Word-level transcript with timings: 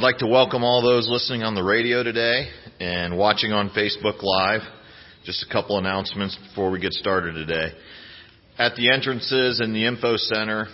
like 0.00 0.18
to 0.18 0.26
welcome 0.26 0.62
all 0.62 0.82
those 0.82 1.08
listening 1.08 1.42
on 1.42 1.54
the 1.54 1.62
radio 1.62 2.02
today 2.02 2.48
and 2.80 3.16
watching 3.16 3.50
on 3.50 3.70
Facebook 3.70 4.22
Live. 4.22 4.60
Just 5.24 5.46
a 5.48 5.50
couple 5.50 5.78
announcements 5.78 6.38
before 6.48 6.70
we 6.70 6.78
get 6.78 6.92
started 6.92 7.32
today. 7.32 7.74
At 8.58 8.76
the 8.76 8.90
entrances 8.90 9.60
in 9.62 9.72
the 9.72 9.86
info 9.86 10.16
center, 10.16 10.66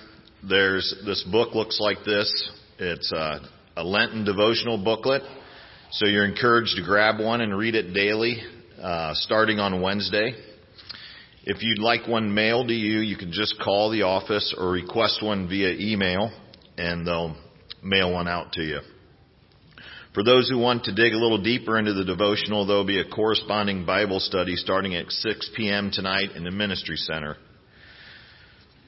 there's 0.42 0.92
this 1.06 1.22
book 1.30 1.54
looks 1.54 1.78
like 1.78 1.98
this. 2.04 2.50
It's 2.78 3.12
a, 3.12 3.40
a 3.76 3.84
Lenten 3.84 4.24
devotional 4.24 4.82
booklet. 4.82 5.22
So 5.92 6.06
you're 6.06 6.26
encouraged 6.26 6.76
to 6.76 6.82
grab 6.82 7.20
one 7.20 7.40
and 7.42 7.56
read 7.56 7.76
it 7.76 7.94
daily, 7.94 8.42
uh, 8.82 9.12
starting 9.14 9.60
on 9.60 9.80
Wednesday. 9.80 10.32
If 11.44 11.62
you'd 11.62 11.78
like 11.78 12.08
one 12.08 12.34
mailed 12.34 12.68
to 12.68 12.74
you, 12.74 12.98
you 13.00 13.16
can 13.16 13.30
just 13.30 13.60
call 13.62 13.90
the 13.90 14.02
office 14.02 14.52
or 14.58 14.70
request 14.70 15.22
one 15.22 15.48
via 15.48 15.74
email, 15.78 16.32
and 16.76 17.06
they'll 17.06 17.36
mail 17.82 18.12
one 18.12 18.28
out 18.28 18.52
to 18.52 18.62
you. 18.62 18.80
For 20.14 20.24
those 20.24 20.48
who 20.48 20.58
want 20.58 20.84
to 20.84 20.94
dig 20.94 21.12
a 21.12 21.18
little 21.18 21.42
deeper 21.42 21.78
into 21.78 21.92
the 21.92 22.04
devotional, 22.04 22.66
there 22.66 22.76
will 22.76 22.86
be 22.86 23.00
a 23.00 23.08
corresponding 23.08 23.84
Bible 23.84 24.20
study 24.20 24.56
starting 24.56 24.94
at 24.94 25.10
6 25.10 25.50
p.m. 25.56 25.90
tonight 25.92 26.32
in 26.34 26.44
the 26.44 26.50
Ministry 26.50 26.96
Center. 26.96 27.36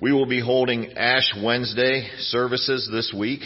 We 0.01 0.13
will 0.13 0.27
be 0.27 0.41
holding 0.41 0.95
Ash 0.97 1.31
Wednesday 1.43 2.09
services 2.19 2.89
this 2.91 3.15
week. 3.17 3.43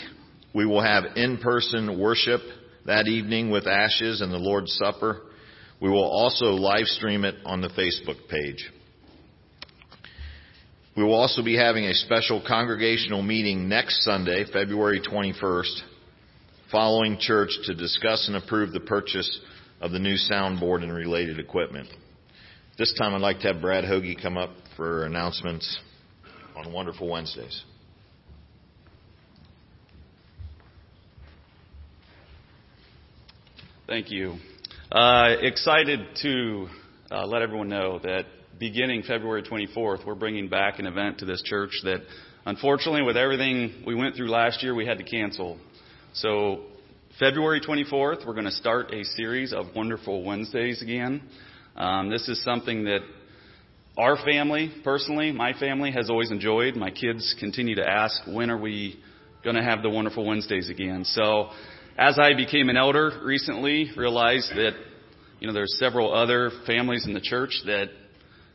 We 0.55 0.64
will 0.67 0.82
have 0.82 1.17
in-person 1.17 1.99
worship 1.99 2.40
that 2.87 3.08
evening 3.08 3.50
with 3.50 3.67
ashes 3.67 4.20
and 4.20 4.32
the 4.32 4.38
Lord's 4.38 4.73
Supper. 4.75 5.23
We 5.81 5.90
will 5.90 6.05
also 6.05 6.47
live 6.47 6.87
stream 6.87 7.25
it 7.25 7.35
on 7.44 7.61
the 7.61 7.69
Facebook 7.69 8.29
page. 8.29 8.70
We 10.96 11.02
will 11.02 11.14
also 11.14 11.43
be 11.43 11.56
having 11.56 11.87
a 11.87 11.94
special 11.94 12.41
congregational 12.46 13.20
meeting 13.20 13.69
next 13.69 14.05
Sunday, 14.05 14.44
February 14.52 15.00
21st, 15.00 15.81
following 16.70 17.19
church 17.19 17.50
to 17.64 17.75
discuss 17.75 18.29
and 18.29 18.37
approve 18.37 18.73
the 18.73 18.79
purchase 18.79 19.41
of 19.81 19.91
the 19.91 19.99
new 19.99 20.14
soundboard 20.14 20.85
and 20.85 20.93
related 20.93 21.41
equipment. 21.41 21.88
This 22.79 22.94
time 22.96 23.12
I'd 23.12 23.20
like 23.20 23.41
to 23.41 23.52
have 23.52 23.61
Brad 23.61 23.82
Hoagie 23.82 24.20
come 24.20 24.37
up 24.37 24.50
for 24.76 25.05
announcements 25.05 25.79
on 26.55 26.73
Wonderful 26.73 27.08
Wednesdays. 27.08 27.64
Thank 33.88 34.12
you. 34.12 34.37
Uh, 34.93 35.35
excited 35.40 36.00
to 36.23 36.69
uh, 37.11 37.26
let 37.26 37.43
everyone 37.43 37.69
know 37.69 37.99
that 37.99 38.26
beginning 38.70 39.02
February 39.02 39.43
24th, 39.43 40.06
we're 40.06 40.14
bringing 40.14 40.49
back 40.49 40.78
an 40.78 40.87
event 40.87 41.19
to 41.19 41.26
this 41.26 41.43
church 41.43 41.72
that, 41.82 41.99
unfortunately, 42.46 43.02
with 43.02 43.14
everything 43.14 43.84
we 43.87 43.94
went 43.94 44.16
through 44.16 44.31
last 44.31 44.62
year, 44.62 44.75
we 44.75 44.87
had 44.87 44.96
to 44.96 45.05
cancel. 45.05 45.58
So, 46.14 46.62
February 47.20 47.61
24th, 47.61 48.26
we're 48.26 48.32
going 48.32 48.46
to 48.46 48.50
start 48.50 48.90
a 48.90 49.05
series 49.05 49.52
of 49.52 49.66
Wonderful 49.76 50.25
Wednesdays 50.25 50.81
again. 50.81 51.20
Um, 51.76 52.08
this 52.08 52.26
is 52.26 52.43
something 52.43 52.84
that 52.84 53.00
our 53.99 54.16
family, 54.25 54.72
personally, 54.82 55.31
my 55.31 55.52
family 55.52 55.90
has 55.90 56.08
always 56.08 56.31
enjoyed. 56.31 56.75
My 56.75 56.90
kids 56.90 57.37
continue 57.38 57.75
to 57.75 57.87
ask, 57.87 58.19
when 58.26 58.50
are 58.50 58.56
we 58.56 58.99
going 59.43 59.56
to 59.56 59.62
have 59.62 59.82
the 59.82 59.90
Wonderful 59.90 60.25
Wednesdays 60.25 60.70
again? 60.70 61.05
So, 61.05 61.50
as 61.99 62.19
I 62.19 62.32
became 62.34 62.70
an 62.70 62.78
elder 62.78 63.20
recently, 63.22 63.90
realized 63.94 64.52
that, 64.56 64.72
you 65.38 65.49
know, 65.49 65.52
there's 65.52 65.76
several 65.78 66.14
other 66.14 66.50
families 66.66 67.06
in 67.06 67.12
the 67.12 67.20
church 67.20 67.61
that 67.66 67.88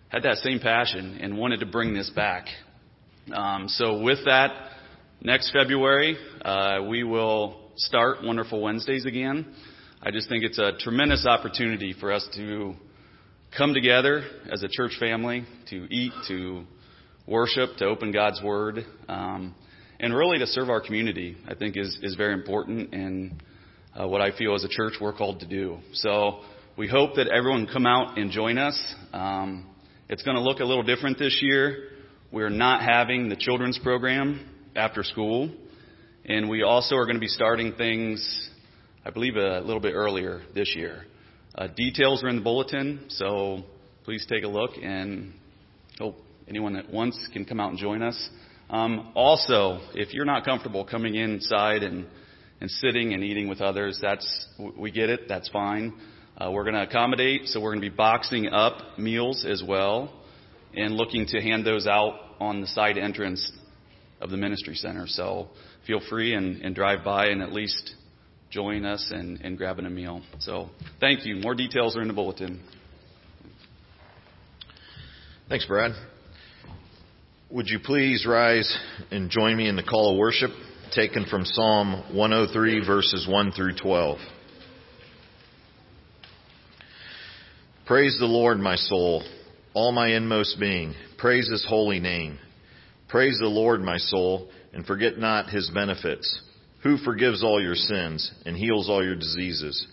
had 0.10 0.24
that 0.24 0.38
same 0.38 0.60
passion 0.60 1.20
and 1.22 1.38
wanted 1.38 1.60
to 1.60 1.66
bring 1.66 1.94
this 1.94 2.10
back. 2.10 2.48
Um, 3.32 3.68
so 3.68 4.02
with 4.02 4.26
that, 4.26 4.52
next 5.22 5.52
February, 5.52 6.18
uh, 6.44 6.80
we 6.90 7.04
will 7.04 7.60
start 7.76 8.24
Wonderful 8.24 8.62
Wednesdays 8.62 9.06
again. 9.06 9.54
I 10.02 10.12
just 10.12 10.28
think 10.28 10.44
it's 10.44 10.58
a 10.58 10.72
tremendous 10.80 11.28
opportunity 11.28 11.94
for 12.00 12.12
us 12.12 12.28
to 12.36 12.74
come 13.56 13.74
together 13.74 14.24
as 14.52 14.64
a 14.64 14.68
church 14.68 14.94
family 15.00 15.46
to 15.70 15.88
eat, 15.94 16.14
to 16.28 16.64
worship, 17.28 17.78
to 17.78 17.86
open 17.86 18.12
God's 18.12 18.42
Word. 18.42 18.86
Um, 19.08 19.54
and 20.00 20.16
really 20.16 20.40
to 20.40 20.48
serve 20.48 20.70
our 20.70 20.82
community, 20.82 21.38
I 21.48 21.54
think 21.56 21.76
is, 21.78 22.00
is 22.02 22.16
very 22.16 22.34
important 22.34 22.94
and 22.94 23.44
uh, 24.00 24.08
what 24.08 24.22
I 24.22 24.36
feel 24.36 24.56
as 24.56 24.64
a 24.64 24.70
church 24.70 24.94
we're 25.00 25.14
called 25.14 25.42
to 25.42 25.48
do. 25.48 25.78
So 25.94 26.40
we 26.78 26.88
hope 26.88 27.16
that 27.16 27.28
everyone 27.28 27.68
come 27.72 27.86
out 27.86 28.18
and 28.18 28.32
join 28.32 28.58
us. 28.58 28.80
Um, 29.12 29.68
it's 30.10 30.24
going 30.24 30.36
to 30.36 30.42
look 30.42 30.60
a 30.60 30.66
little 30.66 30.82
different 30.82 31.20
this 31.20 31.38
year. 31.40 31.90
We're 32.32 32.50
not 32.50 32.82
having 32.82 33.30
the 33.30 33.36
children's 33.36 33.78
program 33.78 34.44
after 34.76 35.04
school. 35.04 35.52
And 36.26 36.50
we 36.50 36.64
also 36.64 36.96
are 36.96 37.06
going 37.06 37.16
to 37.16 37.22
be 37.22 37.28
starting 37.28 37.74
things, 37.74 38.50
I 39.06 39.12
believe, 39.12 39.36
a 39.36 39.60
little 39.60 39.80
bit 39.80 39.94
earlier 39.94 40.42
this 40.56 40.76
year. 40.76 41.06
Uh, 41.54 41.68
details 41.68 42.24
are 42.24 42.30
in 42.30 42.38
the 42.38 42.42
bulletin, 42.42 43.06
so 43.10 43.62
please 44.04 44.26
take 44.28 44.44
a 44.44 44.48
look 44.48 44.72
and 44.82 45.32
hope 46.00 46.16
anyone 46.48 46.74
that 46.74 46.92
wants 46.92 47.28
can 47.32 47.46
come 47.46 47.60
out 47.60 47.70
and 47.70 47.78
join 47.78 48.02
us. 48.02 48.30
Um, 48.72 49.12
also, 49.14 49.80
if 49.94 50.12
you're 50.16 50.26
not 50.26 50.44
comfortable 50.44 50.86
coming 50.86 51.16
inside 51.16 51.84
and, 51.84 52.08
and 52.62 52.72
sitting 52.72 53.14
and 53.14 53.24
eating 53.24 53.48
with 53.48 53.62
others, 53.62 54.00
that's 54.02 54.48
we 54.76 54.90
get 54.90 55.10
it. 55.10 55.28
That's 55.28 55.50
fine. 55.50 55.94
Uh, 56.40 56.50
we're 56.50 56.64
going 56.64 56.76
to 56.76 56.84
accommodate, 56.84 57.48
so 57.48 57.60
we're 57.60 57.72
going 57.72 57.82
to 57.82 57.90
be 57.90 57.94
boxing 57.94 58.48
up 58.48 58.98
meals 58.98 59.46
as 59.46 59.62
well, 59.62 60.10
and 60.74 60.96
looking 60.96 61.26
to 61.26 61.42
hand 61.42 61.66
those 61.66 61.86
out 61.86 62.18
on 62.40 62.62
the 62.62 62.68
side 62.68 62.98
entrance 62.98 63.52
of 64.22 64.30
the 64.30 64.38
ministry 64.38 64.76
center. 64.76 65.06
So 65.06 65.50
feel 65.86 66.00
free 66.10 66.34
and, 66.36 66.62
and 66.62 66.74
drive 66.74 67.04
by 67.04 67.28
and 67.28 67.42
at 67.42 67.52
least 67.52 67.94
join 68.50 68.86
us 68.86 69.12
and, 69.14 69.42
and 69.42 69.58
grabbing 69.58 69.86
a 69.86 69.90
meal. 69.90 70.22
So 70.40 70.70
thank 71.02 71.26
you. 71.26 71.36
More 71.36 71.56
details 71.56 71.98
are 71.98 72.02
in 72.02 72.08
the 72.08 72.14
bulletin. 72.14 72.64
Thanks, 75.50 75.66
Brad. 75.66 75.92
Would 77.50 77.68
you 77.68 77.80
please 77.84 78.26
rise 78.26 78.78
and 79.12 79.30
join 79.30 79.58
me 79.58 79.68
in 79.68 79.76
the 79.76 79.84
call 79.84 80.12
of 80.12 80.18
worship 80.18 80.52
taken 80.96 81.26
from 81.26 81.44
Psalm 81.44 82.16
103, 82.16 82.86
verses 82.86 83.28
1 83.30 83.52
through 83.52 83.76
12? 83.76 84.20
Praise 87.90 88.16
the 88.20 88.28
Lord, 88.28 88.60
my 88.60 88.76
soul, 88.76 89.24
all 89.74 89.92
my 89.92 90.10
inmost 90.10 90.60
being. 90.60 90.94
Praise 91.18 91.50
his 91.50 91.66
holy 91.68 92.00
name. 92.00 92.38
Praise 93.08 93.40
the 93.42 93.48
Lord, 93.48 93.82
my 93.82 93.98
soul, 93.98 94.52
and 94.74 94.86
forget 94.86 95.18
not 95.18 95.50
his 95.50 95.72
benefits. 95.74 96.40
Who 96.84 96.98
forgives 96.98 97.44
all 97.44 97.60
your 97.60 97.74
sins 97.74 98.32
and 98.46 98.56
heals 98.56 98.90
all 98.92 99.04
your 99.04 99.16
diseases? 99.16 99.88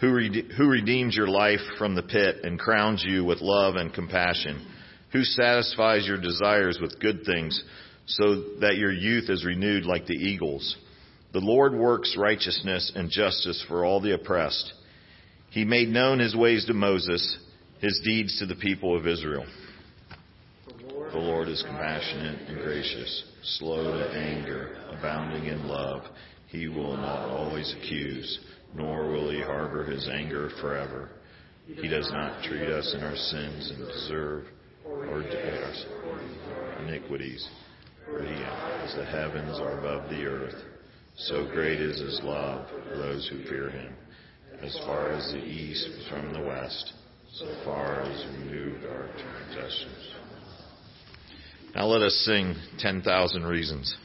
Who, 0.00 0.12
rede- 0.12 0.52
who 0.56 0.68
redeems 0.68 1.16
your 1.16 1.26
life 1.26 1.58
from 1.76 1.96
the 1.96 2.04
pit 2.04 2.36
and 2.44 2.56
crowns 2.56 3.04
you 3.04 3.24
with 3.24 3.40
love 3.40 3.74
and 3.74 3.92
compassion? 3.92 4.64
who 5.12 5.24
satisfies 5.24 6.06
your 6.06 6.20
desires 6.20 6.78
with 6.80 7.00
good 7.00 7.24
things 7.24 7.64
so 8.06 8.58
that 8.60 8.76
your 8.76 8.92
youth 8.92 9.28
is 9.28 9.44
renewed 9.44 9.84
like 9.84 10.06
the 10.06 10.14
eagles. 10.14 10.76
The 11.32 11.40
Lord 11.40 11.74
works 11.74 12.16
righteousness 12.16 12.92
and 12.94 13.10
justice 13.10 13.64
for 13.66 13.84
all 13.84 14.00
the 14.00 14.14
oppressed. 14.14 14.72
He 15.50 15.64
made 15.64 15.88
known 15.88 16.20
his 16.20 16.36
ways 16.36 16.64
to 16.66 16.74
Moses, 16.74 17.38
his 17.80 18.00
deeds 18.04 18.38
to 18.38 18.46
the 18.46 18.54
people 18.54 18.96
of 18.96 19.06
Israel. 19.06 19.44
The 21.12 21.18
Lord 21.18 21.48
is 21.48 21.62
compassionate 21.66 22.48
and 22.48 22.58
gracious, 22.58 23.24
slow 23.42 23.98
to 23.98 24.10
anger, 24.16 24.76
abounding 24.90 25.46
in 25.46 25.66
love. 25.66 26.02
He 26.46 26.68
will 26.68 26.96
not 26.96 27.28
always 27.28 27.74
accuse, 27.76 28.38
nor 28.74 29.08
will 29.08 29.28
he 29.30 29.40
harbor 29.40 29.84
his 29.84 30.08
anger 30.08 30.50
forever. 30.60 31.08
He 31.66 31.88
does 31.88 32.08
not 32.12 32.44
treat 32.44 32.68
us 32.68 32.94
in 32.94 33.02
our 33.02 33.16
sins 33.16 33.70
and 33.70 33.88
deserve 33.88 34.44
or 34.84 35.22
dares, 35.22 35.86
iniquities. 36.80 37.48
For 38.04 38.22
he, 38.22 38.34
as 38.34 38.94
the 38.94 39.04
heavens 39.04 39.58
are 39.58 39.78
above 39.78 40.10
the 40.10 40.24
earth, 40.24 40.62
so 41.16 41.46
great 41.46 41.80
is 41.80 42.00
his 42.00 42.20
love 42.22 42.68
for 42.68 42.96
those 42.98 43.28
who 43.28 43.42
fear 43.44 43.70
him. 43.70 43.94
As 44.62 44.76
far 44.84 45.10
as 45.10 45.32
the 45.32 45.42
east 45.42 45.86
is 45.86 46.06
from 46.08 46.32
the 46.34 46.40
west, 46.40 46.92
so 47.32 47.46
far 47.64 48.02
as 48.02 48.26
removed 48.38 48.84
our 48.84 49.08
transgressions. 49.18 50.10
Now 51.74 51.86
let 51.86 52.02
us 52.02 52.14
sing 52.26 52.54
10,000 52.78 53.44
Reasons. 53.44 53.96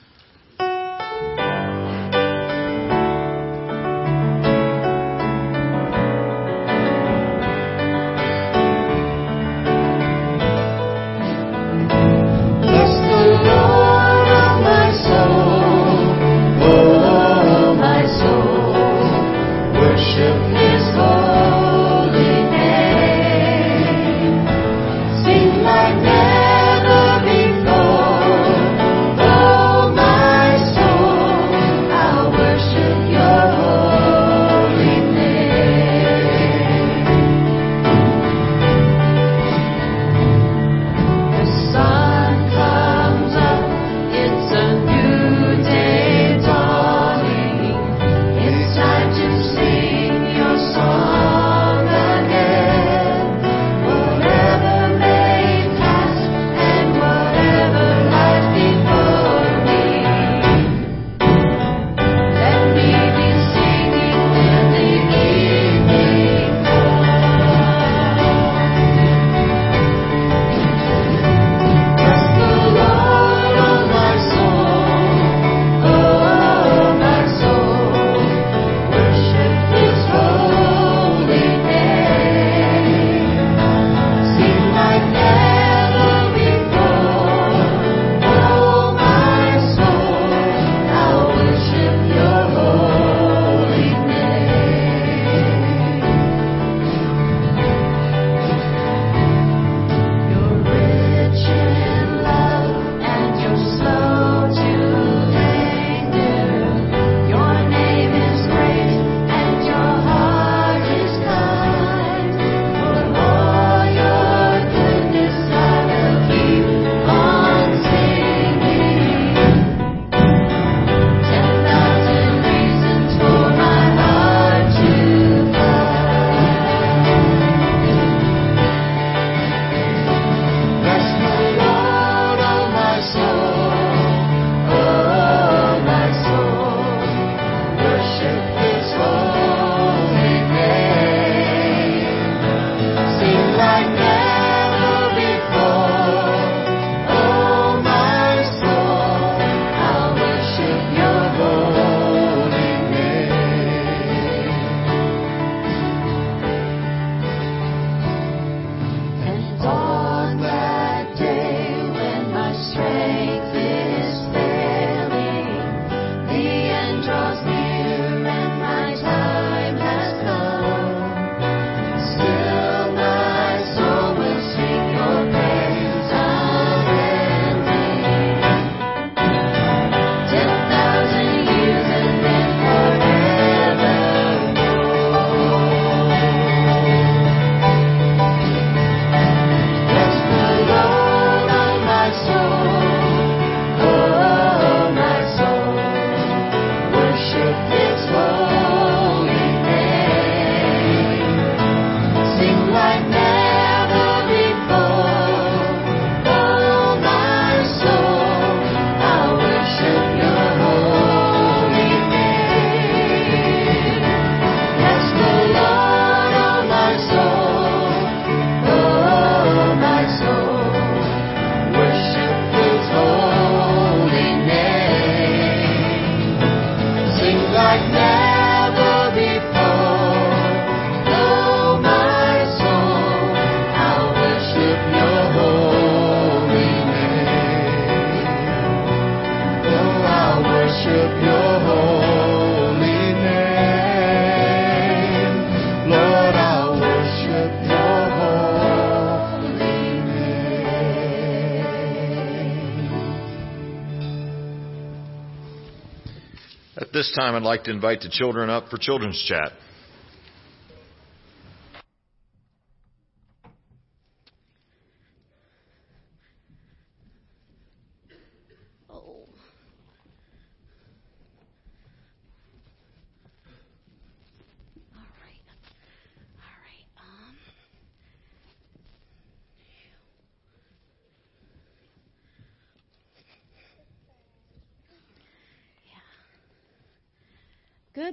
Time, 257.15 257.35
I'd 257.35 257.43
like 257.43 257.63
to 257.63 257.71
invite 257.71 258.01
the 258.01 258.09
children 258.09 258.49
up 258.49 258.69
for 258.69 258.77
children's 258.77 259.23
chat. 259.23 259.51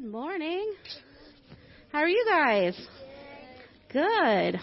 Good 0.02 0.10
morning. 0.10 0.74
How 1.92 2.00
are 2.00 2.08
you 2.08 2.26
guys? 2.28 2.88
Good. 3.92 4.60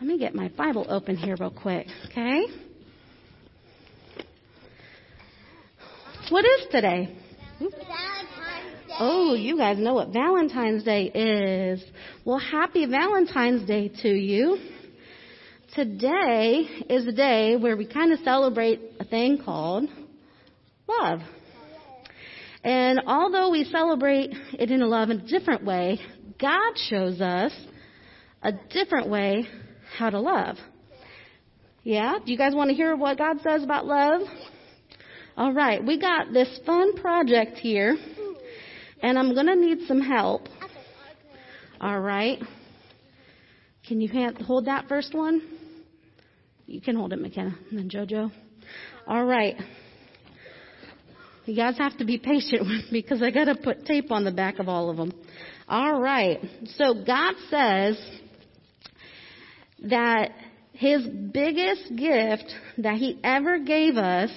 Let 0.00 0.02
me 0.02 0.18
get 0.18 0.34
my 0.34 0.48
Bible 0.48 0.86
open 0.88 1.16
here 1.16 1.36
real 1.38 1.52
quick, 1.52 1.86
okay? 2.06 2.42
What 6.30 6.44
is 6.44 6.66
today? 6.72 7.16
Oh, 8.98 9.34
you 9.34 9.56
guys 9.56 9.78
know 9.78 9.94
what 9.94 10.08
Valentine's 10.08 10.82
Day 10.82 11.04
is. 11.04 11.84
Well, 12.24 12.40
happy 12.40 12.86
Valentine's 12.86 13.68
Day 13.68 13.92
to 14.02 14.08
you. 14.08 14.58
Today 15.76 16.66
is 16.90 17.06
a 17.06 17.12
day 17.12 17.54
where 17.54 17.76
we 17.76 17.86
kind 17.86 18.12
of 18.12 18.18
celebrate 18.24 18.80
a 18.98 19.04
thing 19.04 19.40
called 19.44 19.88
love. 20.88 21.20
And 22.64 23.02
although 23.06 23.50
we 23.50 23.64
celebrate 23.64 24.32
it 24.54 24.70
in 24.70 24.80
a 24.80 24.86
love 24.86 25.10
in 25.10 25.20
a 25.20 25.26
different 25.26 25.64
way, 25.64 26.00
God 26.40 26.72
shows 26.88 27.20
us 27.20 27.52
a 28.42 28.52
different 28.70 29.08
way 29.10 29.46
how 29.98 30.08
to 30.08 30.18
love. 30.18 30.56
Yeah? 31.82 32.18
Do 32.24 32.32
you 32.32 32.38
guys 32.38 32.54
want 32.54 32.70
to 32.70 32.74
hear 32.74 32.96
what 32.96 33.18
God 33.18 33.36
says 33.42 33.62
about 33.62 33.84
love? 33.84 34.22
All 35.36 35.52
right, 35.52 35.84
we 35.84 36.00
got 36.00 36.32
this 36.32 36.60
fun 36.64 36.94
project 36.94 37.58
here, 37.58 37.96
and 39.02 39.18
I'm 39.18 39.34
going 39.34 39.46
to 39.46 39.56
need 39.56 39.86
some 39.86 40.00
help. 40.00 40.48
All 41.80 42.00
right. 42.00 42.38
Can 43.86 44.00
you 44.00 44.08
hand, 44.08 44.38
hold 44.38 44.66
that 44.66 44.88
first 44.88 45.12
one? 45.12 45.42
You 46.66 46.80
can 46.80 46.96
hold 46.96 47.12
it, 47.12 47.20
McKenna, 47.20 47.54
and 47.70 47.78
then 47.78 47.90
JoJo. 47.90 48.30
All 49.06 49.24
right. 49.24 49.56
You 51.46 51.54
guys 51.54 51.76
have 51.76 51.98
to 51.98 52.06
be 52.06 52.18
patient 52.18 52.60
with 52.66 52.90
me 52.90 53.02
because 53.02 53.22
I 53.22 53.30
got 53.30 53.44
to 53.44 53.54
put 53.54 53.84
tape 53.84 54.10
on 54.10 54.24
the 54.24 54.32
back 54.32 54.58
of 54.58 54.68
all 54.68 54.90
of 54.90 54.96
them. 54.96 55.12
All 55.68 56.00
right. 56.00 56.40
So 56.76 57.04
God 57.04 57.34
says 57.50 57.98
that 59.84 60.30
His 60.72 61.06
biggest 61.06 61.94
gift 61.94 62.52
that 62.78 62.96
He 62.96 63.18
ever 63.22 63.58
gave 63.58 63.96
us 63.96 64.30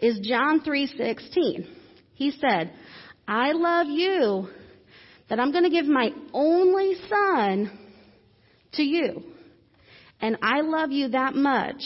is 0.00 0.18
John 0.20 0.60
3:16. 0.60 1.68
He 2.14 2.32
said, 2.32 2.72
"I 3.26 3.52
love 3.52 3.86
you 3.88 4.48
that 5.28 5.38
I'm 5.38 5.52
going 5.52 5.64
to 5.64 5.70
give 5.70 5.86
my 5.86 6.10
only 6.32 6.94
son 7.08 7.70
to 8.72 8.82
you. 8.82 9.22
And 10.20 10.36
I 10.42 10.62
love 10.62 10.90
you 10.90 11.08
that 11.08 11.36
much." 11.36 11.82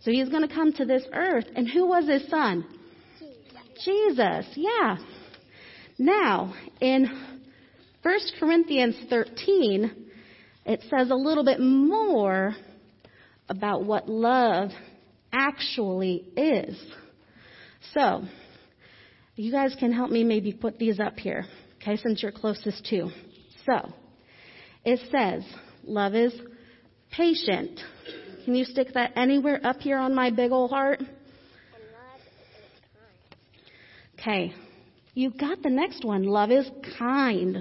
So 0.00 0.12
he's 0.12 0.28
going 0.28 0.46
to 0.46 0.54
come 0.54 0.72
to 0.74 0.84
this 0.84 1.04
earth. 1.12 1.46
And 1.56 1.68
who 1.68 1.86
was 1.86 2.06
his 2.06 2.28
son? 2.28 2.64
Jesus. 3.84 4.46
Yeah. 4.54 4.96
Now, 5.98 6.54
in 6.80 7.06
1 8.02 8.18
Corinthians 8.38 8.96
13, 9.08 9.90
it 10.66 10.84
says 10.90 11.10
a 11.10 11.14
little 11.14 11.44
bit 11.44 11.60
more 11.60 12.54
about 13.48 13.84
what 13.84 14.08
love 14.08 14.70
actually 15.32 16.24
is. 16.36 16.80
So, 17.94 18.24
you 19.36 19.52
guys 19.52 19.76
can 19.78 19.92
help 19.92 20.10
me 20.10 20.24
maybe 20.24 20.52
put 20.52 20.78
these 20.78 20.98
up 20.98 21.18
here, 21.18 21.46
okay, 21.76 21.96
since 21.96 22.22
you're 22.22 22.32
closest 22.32 22.84
to. 22.86 23.10
So, 23.64 23.92
it 24.84 25.00
says, 25.10 25.44
love 25.84 26.14
is 26.14 26.32
patient. 27.10 27.80
Can 28.44 28.54
you 28.54 28.64
stick 28.64 28.88
that 28.94 29.12
anywhere 29.16 29.60
up 29.64 29.78
here 29.80 29.98
on 29.98 30.14
my 30.14 30.30
big 30.30 30.52
old 30.52 30.70
heart? 30.70 31.00
Okay. 34.26 34.52
You 35.14 35.30
got 35.30 35.62
the 35.62 35.70
next 35.70 36.04
one. 36.04 36.24
Love 36.24 36.50
is 36.50 36.68
kind. 36.98 37.58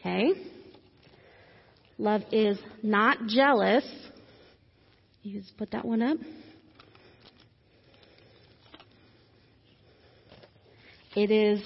Okay. 0.00 0.30
Love 1.98 2.22
is 2.32 2.58
not 2.82 3.26
jealous. 3.26 3.84
You 5.22 5.38
just 5.38 5.54
put 5.58 5.72
that 5.72 5.84
one 5.84 6.00
up. 6.00 6.16
It 11.14 11.30
is 11.30 11.62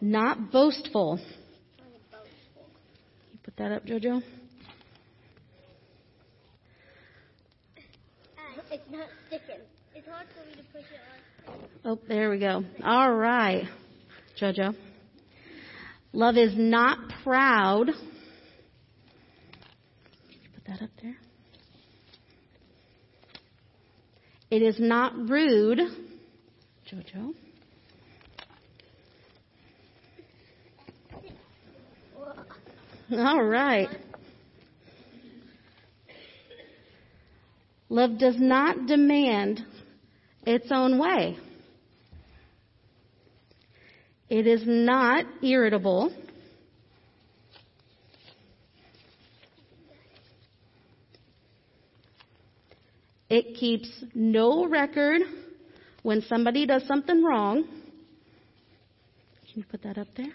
not 0.00 0.50
boastful. 0.50 1.20
You 3.30 3.38
put 3.42 3.58
that 3.58 3.72
up, 3.72 3.84
Jojo. 3.84 4.22
Uh, 4.22 4.22
it's 8.70 8.90
not 8.90 9.08
sticking. 9.26 9.60
Oh, 11.84 11.98
there 12.08 12.30
we 12.30 12.38
go. 12.38 12.64
All 12.84 13.14
right, 13.14 13.64
Jojo. 14.40 14.74
Love 16.12 16.36
is 16.36 16.52
not 16.56 16.98
proud. 17.22 17.86
Put 20.54 20.64
that 20.66 20.82
up 20.82 20.90
there. 21.00 21.16
It 24.50 24.62
is 24.62 24.76
not 24.80 25.12
rude. 25.28 25.80
Jojo. 26.90 27.34
All 33.12 33.44
right. 33.44 33.88
Love 37.88 38.18
does 38.18 38.34
not 38.38 38.86
demand 38.86 39.64
its 40.46 40.68
own 40.70 40.98
way. 40.98 41.36
It 44.28 44.46
is 44.46 44.62
not 44.64 45.24
irritable. 45.42 46.12
It 53.28 53.56
keeps 53.56 53.90
no 54.14 54.66
record 54.68 55.22
when 56.02 56.22
somebody 56.22 56.64
does 56.64 56.86
something 56.86 57.24
wrong. 57.24 57.64
Can 59.52 59.62
you 59.62 59.64
put 59.68 59.82
that 59.82 59.98
up 59.98 60.08
there? 60.16 60.32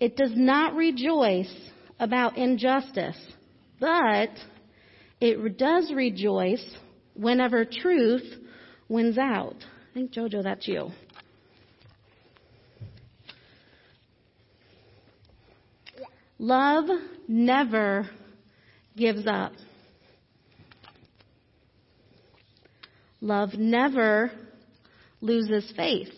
It 0.00 0.16
does 0.16 0.32
not 0.34 0.74
rejoice 0.74 1.69
about 2.00 2.36
injustice, 2.36 3.18
but 3.78 4.30
it 5.20 5.58
does 5.58 5.92
rejoice 5.94 6.64
whenever 7.14 7.64
truth 7.64 8.24
wins 8.88 9.18
out. 9.18 9.56
I 9.90 9.94
think, 9.94 10.12
Jojo, 10.12 10.42
that's 10.42 10.66
you. 10.66 10.90
Love 16.38 16.86
never 17.28 18.08
gives 18.96 19.26
up. 19.26 19.52
Love 23.20 23.50
never 23.54 24.32
loses 25.20 25.70
faith. 25.76 26.08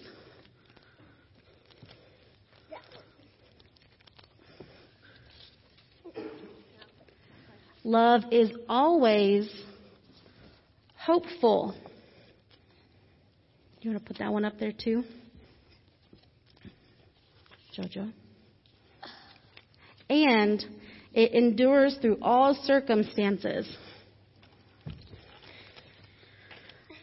Love 7.84 8.22
is 8.30 8.50
always 8.68 9.50
hopeful. 10.96 11.74
You 13.80 13.90
want 13.90 14.02
to 14.02 14.08
put 14.08 14.18
that 14.18 14.32
one 14.32 14.44
up 14.44 14.58
there 14.60 14.72
too? 14.72 15.02
Jojo. 17.76 18.12
And 20.08 20.64
it 21.12 21.32
endures 21.32 21.96
through 22.00 22.18
all 22.22 22.54
circumstances. 22.64 23.76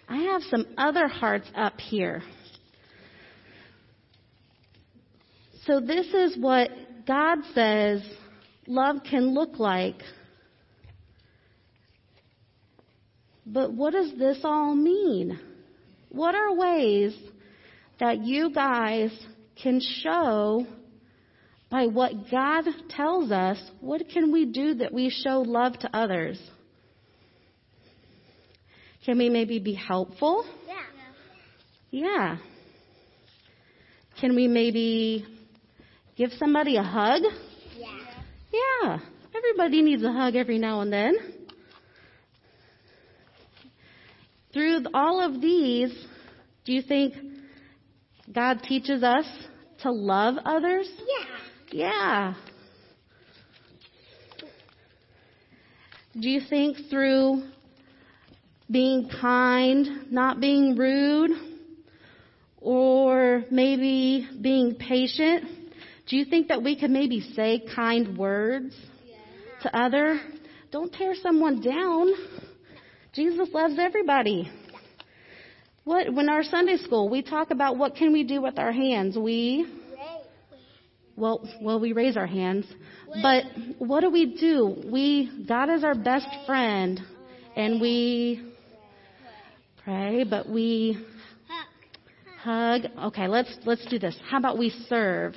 I 0.07 0.17
have 0.17 0.41
some 0.43 0.65
other 0.77 1.07
hearts 1.07 1.47
up 1.55 1.79
here. 1.79 2.23
So 5.65 5.79
this 5.79 6.07
is 6.07 6.37
what 6.37 6.69
God 7.05 7.39
says 7.53 8.01
love 8.65 8.97
can 9.07 9.33
look 9.33 9.59
like. 9.59 10.01
But 13.51 13.73
what 13.73 13.93
does 13.93 14.11
this 14.17 14.39
all 14.43 14.75
mean? 14.75 15.39
What 16.09 16.35
are 16.35 16.53
ways 16.53 17.17
that 17.99 18.23
you 18.23 18.51
guys 18.53 19.11
can 19.61 19.81
show 19.81 20.67
by 21.69 21.87
what 21.87 22.29
God 22.31 22.65
tells 22.89 23.31
us, 23.31 23.59
what 23.79 24.03
can 24.11 24.31
we 24.31 24.45
do 24.45 24.75
that 24.75 24.93
we 24.93 25.09
show 25.09 25.41
love 25.41 25.77
to 25.79 25.95
others? 25.95 26.39
Can 29.05 29.17
we 29.17 29.29
maybe 29.29 29.59
be 29.59 29.73
helpful? 29.73 30.45
Yeah. 30.67 30.77
Yeah. 31.91 32.37
Can 34.19 34.35
we 34.35 34.47
maybe 34.47 35.25
give 36.15 36.31
somebody 36.37 36.75
a 36.77 36.83
hug? 36.83 37.21
Yeah. 37.77 37.87
Yeah. 38.53 38.99
Everybody 39.35 39.81
needs 39.81 40.03
a 40.03 40.11
hug 40.11 40.35
every 40.35 40.59
now 40.59 40.81
and 40.81 40.93
then. 40.93 41.38
Through 44.53 44.85
all 44.93 45.21
of 45.21 45.41
these, 45.41 45.93
do 46.65 46.73
you 46.73 46.81
think 46.81 47.13
God 48.31 48.61
teaches 48.63 49.03
us 49.03 49.25
to 49.81 49.91
love 49.91 50.35
others? 50.43 50.89
Yeah. 50.97 51.25
Yeah. 51.71 52.33
Do 56.19 56.29
you 56.29 56.41
think 56.49 56.77
through 56.89 57.43
being 58.69 59.09
kind, 59.21 60.11
not 60.11 60.39
being 60.39 60.75
rude, 60.75 61.31
or 62.61 63.43
maybe 63.51 64.27
being 64.41 64.75
patient, 64.75 65.45
do 66.07 66.17
you 66.17 66.25
think 66.25 66.47
that 66.47 66.63
we 66.63 66.77
could 66.79 66.89
maybe 66.89 67.21
say 67.35 67.63
kind 67.75 68.17
words 68.17 68.75
to 69.61 69.77
other? 69.77 70.19
Don't 70.71 70.91
tear 70.91 71.13
someone 71.15 71.61
down. 71.61 72.11
Jesus 73.13 73.49
loves 73.53 73.75
everybody. 73.79 74.49
What 75.83 76.13
when 76.13 76.29
our 76.29 76.43
Sunday 76.43 76.77
school 76.77 77.09
we 77.09 77.21
talk 77.21 77.51
about 77.51 77.77
what 77.77 77.95
can 77.95 78.13
we 78.13 78.23
do 78.23 78.41
with 78.41 78.59
our 78.59 78.71
hands? 78.71 79.17
We 79.17 79.65
well, 81.19 81.45
well, 81.61 81.79
we 81.79 81.91
raise 81.91 82.15
our 82.15 82.25
hands, 82.25 82.65
but 83.21 83.43
what 83.77 84.01
do 84.01 84.09
we 84.09 84.37
do? 84.37 84.81
We, 84.89 85.45
God 85.47 85.69
is 85.69 85.83
our 85.83 85.93
best 85.93 86.27
friend, 86.45 86.97
and 87.57 87.81
we 87.81 88.53
pray, 89.83 90.23
but 90.23 90.47
we 90.47 90.97
hug. 92.41 92.83
Okay, 93.05 93.27
let's 93.27 93.53
let's 93.65 93.85
do 93.87 93.99
this. 93.99 94.15
How 94.29 94.37
about 94.37 94.57
we 94.57 94.69
serve? 94.87 95.35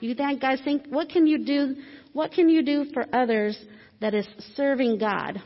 You 0.00 0.14
guys 0.14 0.60
think 0.64 0.86
what 0.88 1.08
can 1.08 1.26
you 1.26 1.44
do? 1.44 1.76
What 2.12 2.32
can 2.32 2.48
you 2.48 2.64
do 2.64 2.86
for 2.92 3.06
others 3.12 3.56
that 4.00 4.12
is 4.12 4.26
serving 4.56 4.98
God? 4.98 5.40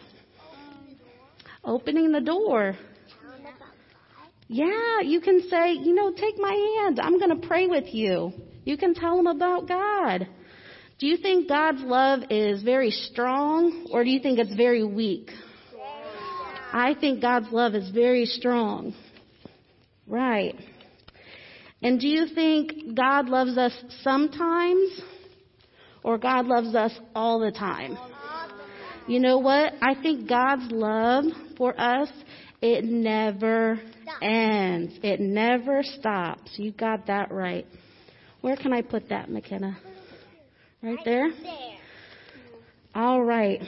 Opening 1.65 2.13
the 2.13 2.21
door. 2.21 2.77
Yeah, 4.49 5.01
you 5.03 5.21
can 5.21 5.49
say, 5.49 5.75
you 5.75 5.95
know, 5.95 6.13
take 6.13 6.37
my 6.39 6.81
hand. 6.83 6.99
I'm 6.99 7.19
going 7.19 7.41
to 7.41 7.47
pray 7.47 7.67
with 7.69 7.95
you. 7.95 8.33
You 8.65 8.77
can 8.77 8.95
tell 8.95 9.17
them 9.17 9.29
about 9.29 9.69
God. 9.69 10.27
Do 10.99 11.07
you 11.07 11.17
think 11.17 11.49
God's 11.49 11.83
love 11.83 12.21
is 12.31 12.63
very 12.63 12.91
strong 12.91 13.87
or 13.93 14.05
do 14.05 14.11
you 14.11 14.21
think 14.21 14.39
it's 14.39 14.55
very 14.55 14.85
weak? 14.85 15.31
I 16.73 16.95
think 17.01 17.21
God's 17.23 17.51
love 17.51 17.75
is 17.75 17.91
very 17.91 18.27
strong. 18.27 18.95
Right. 20.07 20.55
And 21.83 21.99
do 21.99 22.07
you 22.07 22.27
think 22.27 22.95
God 22.95 23.29
loves 23.29 23.57
us 23.57 23.73
sometimes 24.03 25.01
or 26.03 26.19
God 26.19 26.47
loves 26.47 26.75
us 26.75 26.93
all 27.15 27.41
the 27.41 27.51
time? 27.51 27.97
You 29.07 29.21
know 29.21 29.39
what? 29.39 29.75
I 29.83 29.95
think 30.01 30.29
God's 30.29 30.71
love 30.71 31.25
for 31.57 31.79
us, 31.79 32.09
it 32.63 32.85
never 32.85 33.81
ends. 34.23 34.99
It 35.03 35.21
never 35.21 35.83
stops. 35.83 36.53
You 36.57 36.73
got 36.73 37.07
that 37.07 37.33
right. 37.33 37.67
Where 38.41 38.57
can 38.57 38.73
I 38.73 38.83
put 38.83 39.09
that, 39.09 39.31
McKenna? 39.31 39.79
Right 40.83 40.99
there? 41.05 41.31
There. 41.31 41.77
All 42.95 43.23
right. 43.23 43.61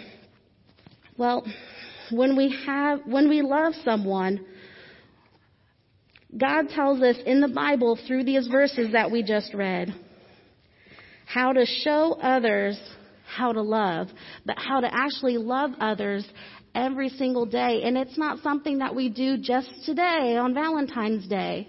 Well, 1.17 1.45
when 2.11 2.37
we 2.37 2.57
have, 2.67 3.01
when 3.07 3.29
we 3.29 3.43
love 3.43 3.75
someone, 3.85 4.45
God 6.37 6.69
tells 6.71 7.03
us 7.03 7.17
in 7.27 7.41
the 7.41 7.49
Bible 7.49 7.99
through 8.07 8.25
these 8.25 8.47
verses 8.49 8.93
that 8.93 9.11
we 9.11 9.23
just 9.23 9.53
read 9.53 9.95
how 11.27 11.53
to 11.53 11.65
show 11.67 12.19
others 12.21 12.79
how 13.37 13.53
to 13.53 13.63
love, 13.63 14.09
but 14.45 14.57
how 14.59 14.81
to 14.81 14.89
actually 14.93 15.39
love 15.39 15.71
others 15.81 16.27
every 16.75 17.09
single 17.11 17.47
day. 17.47 17.83
And 17.85 17.97
it's 17.97 18.19
not 18.19 18.43
something 18.43 18.79
that 18.79 18.95
we 18.95 19.09
do 19.09 19.37
just 19.39 19.69
today 19.85 20.37
on 20.37 20.55
Valentine's 20.55 21.27
Day. 21.29 21.69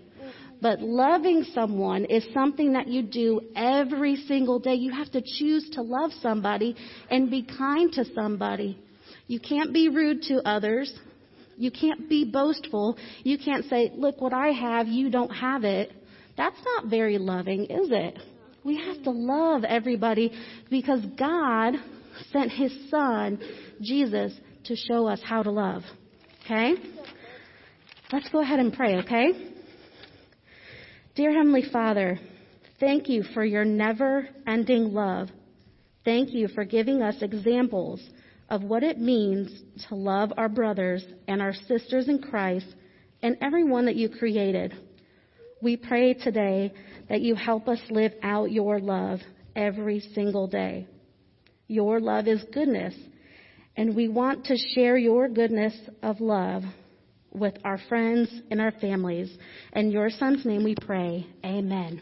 But 0.62 0.80
loving 0.80 1.46
someone 1.54 2.06
is 2.06 2.26
something 2.34 2.72
that 2.74 2.88
you 2.88 3.04
do 3.04 3.42
every 3.54 4.16
single 4.16 4.60
day. 4.60 4.76
You 4.76 4.94
have 4.94 5.12
to 5.12 5.22
choose 5.22 5.70
to 5.74 5.82
love 5.82 6.12
somebody 6.22 6.76
and 7.10 7.30
be 7.30 7.44
kind 7.44 7.92
to 7.94 8.06
somebody. 8.16 8.80
You 9.28 9.42
can't 9.42 9.74
be 9.74 9.90
rude 9.90 10.22
to 10.24 10.42
others. 10.48 10.94
You 11.58 11.70
can't 11.70 12.08
be 12.08 12.24
boastful. 12.24 12.98
You 13.24 13.38
can't 13.38 13.66
say, 13.66 13.92
look 13.94 14.22
what 14.22 14.34
I 14.34 14.50
have, 14.50 14.88
you 14.88 15.10
don't 15.10 15.32
have 15.32 15.66
it. 15.66 15.92
That's 16.38 16.58
not 16.64 16.90
very 16.90 17.18
loving, 17.18 17.66
is 17.66 17.90
it? 17.92 18.18
We 18.64 18.78
have 18.78 19.04
to 19.04 19.12
love 19.12 19.64
everybody 19.64 20.32
because 20.70 21.02
God 21.18 21.76
sent 22.32 22.52
His 22.52 22.72
Son, 22.90 23.40
Jesus, 23.82 24.34
to 24.66 24.76
show 24.76 25.08
us 25.08 25.22
how 25.24 25.44
to 25.44 25.52
love. 25.52 25.84
Okay? 26.46 26.76
Let's 28.12 28.30
go 28.30 28.42
ahead 28.42 28.60
and 28.60 28.74
pray, 28.74 28.98
okay? 28.98 29.32
Dear 31.16 31.32
Heavenly 31.32 31.64
Father, 31.72 32.20
thank 32.80 33.10
you 33.10 33.24
for 33.34 33.44
your 33.44 33.66
never 33.66 34.28
ending 34.48 34.94
love. 34.94 35.30
Thank 36.06 36.32
you 36.32 36.48
for 36.50 36.64
giving 36.64 37.02
us 37.02 37.16
examples 37.22 38.02
of 38.50 38.64
what 38.64 38.84
it 38.84 39.00
means 39.00 39.64
to 39.88 39.96
love 39.96 40.32
our 40.38 40.50
brothers 40.50 41.04
and 41.28 41.42
our 41.42 41.54
sisters 41.54 42.08
in 42.08 42.22
Christ 42.22 42.68
and 43.22 43.38
everyone 43.42 43.86
that 43.86 43.96
you 43.96 44.10
created. 44.10 44.74
We 45.64 45.78
pray 45.78 46.14
today 46.14 46.74
that 47.08 47.22
you 47.22 47.36
help 47.36 47.70
us 47.70 47.80
live 47.90 48.12
out 48.22 48.52
your 48.52 48.82
love 48.82 49.22
every 49.56 50.02
single 50.14 50.46
day. 50.46 50.88
Your 51.70 52.02
love 52.02 52.28
is 52.28 52.44
goodness, 52.54 52.94
and 53.78 53.96
we 53.96 54.10
want 54.10 54.44
to 54.48 54.58
share 54.76 54.98
your 54.98 55.30
goodness 55.30 55.74
of 56.02 56.20
love 56.20 56.64
with 57.32 57.54
our 57.64 57.80
friends 57.88 58.30
and 58.52 58.60
our 58.60 58.72
families. 58.72 59.34
In 59.72 59.90
your 59.90 60.10
son's 60.10 60.46
name 60.46 60.66
we 60.66 60.76
pray. 60.76 61.26
Amen. 61.46 62.02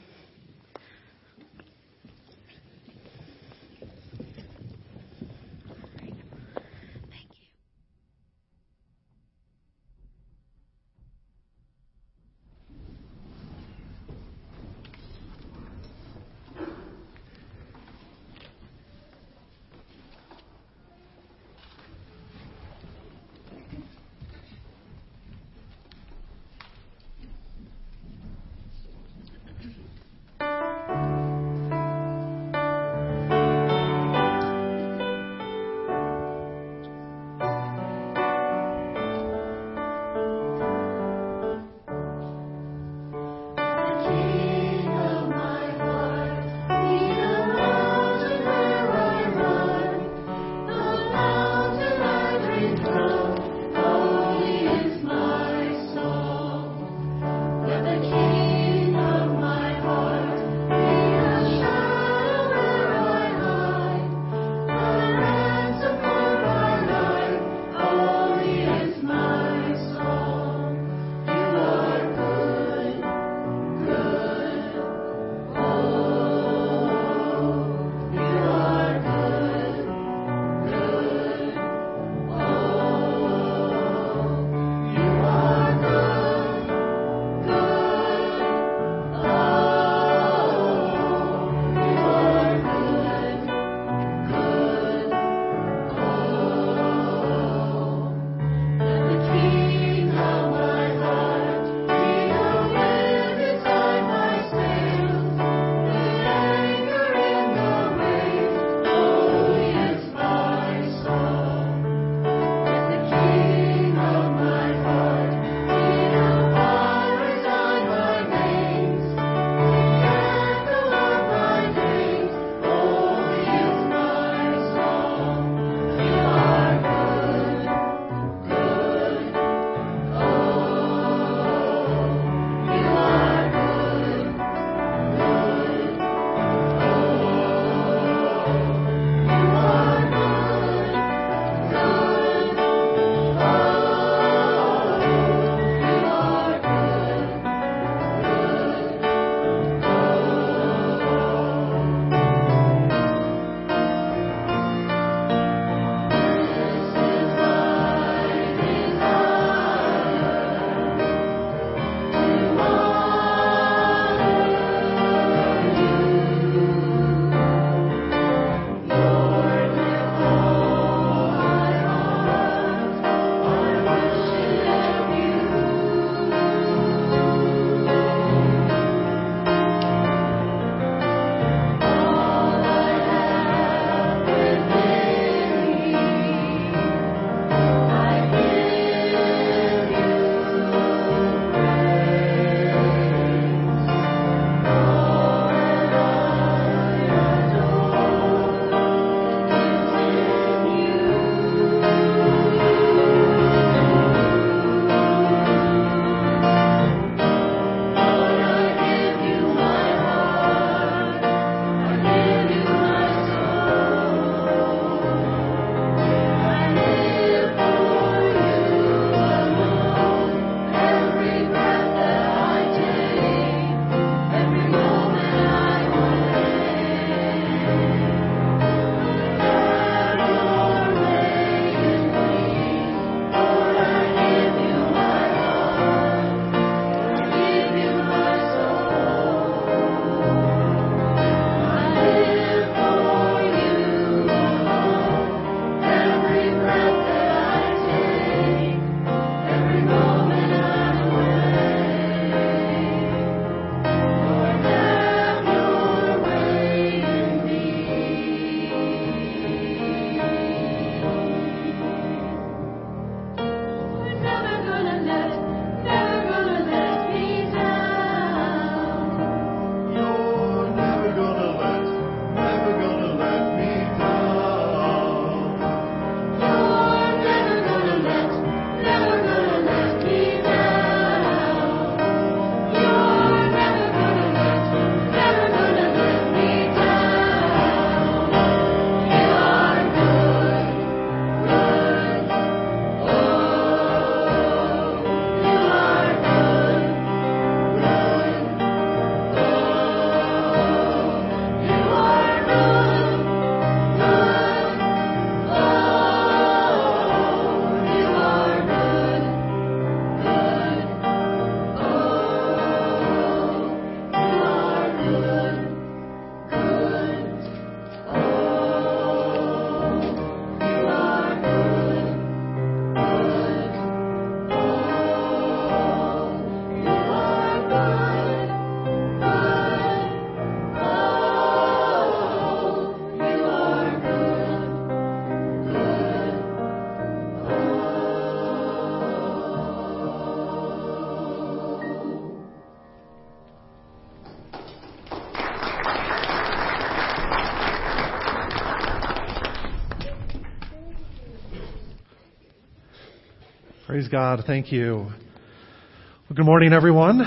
Praise 353.87 354.07
God. 354.07 354.43
Thank 354.45 354.71
you. 354.71 354.95
Well, 354.95 356.35
good 356.35 356.45
morning, 356.45 356.71
everyone. 356.71 357.19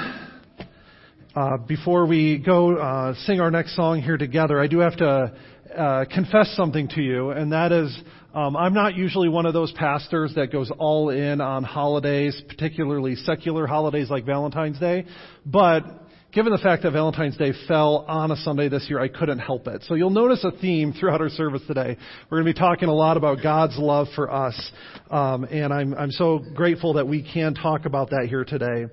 Uh, 1.34 1.56
before 1.66 2.06
we 2.06 2.38
go 2.38 2.76
uh, 2.76 3.14
sing 3.26 3.40
our 3.40 3.50
next 3.50 3.74
song 3.74 4.00
here 4.00 4.16
together, 4.16 4.60
I 4.60 4.68
do 4.68 4.78
have 4.78 4.96
to 4.98 5.34
uh, 5.76 6.04
confess 6.04 6.54
something 6.56 6.86
to 6.90 7.02
you, 7.02 7.30
and 7.30 7.52
that 7.52 7.72
is 7.72 7.94
um, 8.34 8.56
I'm 8.56 8.72
not 8.72 8.94
usually 8.94 9.28
one 9.28 9.46
of 9.46 9.52
those 9.52 9.72
pastors 9.72 10.32
that 10.36 10.52
goes 10.52 10.70
all 10.78 11.10
in 11.10 11.40
on 11.40 11.64
holidays, 11.64 12.40
particularly 12.48 13.16
secular 13.16 13.66
holidays 13.66 14.08
like 14.08 14.24
Valentine's 14.24 14.78
Day, 14.78 15.06
but 15.44 16.03
given 16.34 16.52
the 16.52 16.58
fact 16.58 16.82
that 16.82 16.90
Valentine's 16.90 17.36
Day 17.36 17.52
fell 17.68 18.04
on 18.08 18.32
a 18.32 18.36
Sunday 18.36 18.68
this 18.68 18.86
year, 18.88 18.98
I 19.00 19.08
couldn't 19.08 19.38
help 19.38 19.68
it. 19.68 19.84
So 19.84 19.94
you'll 19.94 20.10
notice 20.10 20.44
a 20.44 20.50
theme 20.50 20.92
throughout 20.92 21.20
our 21.20 21.28
service 21.28 21.62
today. 21.66 21.96
We're 22.28 22.42
going 22.42 22.52
to 22.52 22.58
be 22.58 22.58
talking 22.58 22.88
a 22.88 22.94
lot 22.94 23.16
about 23.16 23.38
God's 23.42 23.78
love 23.78 24.08
for 24.16 24.30
us, 24.30 24.72
um, 25.10 25.44
and 25.44 25.72
I'm 25.72 25.94
I'm 25.94 26.10
so 26.10 26.40
grateful 26.54 26.94
that 26.94 27.06
we 27.06 27.22
can 27.22 27.54
talk 27.54 27.86
about 27.86 28.10
that 28.10 28.26
here 28.28 28.44
today. 28.44 28.86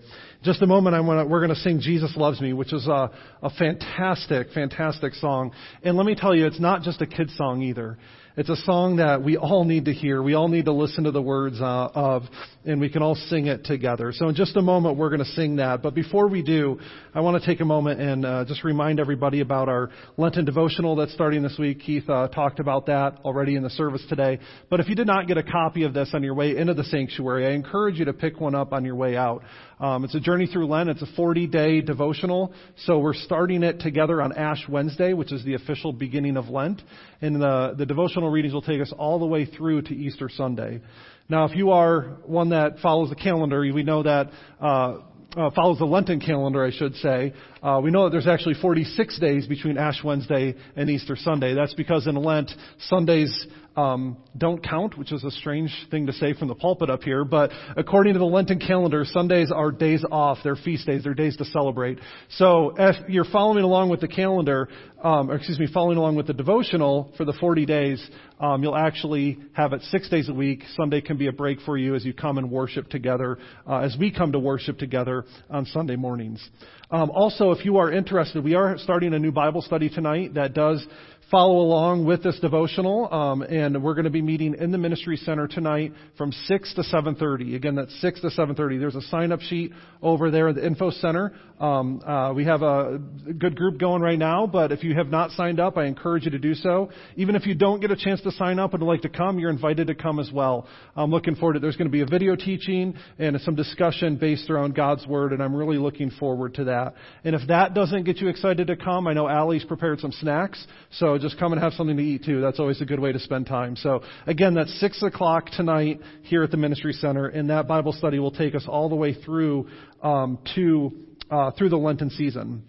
Just 0.43 0.63
a 0.63 0.65
moment, 0.65 0.95
I'm 0.95 1.05
gonna, 1.05 1.23
we're 1.23 1.39
going 1.39 1.53
to 1.53 1.61
sing 1.61 1.81
"Jesus 1.81 2.17
Loves 2.17 2.41
Me," 2.41 2.51
which 2.51 2.73
is 2.73 2.87
a, 2.87 3.11
a 3.43 3.49
fantastic, 3.59 4.47
fantastic 4.55 5.13
song. 5.13 5.51
And 5.83 5.95
let 5.95 6.05
me 6.07 6.15
tell 6.15 6.33
you, 6.33 6.47
it's 6.47 6.59
not 6.59 6.81
just 6.81 6.99
a 6.99 7.05
kid 7.05 7.29
song 7.37 7.61
either. 7.61 7.99
It's 8.37 8.49
a 8.49 8.55
song 8.55 8.95
that 8.95 9.21
we 9.21 9.35
all 9.35 9.65
need 9.65 9.85
to 9.85 9.93
hear. 9.93 10.23
We 10.23 10.35
all 10.35 10.47
need 10.47 10.65
to 10.65 10.71
listen 10.71 11.03
to 11.03 11.11
the 11.11 11.21
words 11.21 11.59
uh, 11.59 11.89
of, 11.93 12.23
and 12.63 12.79
we 12.79 12.89
can 12.89 13.03
all 13.03 13.15
sing 13.15 13.47
it 13.47 13.65
together. 13.65 14.13
So 14.13 14.29
in 14.29 14.35
just 14.35 14.55
a 14.55 14.61
moment, 14.61 14.97
we're 14.97 15.09
going 15.09 15.19
to 15.19 15.31
sing 15.33 15.57
that. 15.57 15.81
But 15.81 15.93
before 15.93 16.29
we 16.29 16.41
do, 16.41 16.79
I 17.13 17.19
want 17.19 17.41
to 17.41 17.45
take 17.45 17.59
a 17.59 17.65
moment 17.65 17.99
and 17.99 18.25
uh, 18.25 18.45
just 18.45 18.63
remind 18.63 19.01
everybody 19.01 19.41
about 19.41 19.67
our 19.67 19.89
Lenten 20.15 20.45
devotional 20.45 20.95
that's 20.95 21.13
starting 21.13 21.43
this 21.43 21.57
week. 21.59 21.81
Keith 21.81 22.09
uh, 22.09 22.29
talked 22.29 22.61
about 22.61 22.85
that 22.85 23.17
already 23.25 23.55
in 23.55 23.63
the 23.63 23.69
service 23.69 24.03
today. 24.07 24.39
But 24.69 24.79
if 24.79 24.87
you 24.87 24.95
did 24.95 25.07
not 25.07 25.27
get 25.27 25.37
a 25.37 25.43
copy 25.43 25.83
of 25.83 25.93
this 25.93 26.11
on 26.13 26.23
your 26.23 26.33
way 26.33 26.55
into 26.55 26.73
the 26.73 26.85
sanctuary, 26.85 27.45
I 27.47 27.51
encourage 27.51 27.99
you 27.99 28.05
to 28.05 28.13
pick 28.13 28.39
one 28.39 28.55
up 28.55 28.71
on 28.71 28.85
your 28.85 28.95
way 28.95 29.17
out. 29.17 29.43
Um, 29.81 30.03
it's 30.03 30.13
a 30.13 30.19
journey 30.19 30.45
through 30.45 30.67
Lent. 30.67 30.89
It's 30.89 31.01
a 31.01 31.11
40 31.15 31.47
day 31.47 31.81
devotional. 31.81 32.53
So 32.85 32.99
we're 32.99 33.15
starting 33.15 33.63
it 33.63 33.79
together 33.79 34.21
on 34.21 34.31
Ash 34.31 34.63
Wednesday, 34.69 35.13
which 35.13 35.33
is 35.33 35.43
the 35.43 35.55
official 35.55 35.91
beginning 35.91 36.37
of 36.37 36.49
Lent. 36.49 36.83
And 37.19 37.41
the, 37.41 37.73
the 37.75 37.87
devotional 37.87 38.29
readings 38.29 38.53
will 38.53 38.61
take 38.61 38.79
us 38.79 38.93
all 38.95 39.17
the 39.17 39.25
way 39.25 39.45
through 39.45 39.81
to 39.83 39.95
Easter 39.95 40.29
Sunday. 40.29 40.81
Now, 41.27 41.45
if 41.45 41.55
you 41.55 41.71
are 41.71 42.17
one 42.25 42.49
that 42.49 42.77
follows 42.77 43.09
the 43.09 43.15
calendar, 43.15 43.61
we 43.61 43.81
know 43.81 44.03
that 44.03 44.29
uh, 44.61 44.99
uh, 45.35 45.49
follows 45.55 45.79
the 45.79 45.85
Lenten 45.85 46.19
calendar, 46.19 46.63
I 46.63 46.71
should 46.71 46.95
say, 46.97 47.33
uh, 47.61 47.79
we 47.83 47.91
know 47.91 48.05
that 48.05 48.11
there's 48.11 48.27
actually 48.27 48.55
46 48.55 49.19
days 49.19 49.45
between 49.45 49.77
Ash 49.77 50.03
Wednesday 50.03 50.55
and 50.75 50.89
Easter 50.89 51.15
Sunday. 51.15 51.53
That's 51.53 51.75
because 51.75 52.07
in 52.07 52.15
Lent, 52.15 52.51
Sundays 52.87 53.45
um, 53.75 54.17
don't 54.37 54.61
count, 54.63 54.97
which 54.97 55.11
is 55.11 55.23
a 55.23 55.31
strange 55.31 55.71
thing 55.89 56.07
to 56.07 56.13
say 56.13 56.33
from 56.33 56.47
the 56.47 56.55
pulpit 56.55 56.89
up 56.89 57.03
here. 57.03 57.23
But 57.23 57.51
according 57.77 58.13
to 58.13 58.19
the 58.19 58.25
Lenten 58.25 58.59
calendar, 58.59 59.05
Sundays 59.05 59.51
are 59.51 59.71
days 59.71 60.03
off. 60.11 60.39
They're 60.43 60.55
feast 60.55 60.85
days. 60.87 61.03
They're 61.03 61.13
days 61.13 61.37
to 61.37 61.45
celebrate. 61.45 61.99
So 62.31 62.73
if 62.77 63.07
you're 63.07 63.25
following 63.25 63.63
along 63.63 63.89
with 63.89 64.01
the 64.01 64.07
calendar, 64.07 64.67
um, 65.03 65.31
or 65.31 65.35
excuse 65.35 65.59
me, 65.59 65.67
following 65.71 65.97
along 65.97 66.15
with 66.15 66.27
the 66.27 66.33
devotional 66.33 67.13
for 67.15 67.25
the 67.25 67.33
40 67.39 67.65
days, 67.65 68.09
um, 68.39 68.63
you'll 68.63 68.75
actually 68.75 69.39
have 69.53 69.71
it 69.73 69.81
six 69.83 70.09
days 70.09 70.27
a 70.29 70.33
week. 70.33 70.63
Sunday 70.75 70.99
can 70.99 71.17
be 71.17 71.27
a 71.27 71.31
break 71.31 71.61
for 71.61 71.77
you 71.77 71.95
as 71.95 72.03
you 72.03 72.13
come 72.13 72.37
and 72.39 72.51
worship 72.51 72.89
together, 72.89 73.37
uh, 73.67 73.79
as 73.79 73.95
we 73.99 74.11
come 74.11 74.31
to 74.31 74.39
worship 74.39 74.79
together 74.79 75.25
on 75.49 75.65
Sunday 75.65 75.95
mornings. 75.95 76.49
Um, 76.91 77.09
also, 77.11 77.51
if 77.51 77.63
you 77.63 77.77
are 77.77 77.89
interested, 77.89 78.43
we 78.43 78.53
are 78.53 78.77
starting 78.77 79.13
a 79.13 79.19
new 79.19 79.31
Bible 79.31 79.61
study 79.61 79.89
tonight 79.89 80.33
that 80.33 80.53
does 80.53 80.85
follow 81.31 81.61
along 81.61 82.05
with 82.05 82.21
this 82.21 82.37
devotional, 82.41 83.11
um, 83.11 83.41
and 83.41 83.81
we're 83.81 83.93
going 83.93 84.03
to 84.03 84.11
be 84.11 84.21
meeting 84.21 84.53
in 84.59 84.69
the 84.71 84.77
ministry 84.77 85.15
center 85.15 85.47
tonight 85.47 85.93
from 86.17 86.33
six 86.45 86.73
to 86.75 86.83
seven 86.83 87.15
thirty. 87.15 87.55
Again, 87.55 87.75
that's 87.75 87.99
six 88.01 88.19
to 88.19 88.29
seven 88.31 88.53
thirty. 88.53 88.77
There's 88.77 88.95
a 88.95 89.01
sign-up 89.03 89.39
sheet 89.39 89.71
over 90.01 90.29
there 90.29 90.49
at 90.49 90.55
the 90.55 90.65
info 90.65 90.91
center. 90.91 91.31
Um, 91.57 92.01
uh, 92.05 92.33
we 92.33 92.43
have 92.45 92.63
a 92.63 92.99
good 93.37 93.55
group 93.55 93.79
going 93.79 94.01
right 94.01 94.19
now, 94.19 94.45
but 94.45 94.71
if 94.71 94.83
you 94.83 94.93
have 94.95 95.07
not 95.07 95.31
signed 95.31 95.59
up, 95.59 95.77
I 95.77 95.85
encourage 95.85 96.25
you 96.25 96.31
to 96.31 96.39
do 96.39 96.53
so. 96.53 96.89
Even 97.15 97.35
if 97.35 97.45
you 97.45 97.55
don't 97.55 97.79
get 97.79 97.91
a 97.91 97.95
chance 97.95 98.19
to 98.21 98.31
sign 98.31 98.59
up 98.59 98.73
and 98.73 98.81
would 98.81 98.89
like 98.89 99.03
to 99.03 99.09
come, 99.09 99.39
you're 99.39 99.51
invited 99.51 99.87
to 99.87 99.95
come 99.95 100.19
as 100.19 100.31
well. 100.33 100.67
I'm 100.95 101.11
looking 101.11 101.35
forward 101.35 101.53
to. 101.53 101.59
There's 101.59 101.77
going 101.77 101.87
to 101.87 101.91
be 101.91 102.01
a 102.01 102.05
video 102.05 102.35
teaching 102.35 102.95
and 103.19 103.39
some 103.41 103.55
discussion 103.55 104.17
based 104.17 104.49
around 104.49 104.75
God's 104.75 105.07
word, 105.07 105.31
and 105.31 105.41
I'm 105.41 105.55
really 105.55 105.77
looking 105.77 106.09
forward 106.09 106.55
to 106.55 106.65
that. 106.65 106.95
And 107.23 107.35
if 107.35 107.47
that 107.47 107.73
doesn't 107.73 108.03
get 108.03 108.17
you 108.17 108.27
excited 108.27 108.67
to 108.67 108.75
come, 108.75 109.07
I 109.07 109.13
know 109.13 109.29
Allie's 109.29 109.63
prepared 109.63 109.99
some 109.99 110.11
snacks, 110.11 110.65
so 110.93 111.20
just 111.21 111.39
come 111.39 111.53
and 111.53 111.61
have 111.61 111.73
something 111.73 111.97
to 111.97 112.03
eat 112.03 112.23
too. 112.25 112.41
That's 112.41 112.59
always 112.59 112.81
a 112.81 112.85
good 112.85 112.99
way 112.99 113.11
to 113.11 113.19
spend 113.19 113.47
time. 113.47 113.75
So 113.75 114.01
again, 114.27 114.53
that's 114.53 114.77
six 114.79 115.01
o'clock 115.03 115.49
tonight 115.51 115.99
here 116.23 116.43
at 116.43 116.51
the 116.51 116.57
Ministry 116.57 116.93
Center, 116.93 117.27
and 117.27 117.49
that 117.49 117.67
Bible 117.67 117.93
study 117.93 118.19
will 118.19 118.31
take 118.31 118.55
us 118.55 118.65
all 118.67 118.89
the 118.89 118.95
way 118.95 119.13
through 119.13 119.69
um, 120.01 120.39
to 120.55 120.91
uh, 121.29 121.51
through 121.51 121.69
the 121.69 121.77
Lenten 121.77 122.09
season. 122.09 122.63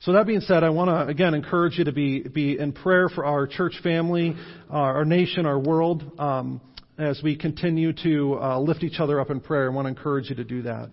So 0.00 0.12
that 0.12 0.28
being 0.28 0.40
said, 0.40 0.62
I 0.62 0.70
want 0.70 0.90
to 0.90 1.08
again 1.08 1.34
encourage 1.34 1.78
you 1.78 1.84
to 1.84 1.92
be 1.92 2.20
be 2.20 2.58
in 2.58 2.72
prayer 2.72 3.08
for 3.08 3.24
our 3.24 3.46
church 3.46 3.74
family, 3.82 4.36
uh, 4.70 4.74
our 4.74 5.04
nation, 5.04 5.44
our 5.44 5.58
world, 5.58 6.04
um, 6.20 6.60
as 6.98 7.20
we 7.22 7.36
continue 7.36 7.92
to 8.04 8.38
uh, 8.40 8.60
lift 8.60 8.84
each 8.84 9.00
other 9.00 9.20
up 9.20 9.30
in 9.30 9.40
prayer. 9.40 9.70
I 9.70 9.74
want 9.74 9.86
to 9.86 9.90
encourage 9.90 10.30
you 10.30 10.36
to 10.36 10.44
do 10.44 10.62
that. 10.62 10.90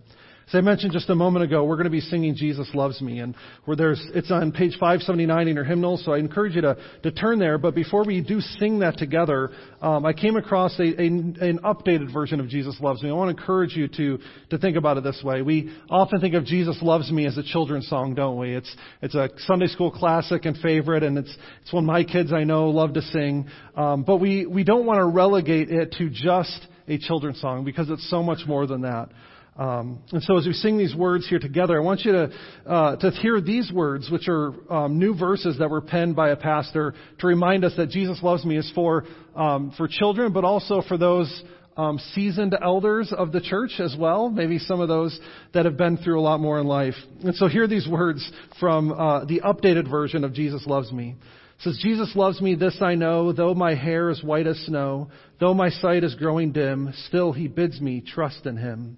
As 0.48 0.54
I 0.54 0.62
mentioned 0.62 0.92
just 0.94 1.10
a 1.10 1.16
moment 1.16 1.44
ago, 1.44 1.64
we're 1.64 1.76
going 1.76 1.86
to 1.86 1.90
be 1.90 2.02
singing 2.02 2.36
Jesus 2.36 2.70
Loves 2.76 3.02
Me. 3.02 3.20
And 3.20 3.36
where 3.66 3.76
there's, 3.76 4.00
it's 4.14 4.30
on 4.30 4.52
page 4.52 4.74
579 4.74 5.48
in 5.48 5.56
your 5.56 5.64
hymnal, 5.64 5.98
so 5.98 6.14
I 6.14 6.20
encourage 6.20 6.54
you 6.54 6.62
to, 6.62 6.78
to 7.02 7.12
turn 7.12 7.40
there. 7.40 7.58
But 7.58 7.74
before 7.74 8.06
we 8.06 8.22
do 8.22 8.40
sing 8.42 8.80
that 8.80 8.96
together, 8.98 9.50
um, 9.82 10.06
I 10.06 10.14
came 10.14 10.36
across 10.36 10.78
a, 10.80 10.84
a, 10.84 11.08
an 11.08 11.60
updated 11.64 12.14
version 12.14 12.40
of 12.40 12.48
Jesus 12.48 12.78
Loves 12.80 13.02
Me. 13.02 13.10
I 13.10 13.14
want 13.14 13.36
to 13.36 13.42
encourage 13.42 13.76
you 13.76 13.88
to, 13.88 14.20
to 14.52 14.58
think 14.60 14.78
about 14.78 14.98
it 14.98 15.04
this 15.04 15.20
way. 15.24 15.42
We 15.42 15.76
often 15.90 16.22
think 16.22 16.36
of 16.36 16.46
Jesus 16.46 16.78
Loves 16.80 17.12
Me 17.12 17.26
as 17.26 17.40
a 17.40 17.44
children's 17.44 17.88
song, 17.88 18.14
don't 18.14 18.38
we? 18.38 18.56
It's, 18.56 18.76
it's 19.02 19.16
a 19.16 19.30
Sunday 19.48 19.68
school 19.68 19.90
classic 19.90 20.46
and 20.46 20.56
favorite, 20.58 21.02
and 21.02 21.18
it's, 21.18 21.36
it's 21.64 21.74
one 21.74 21.86
my 21.86 22.04
kids 22.04 22.32
I 22.32 22.44
know 22.44 22.70
love 22.70 22.94
to 22.94 23.02
sing. 23.02 23.48
Um, 23.76 24.04
but 24.04 24.18
we, 24.18 24.46
we 24.46 24.64
don't 24.64 24.86
want 24.86 25.00
to 25.00 25.06
relegate 25.06 25.72
it 25.72 25.96
to 25.98 26.10
just 26.12 26.68
a 26.88 27.00
children's 27.00 27.42
song 27.42 27.66
because 27.66 27.90
it's 27.90 28.08
so 28.12 28.22
much 28.22 28.46
more 28.48 28.68
than 28.68 28.82
that. 28.82 29.10
Um, 29.58 30.00
and 30.12 30.22
so 30.22 30.38
as 30.38 30.46
we 30.46 30.52
sing 30.52 30.78
these 30.78 30.94
words 30.94 31.28
here 31.30 31.40
together, 31.40 31.80
I 31.80 31.84
want 31.84 32.02
you 32.02 32.12
to 32.12 32.30
uh, 32.66 32.96
to 32.98 33.12
hear 33.12 33.40
these 33.40 33.72
words, 33.72 34.12
which 34.12 34.28
are 34.28 34.54
um, 34.72 35.00
new 35.00 35.18
verses 35.18 35.58
that 35.60 35.70
were 35.70 35.82
penned 35.82 36.16
by 36.16 36.30
a 36.30 36.36
pastor, 36.36 36.94
to 37.20 37.28
remind 37.28 37.64
us 37.64 37.74
that 37.78 37.90
Jesus 37.90 38.22
loves 38.22 38.44
me 38.44 38.58
is 38.58 38.70
for 38.76 39.06
um, 39.34 39.72
for 39.78 39.88
children, 39.88 40.34
but 40.34 40.44
also 40.44 40.82
for 40.88 40.98
those 40.98 41.44
um, 41.78 42.00
seasoned 42.14 42.56
elders 42.62 43.14
of 43.18 43.32
the 43.32 43.40
church 43.42 43.80
as 43.80 43.96
well. 43.98 44.30
Maybe 44.30 44.60
some 44.60 44.82
of 44.82 44.90
those 44.90 45.18
that 45.54 45.66
have 45.66 45.78
been 45.78 45.98
through 45.98 46.20
a 46.20 46.22
lot 46.22 46.40
more 46.40 46.60
in 46.60 46.68
life. 46.68 46.96
And 47.24 47.36
so 47.36 47.48
hear 47.48 47.68
these 47.68 47.88
words 47.88 48.30
from 48.60 48.92
uh, 48.92 49.26
the 49.26 49.42
updated 49.42 49.90
version 49.90 50.24
of 50.24 50.34
Jesus 50.34 50.66
loves 50.66 50.92
me. 50.92 51.16
It 51.58 51.62
says, 51.62 51.80
Jesus 51.82 52.14
loves 52.16 52.42
me, 52.42 52.56
this 52.56 52.78
I 52.82 52.96
know, 52.96 53.32
though 53.32 53.54
my 53.54 53.76
hair 53.76 54.10
is 54.10 54.22
white 54.22 54.48
as 54.48 54.58
snow, 54.66 55.10
though 55.40 55.54
my 55.54 55.70
sight 55.70 56.04
is 56.04 56.14
growing 56.16 56.52
dim, 56.52 56.94
still 57.08 57.32
he 57.32 57.48
bids 57.48 57.80
me 57.80 58.02
trust 58.02 58.46
in 58.46 58.58
him. 58.58 58.98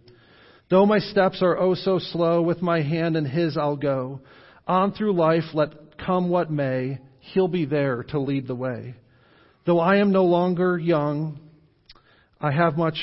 Though 0.70 0.86
my 0.86 1.00
steps 1.00 1.42
are 1.42 1.58
oh 1.58 1.76
so 1.76 1.98
slow, 2.00 2.42
with 2.42 2.62
my 2.62 2.82
hand 2.82 3.16
in 3.16 3.26
his 3.26 3.58
I'll 3.58 3.78
go. 3.78 4.20
On 4.68 4.92
through 4.92 5.14
life, 5.14 5.46
let 5.54 5.98
come 5.98 6.30
what 6.30 6.52
may, 6.52 7.00
he'll 7.20 7.48
be 7.48 7.66
there 7.66 8.04
to 8.10 8.20
lead 8.20 8.48
the 8.48 8.56
way. 8.56 8.96
Though 9.66 9.80
I 9.80 9.98
am 9.98 10.12
no 10.12 10.26
longer 10.26 10.78
young, 10.78 11.40
I 12.40 12.52
have 12.52 12.78
much 12.78 12.98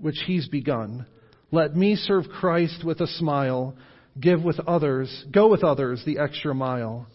which 0.00 0.22
he's 0.26 0.48
begun. 0.48 1.06
Let 1.50 1.74
me 1.74 1.96
serve 1.96 2.24
Christ 2.28 2.84
with 2.84 3.00
a 3.00 3.06
smile, 3.06 3.74
give 4.20 4.42
with 4.42 4.60
others, 4.60 5.24
go 5.32 5.48
with 5.48 5.64
others 5.64 6.02
the 6.04 6.18
extra 6.18 6.54
mile. 6.54 7.06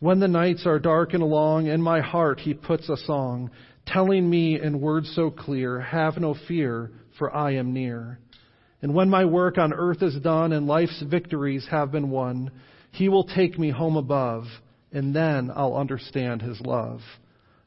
When 0.00 0.18
the 0.18 0.28
nights 0.28 0.66
are 0.66 0.78
dark 0.78 1.12
and 1.14 1.22
long, 1.22 1.66
in 1.66 1.82
my 1.82 2.00
heart 2.00 2.40
he 2.40 2.54
puts 2.54 2.88
a 2.88 2.96
song, 2.96 3.50
telling 3.86 4.28
me 4.28 4.60
in 4.60 4.80
words 4.80 5.12
so 5.14 5.30
clear, 5.30 5.80
have 5.80 6.16
no 6.16 6.34
fear, 6.48 6.90
for 7.18 7.34
I 7.34 7.52
am 7.52 7.72
near. 7.72 8.18
And 8.82 8.94
when 8.94 9.08
my 9.08 9.24
work 9.24 9.58
on 9.58 9.72
earth 9.72 10.02
is 10.02 10.16
done 10.16 10.52
and 10.52 10.66
life's 10.66 11.02
victories 11.08 11.66
have 11.70 11.92
been 11.92 12.10
won, 12.10 12.50
he 12.90 13.08
will 13.08 13.24
take 13.24 13.58
me 13.58 13.70
home 13.70 13.96
above, 13.96 14.44
and 14.92 15.14
then 15.14 15.50
I'll 15.54 15.76
understand 15.76 16.42
his 16.42 16.60
love. 16.60 17.00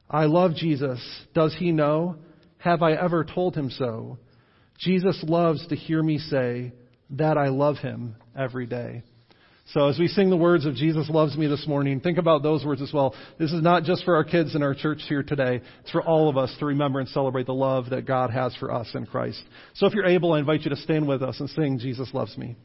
I 0.10 0.26
love 0.26 0.56
Jesus. 0.56 1.00
Does 1.34 1.56
he 1.58 1.72
know? 1.72 2.18
Have 2.58 2.84
I 2.84 2.94
ever 2.94 3.24
told 3.24 3.56
him 3.56 3.70
so? 3.70 4.18
Jesus 4.78 5.24
loves 5.28 5.66
to 5.68 5.76
hear 5.76 6.04
me 6.04 6.18
say 6.18 6.74
that 7.12 7.38
I 7.38 7.48
love 7.48 7.78
him 7.78 8.16
every 8.38 8.66
day. 8.66 9.04
So 9.70 9.88
as 9.88 9.98
we 9.98 10.08
sing 10.08 10.30
the 10.30 10.38
words 10.38 10.66
of 10.66 10.76
Jesus 10.76 11.10
loves 11.10 11.36
me 11.36 11.48
this 11.48 11.68
morning, 11.68 12.00
think 12.00 12.20
about 12.20 12.44
those 12.44 12.64
words 12.64 12.84
as 12.84 12.94
well. 12.94 13.16
This 13.40 13.52
is 13.52 13.64
not 13.64 13.84
just 13.84 14.06
for 14.06 14.16
our 14.16 14.24
kids 14.24 14.56
in 14.56 14.62
our 14.62 14.76
church 14.76 15.00
here 15.08 15.24
today. 15.24 15.60
It's 15.82 15.92
for 15.92 16.04
all 16.04 16.30
of 16.30 16.38
us 16.38 16.56
to 16.60 16.66
remember 16.66 17.00
and 17.00 17.10
celebrate 17.10 17.48
the 17.48 17.54
love 17.54 17.90
that 17.90 18.06
God 18.06 18.30
has 18.30 18.56
for 18.58 18.72
us 18.72 18.88
in 18.94 19.08
Christ. 19.08 19.42
So 19.74 19.88
if 19.88 19.94
you're 19.94 20.06
able, 20.06 20.34
I 20.34 20.40
invite 20.40 20.62
you 20.62 20.70
to 20.70 20.76
stand 20.76 21.08
with 21.08 21.24
us 21.24 21.40
and 21.40 21.50
sing 21.50 21.80
Jesus 21.80 22.14
loves 22.14 22.38
me. 22.38 22.56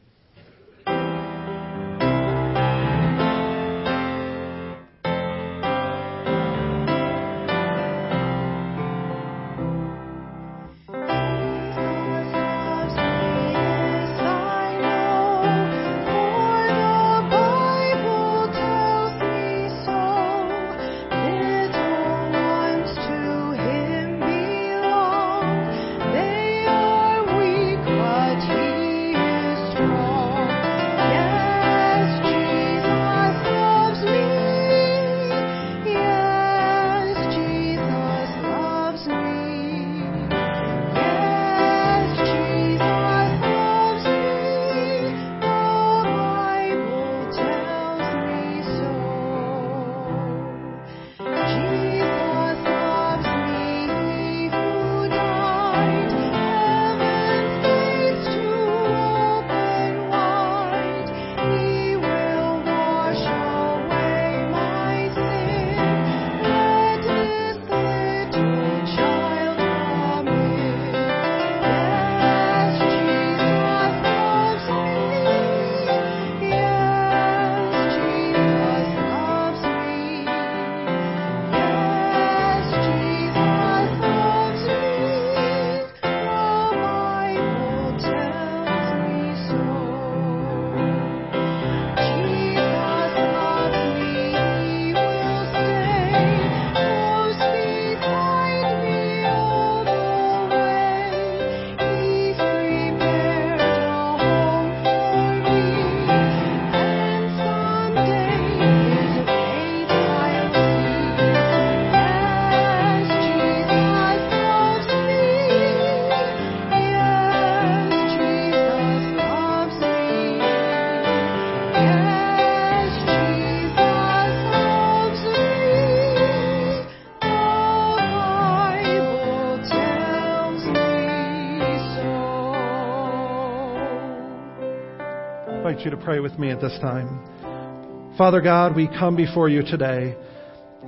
Invite 135.81 135.93
you 135.93 135.97
to 135.97 136.05
pray 136.05 136.19
with 136.19 136.37
me 136.37 136.51
at 136.51 136.61
this 136.61 136.77
time. 136.79 138.15
Father 138.17 138.41
God, 138.41 138.75
we 138.75 138.87
come 138.87 139.15
before 139.15 139.49
you 139.49 139.63
today 139.63 140.15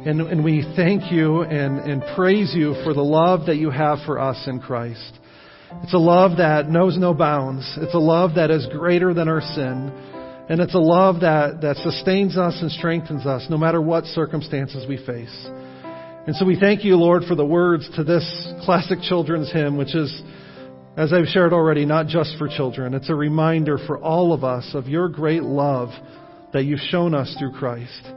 and, 0.05 0.21
and 0.21 0.43
we 0.43 0.63
thank 0.75 1.11
you 1.11 1.41
and, 1.41 1.79
and 1.79 2.03
praise 2.15 2.53
you 2.53 2.75
for 2.83 2.93
the 2.93 3.01
love 3.01 3.47
that 3.47 3.55
you 3.55 3.71
have 3.71 3.99
for 4.05 4.19
us 4.19 4.43
in 4.45 4.59
Christ. 4.59 5.19
It's 5.81 5.93
a 5.93 5.97
love 5.97 6.37
that 6.37 6.69
knows 6.69 6.97
no 6.97 7.13
bounds. 7.13 7.77
It's 7.81 7.95
a 7.95 7.99
love 7.99 8.35
that 8.35 8.51
is 8.51 8.67
greater 8.71 9.13
than 9.15 9.27
our 9.27 9.41
sin. 9.41 9.91
And 10.49 10.59
it's 10.59 10.75
a 10.75 10.79
love 10.79 11.21
that, 11.21 11.61
that 11.61 11.77
sustains 11.77 12.37
us 12.37 12.59
and 12.61 12.71
strengthens 12.71 13.25
us 13.25 13.47
no 13.49 13.57
matter 13.57 13.81
what 13.81 14.05
circumstances 14.05 14.85
we 14.87 14.97
face. 14.97 15.47
And 16.27 16.35
so 16.35 16.45
we 16.45 16.59
thank 16.59 16.83
you, 16.83 16.97
Lord, 16.97 17.23
for 17.27 17.35
the 17.35 17.45
words 17.45 17.89
to 17.95 18.03
this 18.03 18.53
classic 18.63 18.99
children's 19.01 19.51
hymn, 19.51 19.75
which 19.75 19.95
is, 19.95 20.21
as 20.95 21.11
I've 21.11 21.25
shared 21.25 21.53
already, 21.53 21.85
not 21.85 22.07
just 22.07 22.37
for 22.37 22.47
children. 22.47 22.93
It's 22.93 23.09
a 23.09 23.15
reminder 23.15 23.79
for 23.87 23.97
all 23.97 24.31
of 24.31 24.43
us 24.43 24.69
of 24.73 24.87
your 24.87 25.09
great 25.09 25.43
love 25.43 25.89
that 26.53 26.65
you've 26.65 26.79
shown 26.79 27.15
us 27.15 27.35
through 27.39 27.53
Christ. 27.53 28.07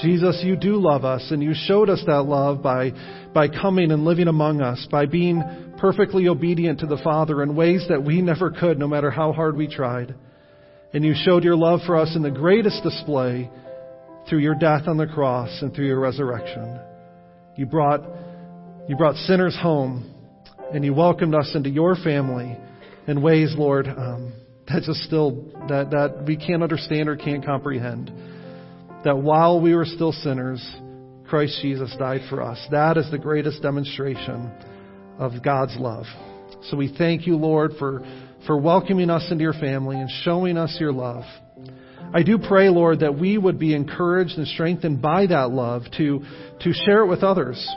Jesus, 0.00 0.40
you 0.44 0.56
do 0.56 0.76
love 0.76 1.04
us, 1.04 1.30
and 1.30 1.42
you 1.42 1.52
showed 1.54 1.90
us 1.90 2.02
that 2.06 2.22
love 2.22 2.62
by, 2.62 2.92
by 3.34 3.48
coming 3.48 3.90
and 3.90 4.04
living 4.04 4.28
among 4.28 4.62
us, 4.62 4.86
by 4.90 5.06
being 5.06 5.42
perfectly 5.78 6.28
obedient 6.28 6.80
to 6.80 6.86
the 6.86 7.00
Father 7.04 7.42
in 7.42 7.54
ways 7.54 7.84
that 7.88 8.02
we 8.02 8.22
never 8.22 8.50
could, 8.50 8.78
no 8.78 8.88
matter 8.88 9.10
how 9.10 9.32
hard 9.32 9.56
we 9.56 9.68
tried. 9.68 10.14
And 10.94 11.04
you 11.04 11.14
showed 11.14 11.44
your 11.44 11.56
love 11.56 11.80
for 11.86 11.96
us 11.96 12.14
in 12.16 12.22
the 12.22 12.30
greatest 12.30 12.82
display 12.82 13.50
through 14.28 14.38
your 14.38 14.54
death 14.54 14.88
on 14.88 14.96
the 14.96 15.06
cross 15.06 15.50
and 15.60 15.74
through 15.74 15.86
your 15.86 16.00
resurrection. 16.00 16.78
You 17.56 17.66
brought, 17.66 18.02
you 18.88 18.96
brought 18.96 19.16
sinners 19.16 19.56
home 19.60 20.14
and 20.72 20.84
you 20.84 20.94
welcomed 20.94 21.34
us 21.34 21.50
into 21.54 21.70
your 21.70 21.94
family 21.96 22.56
in 23.06 23.22
ways, 23.22 23.54
Lord, 23.56 23.86
um, 23.86 24.32
that 24.68 24.82
just 24.82 25.00
still, 25.02 25.44
that, 25.68 25.90
that 25.90 26.24
we 26.26 26.36
can't 26.36 26.62
understand 26.62 27.08
or 27.08 27.16
can't 27.16 27.44
comprehend. 27.44 28.12
That 29.04 29.18
while 29.18 29.60
we 29.60 29.74
were 29.74 29.84
still 29.84 30.12
sinners, 30.12 30.60
Christ 31.28 31.58
Jesus 31.62 31.94
died 31.98 32.22
for 32.28 32.42
us. 32.42 32.58
That 32.70 32.96
is 32.96 33.10
the 33.10 33.18
greatest 33.18 33.62
demonstration 33.62 34.50
of 35.18 35.42
God's 35.42 35.76
love. 35.78 36.06
So 36.70 36.76
we 36.76 36.92
thank 36.96 37.26
you, 37.26 37.36
Lord, 37.36 37.72
for, 37.78 38.04
for 38.46 38.58
welcoming 38.58 39.10
us 39.10 39.26
into 39.30 39.42
your 39.42 39.52
family 39.52 39.96
and 39.96 40.10
showing 40.24 40.56
us 40.56 40.76
your 40.80 40.92
love. 40.92 41.24
I 42.12 42.22
do 42.22 42.38
pray, 42.38 42.68
Lord, 42.68 43.00
that 43.00 43.18
we 43.18 43.38
would 43.38 43.58
be 43.58 43.74
encouraged 43.74 44.38
and 44.38 44.46
strengthened 44.46 45.02
by 45.02 45.26
that 45.26 45.50
love 45.50 45.82
to, 45.98 46.24
to 46.60 46.72
share 46.72 47.02
it 47.02 47.08
with 47.08 47.22
others. 47.22 47.68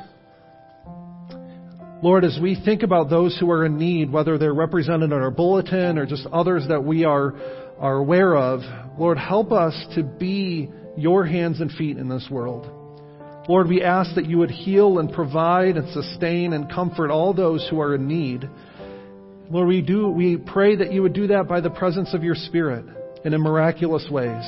Lord, 2.01 2.23
as 2.23 2.39
we 2.41 2.55
think 2.55 2.83
about 2.83 3.09
those 3.09 3.37
who 3.37 3.51
are 3.51 3.65
in 3.65 3.77
need, 3.77 4.09
whether 4.09 4.37
they're 4.37 4.53
represented 4.53 5.11
in 5.11 5.13
our 5.13 5.31
bulletin 5.31 5.97
or 5.97 6.05
just 6.05 6.25
others 6.31 6.65
that 6.69 6.81
we 6.81 7.03
are, 7.03 7.33
are 7.77 7.97
aware 7.97 8.37
of, 8.37 8.61
Lord, 8.97 9.17
help 9.17 9.51
us 9.51 9.75
to 9.95 10.03
be 10.03 10.69
your 10.95 11.25
hands 11.25 11.59
and 11.59 11.69
feet 11.71 11.97
in 11.97 12.07
this 12.07 12.25
world. 12.31 12.69
Lord, 13.49 13.67
we 13.67 13.83
ask 13.83 14.15
that 14.15 14.27
you 14.27 14.37
would 14.37 14.51
heal 14.51 14.99
and 14.99 15.11
provide 15.11 15.75
and 15.75 15.89
sustain 15.91 16.53
and 16.53 16.71
comfort 16.71 17.11
all 17.11 17.33
those 17.33 17.67
who 17.69 17.81
are 17.81 17.95
in 17.95 18.07
need. 18.07 18.49
Lord, 19.49 19.67
we 19.67 19.81
do, 19.81 20.07
we 20.07 20.37
pray 20.37 20.77
that 20.77 20.93
you 20.93 21.01
would 21.01 21.13
do 21.13 21.27
that 21.27 21.49
by 21.49 21.59
the 21.59 21.69
presence 21.69 22.13
of 22.13 22.23
your 22.23 22.35
Spirit 22.35 22.85
and 23.25 23.33
in 23.33 23.41
miraculous 23.41 24.07
ways. 24.09 24.45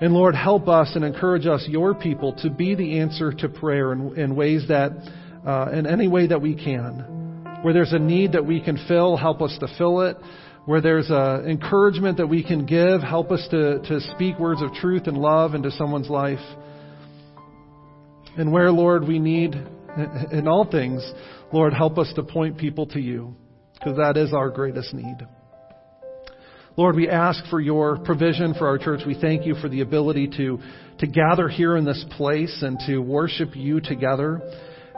And 0.00 0.14
Lord, 0.14 0.34
help 0.34 0.68
us 0.68 0.92
and 0.94 1.04
encourage 1.04 1.46
us, 1.46 1.66
your 1.68 1.94
people, 1.94 2.34
to 2.42 2.48
be 2.48 2.74
the 2.74 3.00
answer 3.00 3.32
to 3.32 3.48
prayer 3.48 3.92
in, 3.92 4.16
in 4.16 4.36
ways 4.36 4.68
that, 4.68 4.92
uh, 5.48 5.70
in 5.72 5.86
any 5.86 6.06
way 6.06 6.26
that 6.26 6.42
we 6.42 6.54
can. 6.54 7.60
Where 7.62 7.72
there's 7.72 7.94
a 7.94 7.98
need 7.98 8.32
that 8.32 8.44
we 8.44 8.60
can 8.60 8.78
fill, 8.86 9.16
help 9.16 9.40
us 9.40 9.56
to 9.60 9.68
fill 9.78 10.02
it. 10.02 10.16
Where 10.66 10.82
there's 10.82 11.08
a 11.08 11.44
encouragement 11.48 12.18
that 12.18 12.26
we 12.26 12.44
can 12.44 12.66
give, 12.66 13.00
help 13.00 13.30
us 13.32 13.46
to, 13.50 13.78
to 13.80 14.00
speak 14.14 14.38
words 14.38 14.60
of 14.60 14.74
truth 14.74 15.06
and 15.06 15.16
love 15.16 15.54
into 15.54 15.70
someone's 15.70 16.10
life. 16.10 16.44
And 18.36 18.52
where, 18.52 18.70
Lord, 18.70 19.08
we 19.08 19.18
need, 19.18 19.54
in 20.30 20.46
all 20.46 20.70
things, 20.70 21.02
Lord, 21.52 21.72
help 21.72 21.96
us 21.96 22.12
to 22.16 22.22
point 22.22 22.58
people 22.58 22.86
to 22.88 23.00
you, 23.00 23.34
because 23.72 23.96
that 23.96 24.18
is 24.18 24.34
our 24.34 24.50
greatest 24.50 24.92
need. 24.92 25.16
Lord, 26.76 26.94
we 26.94 27.08
ask 27.08 27.42
for 27.48 27.60
your 27.60 27.96
provision 27.98 28.54
for 28.54 28.68
our 28.68 28.78
church. 28.78 29.00
We 29.06 29.18
thank 29.18 29.46
you 29.46 29.54
for 29.54 29.68
the 29.68 29.80
ability 29.80 30.28
to, 30.36 30.58
to 30.98 31.06
gather 31.06 31.48
here 31.48 31.76
in 31.76 31.86
this 31.86 32.04
place 32.16 32.56
and 32.62 32.78
to 32.86 32.98
worship 32.98 33.56
you 33.56 33.80
together. 33.80 34.42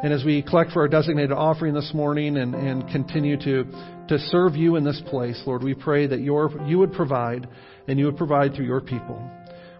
And 0.03 0.15
as 0.15 0.25
we 0.25 0.43
collect 0.43 0.73
for 0.73 0.81
our 0.81 0.89
designated 0.89 1.33
offering 1.33 1.75
this 1.75 1.93
morning 1.93 2.39
and, 2.39 2.55
and 2.55 2.89
continue 2.89 3.37
to, 3.37 3.65
to 4.09 4.19
serve 4.31 4.57
you 4.57 4.77
in 4.77 4.85
this 4.85 5.01
place, 5.11 5.41
Lord, 5.47 5.63
we 5.63 5.75
pray 5.75 6.07
that 6.07 6.21
your, 6.21 6.51
you 6.67 6.79
would 6.79 6.95
provide 6.95 7.47
and 7.87 7.99
you 7.99 8.07
would 8.07 8.17
provide 8.17 8.55
through 8.55 8.65
your 8.65 8.81
people. 8.81 9.23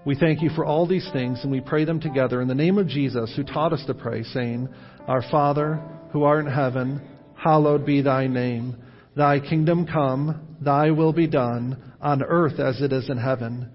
We 0.05 0.15
thank 0.15 0.43
you 0.43 0.51
for 0.51 0.67
all 0.67 0.87
these 0.87 1.09
things 1.15 1.41
and 1.43 1.51
we 1.51 1.63
pray 1.63 1.87
them 1.87 2.01
together 2.01 2.43
in 2.43 2.49
the 2.49 2.55
name 2.55 2.77
of 2.77 2.87
Jesus 2.87 3.33
who 3.35 3.45
taught 3.45 3.73
us 3.73 3.83
to 3.87 3.95
pray, 3.95 4.23
saying, 4.25 4.69
Our 5.09 5.23
Father, 5.31 5.83
who 6.13 6.25
art 6.25 6.45
in 6.45 6.53
heaven, 6.53 7.01
hallowed 7.35 7.87
be 7.87 8.03
thy 8.03 8.27
name. 8.27 8.77
Thy 9.17 9.41
kingdom 9.41 9.87
come, 9.87 10.57
thy 10.61 10.91
will 10.91 11.15
be 11.15 11.29
done 11.29 11.95
on 12.01 12.23
earth 12.23 12.61
as 12.61 12.83
it 12.83 12.93
is 12.93 13.09
in 13.09 13.17
heaven. 13.17 13.71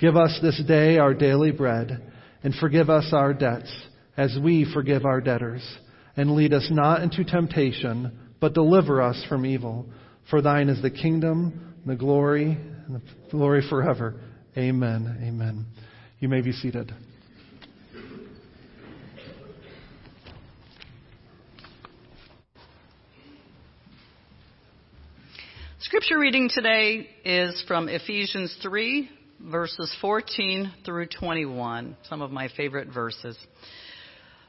Give 0.00 0.16
us 0.16 0.38
this 0.42 0.62
day 0.68 0.98
our 0.98 1.12
daily 1.12 1.50
bread, 1.50 2.12
and 2.44 2.54
forgive 2.54 2.88
us 2.88 3.08
our 3.12 3.34
debts 3.34 3.72
as 4.16 4.38
we 4.40 4.64
forgive 4.72 5.04
our 5.04 5.20
debtors. 5.20 5.62
And 6.18 6.32
lead 6.32 6.52
us 6.52 6.66
not 6.68 7.02
into 7.02 7.22
temptation, 7.22 8.10
but 8.40 8.52
deliver 8.52 9.00
us 9.00 9.24
from 9.28 9.46
evil. 9.46 9.86
For 10.28 10.42
thine 10.42 10.68
is 10.68 10.82
the 10.82 10.90
kingdom, 10.90 11.76
the 11.86 11.94
glory, 11.94 12.58
and 12.86 12.96
the 12.96 13.02
glory 13.30 13.62
forever. 13.70 14.16
Amen. 14.56 15.20
Amen. 15.22 15.64
You 16.18 16.28
may 16.28 16.40
be 16.40 16.50
seated. 16.50 16.92
Scripture 25.78 26.18
reading 26.18 26.50
today 26.52 27.08
is 27.24 27.62
from 27.68 27.88
Ephesians 27.88 28.58
3, 28.60 29.08
verses 29.40 29.96
14 30.00 30.72
through 30.84 31.06
21, 31.06 31.96
some 32.08 32.22
of 32.22 32.32
my 32.32 32.48
favorite 32.56 32.88
verses. 32.92 33.38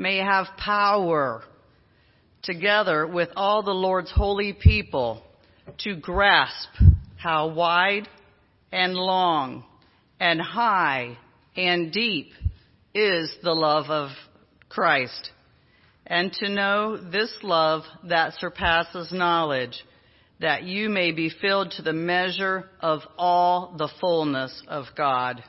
may 0.00 0.16
have 0.18 0.46
power 0.56 1.42
together 2.42 3.06
with 3.06 3.28
all 3.36 3.62
the 3.62 3.70
Lord's 3.70 4.10
holy 4.10 4.54
people 4.54 5.22
to 5.78 5.94
grasp 5.94 6.70
how 7.16 7.48
wide 7.48 8.08
and 8.72 8.94
long 8.94 9.64
and 10.18 10.40
high 10.40 11.18
and 11.54 11.92
deep 11.92 12.32
is 12.94 13.30
the 13.42 13.52
love 13.52 13.90
of 13.90 14.10
Christ 14.70 15.30
and 16.06 16.32
to 16.32 16.48
know 16.48 16.96
this 16.96 17.32
love 17.42 17.82
that 18.08 18.34
surpasses 18.34 19.12
knowledge, 19.12 19.84
that 20.40 20.64
you 20.64 20.88
may 20.88 21.12
be 21.12 21.30
filled 21.30 21.72
to 21.72 21.82
the 21.82 21.92
measure 21.92 22.68
of 22.80 23.00
all 23.16 23.74
the 23.78 23.88
fullness 24.00 24.62
of 24.66 24.86
God. 24.96 25.44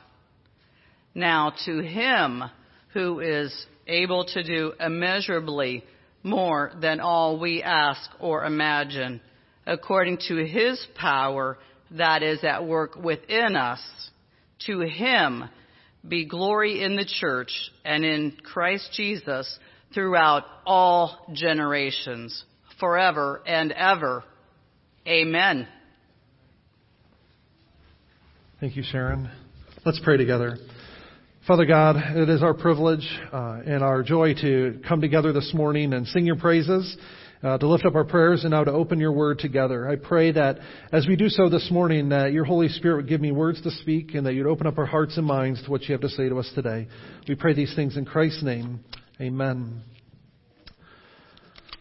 Now 1.14 1.52
to 1.64 1.80
him 1.80 2.44
who 2.92 3.20
is 3.20 3.66
able 3.86 4.24
to 4.26 4.42
do 4.42 4.72
immeasurably 4.78 5.84
more 6.22 6.72
than 6.80 7.00
all 7.00 7.38
we 7.38 7.62
ask 7.62 8.10
or 8.20 8.44
imagine, 8.44 9.20
according 9.66 10.18
to 10.28 10.36
his 10.36 10.84
power 10.96 11.58
that 11.90 12.22
is 12.22 12.42
at 12.44 12.66
work 12.66 12.96
within 12.96 13.56
us, 13.56 13.80
to 14.66 14.80
him 14.80 15.44
be 16.06 16.24
glory 16.24 16.82
in 16.82 16.96
the 16.96 17.04
church 17.04 17.52
and 17.84 18.04
in 18.04 18.36
Christ 18.42 18.90
Jesus 18.94 19.58
throughout 19.94 20.44
all 20.64 21.26
generations, 21.32 22.44
forever 22.80 23.42
and 23.46 23.72
ever. 23.72 24.24
Amen. 25.06 25.68
Thank 28.60 28.76
you, 28.76 28.82
Sharon. 28.84 29.30
Let's 29.84 30.00
pray 30.02 30.16
together. 30.16 30.56
Father 31.44 31.66
God, 31.66 31.96
it 31.96 32.28
is 32.28 32.40
our 32.40 32.54
privilege 32.54 33.04
uh, 33.32 33.58
and 33.66 33.82
our 33.82 34.04
joy 34.04 34.32
to 34.34 34.80
come 34.86 35.00
together 35.00 35.32
this 35.32 35.50
morning 35.52 35.92
and 35.92 36.06
sing 36.06 36.24
your 36.24 36.36
praises 36.36 36.96
uh, 37.42 37.58
to 37.58 37.66
lift 37.66 37.84
up 37.84 37.96
our 37.96 38.04
prayers 38.04 38.44
and 38.44 38.52
now 38.52 38.62
to 38.62 38.70
open 38.70 39.00
your 39.00 39.10
word 39.10 39.40
together. 39.40 39.88
I 39.88 39.96
pray 39.96 40.30
that 40.30 40.60
as 40.92 41.08
we 41.08 41.16
do 41.16 41.28
so 41.28 41.48
this 41.48 41.68
morning, 41.68 42.10
that 42.10 42.30
your 42.30 42.44
Holy 42.44 42.68
Spirit 42.68 42.98
would 42.98 43.08
give 43.08 43.20
me 43.20 43.32
words 43.32 43.60
to 43.62 43.72
speak 43.72 44.14
and 44.14 44.24
that 44.24 44.34
you'd 44.34 44.46
open 44.46 44.68
up 44.68 44.78
our 44.78 44.86
hearts 44.86 45.16
and 45.16 45.26
minds 45.26 45.60
to 45.64 45.70
what 45.72 45.82
you 45.82 45.92
have 45.94 46.02
to 46.02 46.08
say 46.10 46.28
to 46.28 46.38
us 46.38 46.48
today. 46.54 46.86
We 47.28 47.34
pray 47.34 47.54
these 47.54 47.74
things 47.74 47.96
in 47.96 48.04
Christ's 48.04 48.44
name. 48.44 48.78
Amen. 49.20 49.82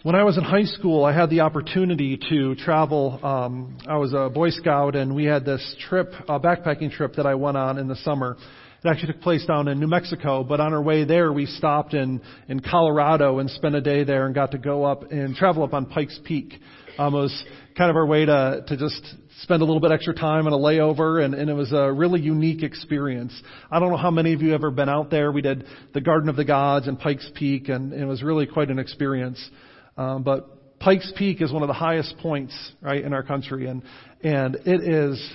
When 0.02 0.16
I 0.16 0.24
was 0.24 0.40
in 0.40 0.44
high 0.44 0.64
school, 0.64 1.06
I 1.06 1.14
had 1.14 1.30
the 1.30 1.42
opportunity 1.42 2.20
to 2.32 2.56
travel. 2.56 3.20
Um, 3.22 3.78
I 3.88 3.98
was 3.98 4.14
a 4.14 4.32
Boy 4.34 4.50
Scout, 4.50 4.96
and 4.96 5.14
we 5.14 5.26
had 5.26 5.46
this 5.46 5.76
trip, 5.88 6.12
a 6.28 6.40
backpacking 6.40 6.92
trip 6.92 7.14
that 7.18 7.28
I 7.28 7.36
went 7.36 7.58
on 7.58 7.78
in 7.78 7.88
the 7.88 7.98
summer. 7.98 8.38
It 8.84 8.88
actually 8.88 9.14
took 9.14 9.22
place 9.22 9.46
down 9.46 9.68
in 9.68 9.80
New 9.80 9.88
Mexico, 9.88 10.44
but 10.44 10.60
on 10.60 10.74
our 10.74 10.82
way 10.82 11.04
there, 11.04 11.32
we 11.32 11.46
stopped 11.46 11.94
in 11.94 12.20
in 12.48 12.62
Colorado 12.62 13.38
and 13.38 13.48
spent 13.48 13.76
a 13.76 13.82
day 13.82 14.04
there, 14.04 14.26
and 14.26 14.34
got 14.34 14.52
to 14.52 14.58
go 14.58 14.84
up 14.84 15.12
and 15.12 15.36
travel 15.36 15.62
up 15.62 15.76
on 15.76 15.86
Pikes 15.86 16.20
Peak. 16.24 16.56
Um, 16.98 17.14
it 17.14 17.20
was 17.20 17.44
kind 17.78 17.92
of 17.92 17.96
our 17.96 18.08
way 18.08 18.26
to 18.26 18.64
to 18.68 18.78
just 18.78 19.06
spend 19.44 19.62
a 19.62 19.66
little 19.66 19.80
bit 19.80 19.92
extra 19.92 20.16
time 20.16 20.48
on 20.48 20.54
a 20.54 20.58
layover, 20.58 21.24
and, 21.24 21.36
and 21.36 21.48
it 21.48 21.54
was 21.54 21.72
a 21.72 21.94
really 21.94 22.22
unique 22.22 22.64
experience. 22.64 23.40
I 23.70 23.80
don't 23.80 23.92
know 23.92 23.98
how 23.98 24.10
many 24.10 24.34
of 24.34 24.42
you 24.42 24.54
have 24.54 24.62
ever 24.62 24.72
been 24.72 24.90
out 24.90 25.12
there. 25.12 25.32
We 25.32 25.44
did 25.44 25.64
the 25.94 26.02
Garden 26.02 26.28
of 26.28 26.36
the 26.36 26.46
Gods 26.46 26.88
and 26.88 26.98
Pikes 26.98 27.30
Peak, 27.36 27.70
and, 27.70 27.94
and 27.94 28.02
it 28.02 28.08
was 28.08 28.24
really 28.24 28.48
quite 28.48 28.72
an 28.72 28.80
experience. 28.80 29.48
Um, 29.96 30.24
but 30.24 30.80
Pikes 30.80 31.14
Peak 31.16 31.44
is 31.44 31.52
one 31.52 31.62
of 31.62 31.68
the 31.68 31.74
highest 31.74 32.18
points, 32.18 32.72
right, 32.82 33.04
in 33.04 33.14
our 33.14 33.22
country, 33.22 33.68
and 33.68 33.84
and 34.24 34.56
it 34.66 34.82
is 34.82 35.34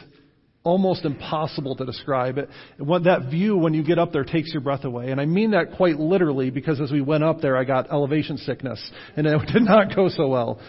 almost 0.67 1.05
impossible 1.05 1.77
to 1.77 1.87
describe. 1.87 2.39
It, 2.39 2.51
what 2.79 3.05
that 3.05 3.31
view 3.31 3.57
when 3.57 3.73
you 3.73 3.83
get 3.83 3.99
up 3.99 4.13
there 4.13 4.25
takes 4.25 4.53
your 4.53 4.61
breath 4.61 4.85
away, 4.85 5.11
and 5.11 5.21
I 5.21 5.25
mean 5.25 5.53
that 5.53 5.77
quite 5.77 5.99
literally 5.99 6.51
because 6.51 6.81
as 6.81 6.91
we 6.91 7.01
went 7.01 7.25
up 7.25 7.41
there, 7.41 7.57
I 7.57 7.65
got 7.65 7.91
elevation 7.91 8.37
sickness, 8.39 8.91
and 9.17 9.27
it 9.27 9.39
did 9.53 9.63
not 9.63 9.95
go 9.95 10.09
so 10.09 10.29
well. 10.29 10.61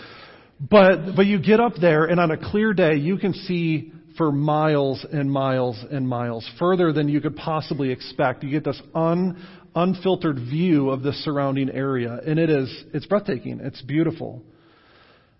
But 0.60 1.16
but 1.16 1.26
you 1.26 1.40
get 1.42 1.60
up 1.60 1.74
there, 1.80 2.06
and 2.06 2.20
on 2.20 2.32
a 2.32 2.38
clear 2.38 2.74
day, 2.74 2.96
you 2.96 3.18
can 3.18 3.34
see 3.34 3.92
for 4.18 4.32
miles 4.32 5.06
and 5.12 5.32
miles 5.32 5.84
and 5.92 6.08
miles, 6.08 6.50
further 6.58 6.92
than 6.92 7.08
you 7.08 7.22
could 7.22 7.36
possibly 7.36 7.92
expect. 7.92 8.44
You 8.44 8.50
get 8.50 8.64
this 8.64 8.82
un 8.96 9.38
unfiltered 9.78 10.38
view 10.38 10.90
of 10.90 11.04
the 11.04 11.14
surrounding 11.14 11.70
area. 11.70 12.20
And 12.26 12.40
it 12.40 12.50
is, 12.50 12.86
it's 12.94 13.06
breathtaking. 13.06 13.60
It's 13.62 13.82
beautiful. 13.84 14.44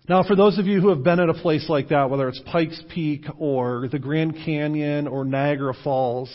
Now, 0.08 0.22
for 0.22 0.34
those 0.34 0.56
of 0.56 0.66
you 0.66 0.80
who 0.80 0.88
have 0.88 1.04
been 1.04 1.20
at 1.20 1.28
a 1.28 1.34
place 1.34 1.68
like 1.68 1.90
that, 1.90 2.08
whether 2.08 2.30
it's 2.30 2.40
Pikes 2.46 2.82
Peak 2.88 3.26
or 3.36 3.88
the 3.92 3.98
Grand 3.98 4.36
Canyon 4.42 5.06
or 5.06 5.26
Niagara 5.26 5.74
Falls, 5.84 6.30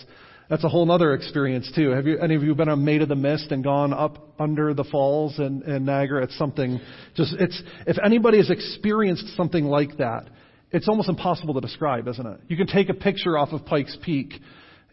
that's 0.47 0.63
a 0.63 0.69
whole 0.69 0.91
other 0.91 1.15
experience 1.15 1.71
too. 1.75 1.89
Have 1.89 2.05
you, 2.05 2.19
any 2.19 2.35
of 2.35 2.43
you 2.43 2.53
been 2.53 2.69
on 2.69 2.85
Maid 2.85 3.01
of 3.01 3.09
the 3.09 3.15
Mist 3.15 3.51
and 3.51 3.63
gone 3.63 3.91
up 3.91 4.35
under 4.37 4.75
the 4.75 4.83
falls 4.83 5.39
in, 5.39 5.63
in 5.63 5.85
Niagara? 5.85 6.23
It's 6.23 6.37
something 6.37 6.79
just, 7.15 7.33
it's, 7.39 7.63
if 7.87 7.97
anybody 8.05 8.37
has 8.37 8.51
experienced 8.51 9.35
something 9.35 9.65
like 9.65 9.97
that, 9.97 10.29
it's 10.71 10.87
almost 10.87 11.09
impossible 11.09 11.55
to 11.55 11.61
describe, 11.61 12.07
isn't 12.07 12.27
it? 12.27 12.41
You 12.49 12.57
can 12.57 12.67
take 12.67 12.89
a 12.89 12.93
picture 12.93 13.39
off 13.39 13.53
of 13.53 13.65
Pikes 13.65 13.97
Peak 14.03 14.33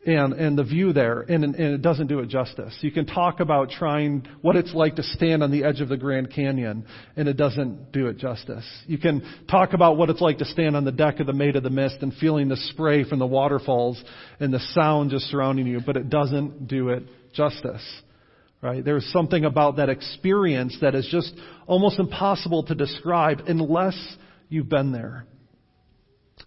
and, 0.07 0.33
and 0.33 0.57
the 0.57 0.65
view 0.65 0.95
there, 0.95 1.21
and, 1.21 1.45
and 1.45 1.57
it 1.57 1.83
doesn't 1.83 2.07
do 2.07 2.21
it 2.21 2.29
justice. 2.29 2.75
You 2.81 2.91
can 2.91 3.05
talk 3.05 3.41
about 3.41 3.69
trying 3.71 4.27
what 4.41 4.57
it's 4.57 4.73
like 4.73 4.97
to 4.97 5.03
stand 5.03 5.43
on 5.43 5.51
the 5.51 5.65
edge 5.65 5.83
of 5.83 5.91
the 5.91 5.97
Grand 5.99 6.33
Canyon, 6.33 6.87
and 7.17 7.29
it 7.29 7.37
doesn't 7.37 7.93
do 7.93 8.07
it 8.07 8.17
justice. 8.17 8.65
You 8.87 8.97
can 8.97 9.23
talk 9.51 9.75
about 9.75 9.99
what 9.99 10.09
it's 10.09 10.23
like 10.23 10.39
to 10.39 10.47
stand 10.47 10.75
on 10.75 10.85
the 10.85 10.93
deck 10.93 11.21
of 11.21 11.27
the 11.27 11.35
Maid 11.35 11.57
of 11.57 11.63
the 11.63 11.71
Mist 11.71 11.97
and 12.01 12.15
feeling 12.15 12.49
the 12.49 12.57
spray 12.57 13.05
from 13.05 13.19
the 13.19 13.27
waterfalls 13.27 14.03
and 14.39 14.53
the 14.53 14.61
sound 14.73 15.11
just 15.11 15.27
surrounding 15.27 15.67
you, 15.67 15.81
but 15.85 15.99
it 15.99 16.09
doesn't 16.09 16.67
do 16.67 16.89
it 16.89 17.03
justice. 17.35 17.85
Right? 18.63 18.85
There's 18.85 19.11
something 19.13 19.45
about 19.45 19.77
that 19.77 19.89
experience 19.91 20.77
that 20.81 20.95
is 20.95 21.09
just 21.11 21.35
almost 21.67 21.99
impossible 21.99 22.65
to 22.65 22.75
describe 22.75 23.43
unless 23.47 23.97
you've 24.49 24.69
been 24.69 24.93
there. 24.93 25.27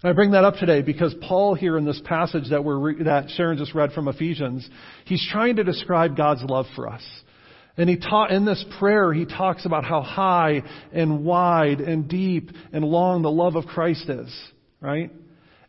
I 0.05 0.11
bring 0.11 0.31
that 0.31 0.43
up 0.43 0.55
today 0.55 0.81
because 0.81 1.15
Paul 1.21 1.55
here 1.55 1.77
in 1.77 1.85
this 1.85 2.01
passage 2.03 2.49
that 2.49 2.63
we're 2.65 2.77
re- 2.77 3.03
that 3.03 3.29
Sharon 3.29 3.57
just 3.57 3.73
read 3.73 3.93
from 3.93 4.09
Ephesians, 4.09 4.69
he's 5.05 5.25
trying 5.31 5.55
to 5.55 5.63
describe 5.63 6.17
God's 6.17 6.43
love 6.43 6.65
for 6.75 6.89
us. 6.89 7.03
And 7.77 7.89
he 7.89 7.97
taught 7.97 8.31
in 8.31 8.43
this 8.43 8.63
prayer, 8.79 9.13
he 9.13 9.25
talks 9.25 9.65
about 9.65 9.85
how 9.85 10.01
high 10.01 10.61
and 10.91 11.23
wide 11.23 11.79
and 11.79 12.07
deep 12.07 12.51
and 12.73 12.83
long 12.83 13.21
the 13.21 13.31
love 13.31 13.55
of 13.55 13.65
Christ 13.65 14.09
is, 14.09 14.29
right? 14.81 15.09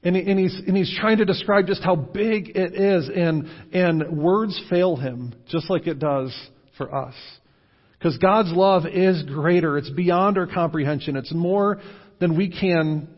And, 0.02 0.16
and 0.16 0.38
he's 0.38 0.54
and 0.66 0.76
he's 0.76 0.94
trying 1.00 1.18
to 1.18 1.24
describe 1.24 1.66
just 1.66 1.82
how 1.82 1.94
big 1.94 2.50
it 2.56 2.74
is, 2.74 3.08
and 3.14 3.48
and 3.72 4.18
words 4.18 4.60
fail 4.68 4.96
him 4.96 5.34
just 5.48 5.70
like 5.70 5.86
it 5.86 5.98
does 5.98 6.34
for 6.76 6.94
us. 6.94 7.14
Because 7.98 8.18
God's 8.18 8.52
love 8.52 8.84
is 8.84 9.22
greater. 9.22 9.78
It's 9.78 9.88
beyond 9.90 10.36
our 10.36 10.46
comprehension. 10.46 11.16
It's 11.16 11.32
more 11.32 11.80
than 12.18 12.36
we 12.36 12.50
can 12.50 13.08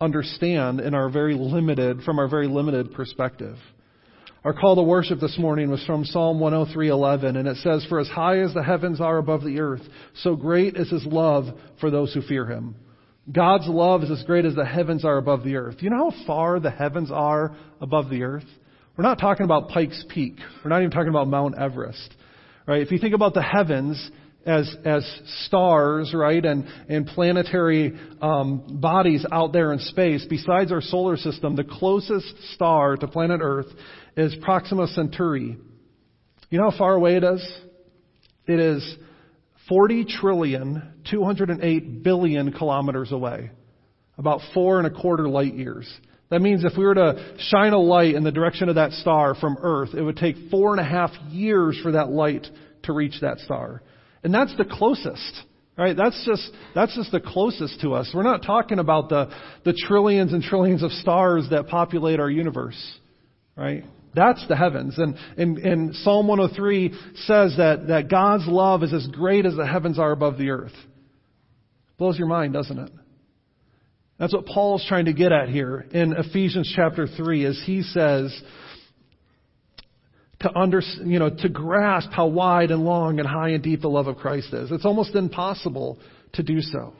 understand 0.00 0.80
in 0.80 0.94
our 0.94 1.08
very 1.08 1.34
limited, 1.34 2.02
from 2.02 2.18
our 2.18 2.28
very 2.28 2.48
limited 2.48 2.92
perspective. 2.92 3.56
Our 4.44 4.52
call 4.52 4.76
to 4.76 4.82
worship 4.82 5.18
this 5.18 5.36
morning 5.38 5.70
was 5.70 5.84
from 5.86 6.04
Psalm 6.04 6.38
103:11 6.38 7.36
and 7.36 7.48
it 7.48 7.56
says 7.56 7.84
for 7.88 7.98
as 7.98 8.06
high 8.06 8.38
as 8.38 8.54
the 8.54 8.62
heavens 8.62 9.00
are 9.00 9.18
above 9.18 9.42
the 9.42 9.58
earth 9.58 9.82
so 10.14 10.36
great 10.36 10.76
is 10.76 10.88
his 10.88 11.04
love 11.04 11.46
for 11.80 11.90
those 11.90 12.14
who 12.14 12.22
fear 12.22 12.46
him. 12.46 12.76
God's 13.32 13.66
love 13.66 14.04
is 14.04 14.10
as 14.10 14.22
great 14.22 14.44
as 14.44 14.54
the 14.54 14.64
heavens 14.64 15.04
are 15.04 15.16
above 15.16 15.42
the 15.42 15.56
earth. 15.56 15.78
You 15.80 15.90
know 15.90 16.10
how 16.10 16.26
far 16.26 16.60
the 16.60 16.70
heavens 16.70 17.10
are 17.10 17.56
above 17.80 18.08
the 18.08 18.22
earth? 18.22 18.46
We're 18.96 19.02
not 19.02 19.18
talking 19.18 19.44
about 19.44 19.70
Pikes 19.70 20.04
Peak. 20.08 20.36
We're 20.64 20.70
not 20.70 20.80
even 20.80 20.92
talking 20.92 21.08
about 21.08 21.26
Mount 21.26 21.58
Everest. 21.58 22.14
Right? 22.68 22.82
If 22.82 22.92
you 22.92 22.98
think 22.98 23.14
about 23.14 23.34
the 23.34 23.42
heavens, 23.42 24.10
as 24.46 24.74
as 24.84 25.04
stars, 25.46 26.14
right, 26.14 26.44
and 26.44 26.66
and 26.88 27.06
planetary 27.06 27.98
um, 28.22 28.78
bodies 28.80 29.26
out 29.30 29.52
there 29.52 29.72
in 29.72 29.80
space. 29.80 30.24
Besides 30.28 30.72
our 30.72 30.80
solar 30.80 31.16
system, 31.16 31.56
the 31.56 31.64
closest 31.64 32.32
star 32.54 32.96
to 32.96 33.08
planet 33.08 33.40
Earth 33.42 33.66
is 34.16 34.34
Proxima 34.42 34.86
Centauri. 34.88 35.56
You 36.48 36.58
know 36.58 36.70
how 36.70 36.78
far 36.78 36.94
away 36.94 37.16
it 37.16 37.24
is? 37.24 37.60
It 38.46 38.60
is 38.60 38.96
40 39.68 40.04
trillion 40.20 41.02
208 41.10 42.02
billion 42.02 42.52
kilometers 42.52 43.12
away, 43.12 43.50
about 44.16 44.40
four 44.54 44.78
and 44.78 44.86
a 44.86 45.00
quarter 45.00 45.28
light 45.28 45.54
years. 45.54 45.92
That 46.28 46.40
means 46.40 46.64
if 46.64 46.76
we 46.76 46.84
were 46.84 46.94
to 46.94 47.36
shine 47.38 47.72
a 47.72 47.78
light 47.78 48.14
in 48.14 48.24
the 48.24 48.32
direction 48.32 48.68
of 48.68 48.74
that 48.76 48.92
star 48.92 49.34
from 49.34 49.56
Earth, 49.60 49.90
it 49.94 50.02
would 50.02 50.16
take 50.16 50.36
four 50.50 50.72
and 50.72 50.80
a 50.80 50.84
half 50.84 51.10
years 51.30 51.78
for 51.82 51.92
that 51.92 52.10
light 52.10 52.46
to 52.84 52.92
reach 52.92 53.20
that 53.20 53.38
star. 53.38 53.82
And 54.26 54.34
that's 54.34 54.56
the 54.56 54.64
closest. 54.64 55.40
Right? 55.78 55.96
That's 55.96 56.20
just, 56.26 56.50
that's 56.74 56.96
just 56.96 57.12
the 57.12 57.20
closest 57.20 57.80
to 57.82 57.94
us. 57.94 58.10
We're 58.12 58.24
not 58.24 58.42
talking 58.42 58.80
about 58.80 59.08
the, 59.08 59.30
the 59.64 59.72
trillions 59.72 60.32
and 60.32 60.42
trillions 60.42 60.82
of 60.82 60.90
stars 60.90 61.46
that 61.52 61.68
populate 61.68 62.18
our 62.18 62.28
universe. 62.28 62.76
Right? 63.54 63.84
That's 64.16 64.44
the 64.48 64.56
heavens. 64.56 64.98
And, 64.98 65.14
and, 65.36 65.58
and 65.58 65.94
Psalm 65.94 66.26
103 66.26 66.88
says 67.26 67.54
that, 67.58 67.86
that 67.86 68.10
God's 68.10 68.48
love 68.48 68.82
is 68.82 68.92
as 68.92 69.06
great 69.12 69.46
as 69.46 69.54
the 69.54 69.66
heavens 69.66 69.96
are 69.96 70.10
above 70.10 70.38
the 70.38 70.50
earth. 70.50 70.74
Blows 71.96 72.18
your 72.18 72.26
mind, 72.26 72.52
doesn't 72.52 72.80
it? 72.80 72.90
That's 74.18 74.34
what 74.34 74.46
Paul's 74.46 74.84
trying 74.88 75.04
to 75.04 75.12
get 75.12 75.30
at 75.30 75.50
here 75.50 75.86
in 75.92 76.14
Ephesians 76.14 76.72
chapter 76.74 77.06
3 77.06 77.44
as 77.44 77.62
he 77.64 77.82
says, 77.82 78.36
to 80.40 80.56
under, 80.56 80.82
you 81.04 81.18
know, 81.18 81.30
to 81.30 81.48
grasp 81.48 82.10
how 82.10 82.26
wide 82.26 82.70
and 82.70 82.84
long 82.84 83.18
and 83.18 83.28
high 83.28 83.50
and 83.50 83.62
deep 83.62 83.80
the 83.80 83.88
love 83.88 84.06
of 84.06 84.16
Christ 84.16 84.52
is. 84.52 84.70
It's 84.70 84.84
almost 84.84 85.14
impossible 85.14 85.98
to 86.34 86.42
do 86.42 86.60
so. 86.60 86.92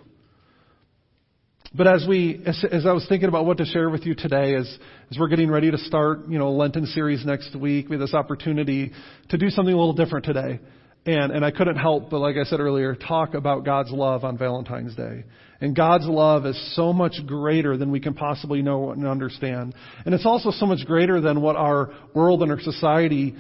But 1.74 1.86
as 1.86 2.06
we, 2.08 2.42
as, 2.46 2.64
as 2.70 2.86
I 2.86 2.92
was 2.92 3.06
thinking 3.08 3.28
about 3.28 3.44
what 3.44 3.58
to 3.58 3.66
share 3.66 3.90
with 3.90 4.06
you 4.06 4.14
today, 4.14 4.54
as, 4.54 4.66
as 5.10 5.18
we're 5.18 5.28
getting 5.28 5.50
ready 5.50 5.70
to 5.70 5.76
start, 5.76 6.28
you 6.28 6.38
know, 6.38 6.52
Lenten 6.52 6.86
series 6.86 7.26
next 7.26 7.54
week, 7.54 7.88
we 7.88 7.94
have 7.94 8.00
this 8.00 8.14
opportunity 8.14 8.92
to 9.28 9.36
do 9.36 9.50
something 9.50 9.74
a 9.74 9.76
little 9.76 9.92
different 9.92 10.24
today. 10.24 10.60
And, 11.06 11.30
and 11.30 11.44
I 11.44 11.52
couldn't 11.52 11.76
help 11.76 12.10
but, 12.10 12.18
like 12.18 12.36
I 12.36 12.42
said 12.44 12.58
earlier, 12.58 12.96
talk 12.96 13.34
about 13.34 13.64
God's 13.64 13.92
love 13.92 14.24
on 14.24 14.36
Valentine's 14.36 14.94
Day. 14.96 15.24
And 15.60 15.74
God's 15.74 16.06
love 16.06 16.44
is 16.44 16.74
so 16.74 16.92
much 16.92 17.14
greater 17.26 17.76
than 17.76 17.90
we 17.90 18.00
can 18.00 18.12
possibly 18.12 18.60
know 18.60 18.90
and 18.90 19.06
understand. 19.06 19.74
And 20.04 20.14
it's 20.14 20.26
also 20.26 20.50
so 20.50 20.66
much 20.66 20.84
greater 20.84 21.20
than 21.20 21.40
what 21.40 21.56
our 21.56 21.92
world 22.12 22.42
and 22.42 22.50
our 22.50 22.60
society, 22.60 23.36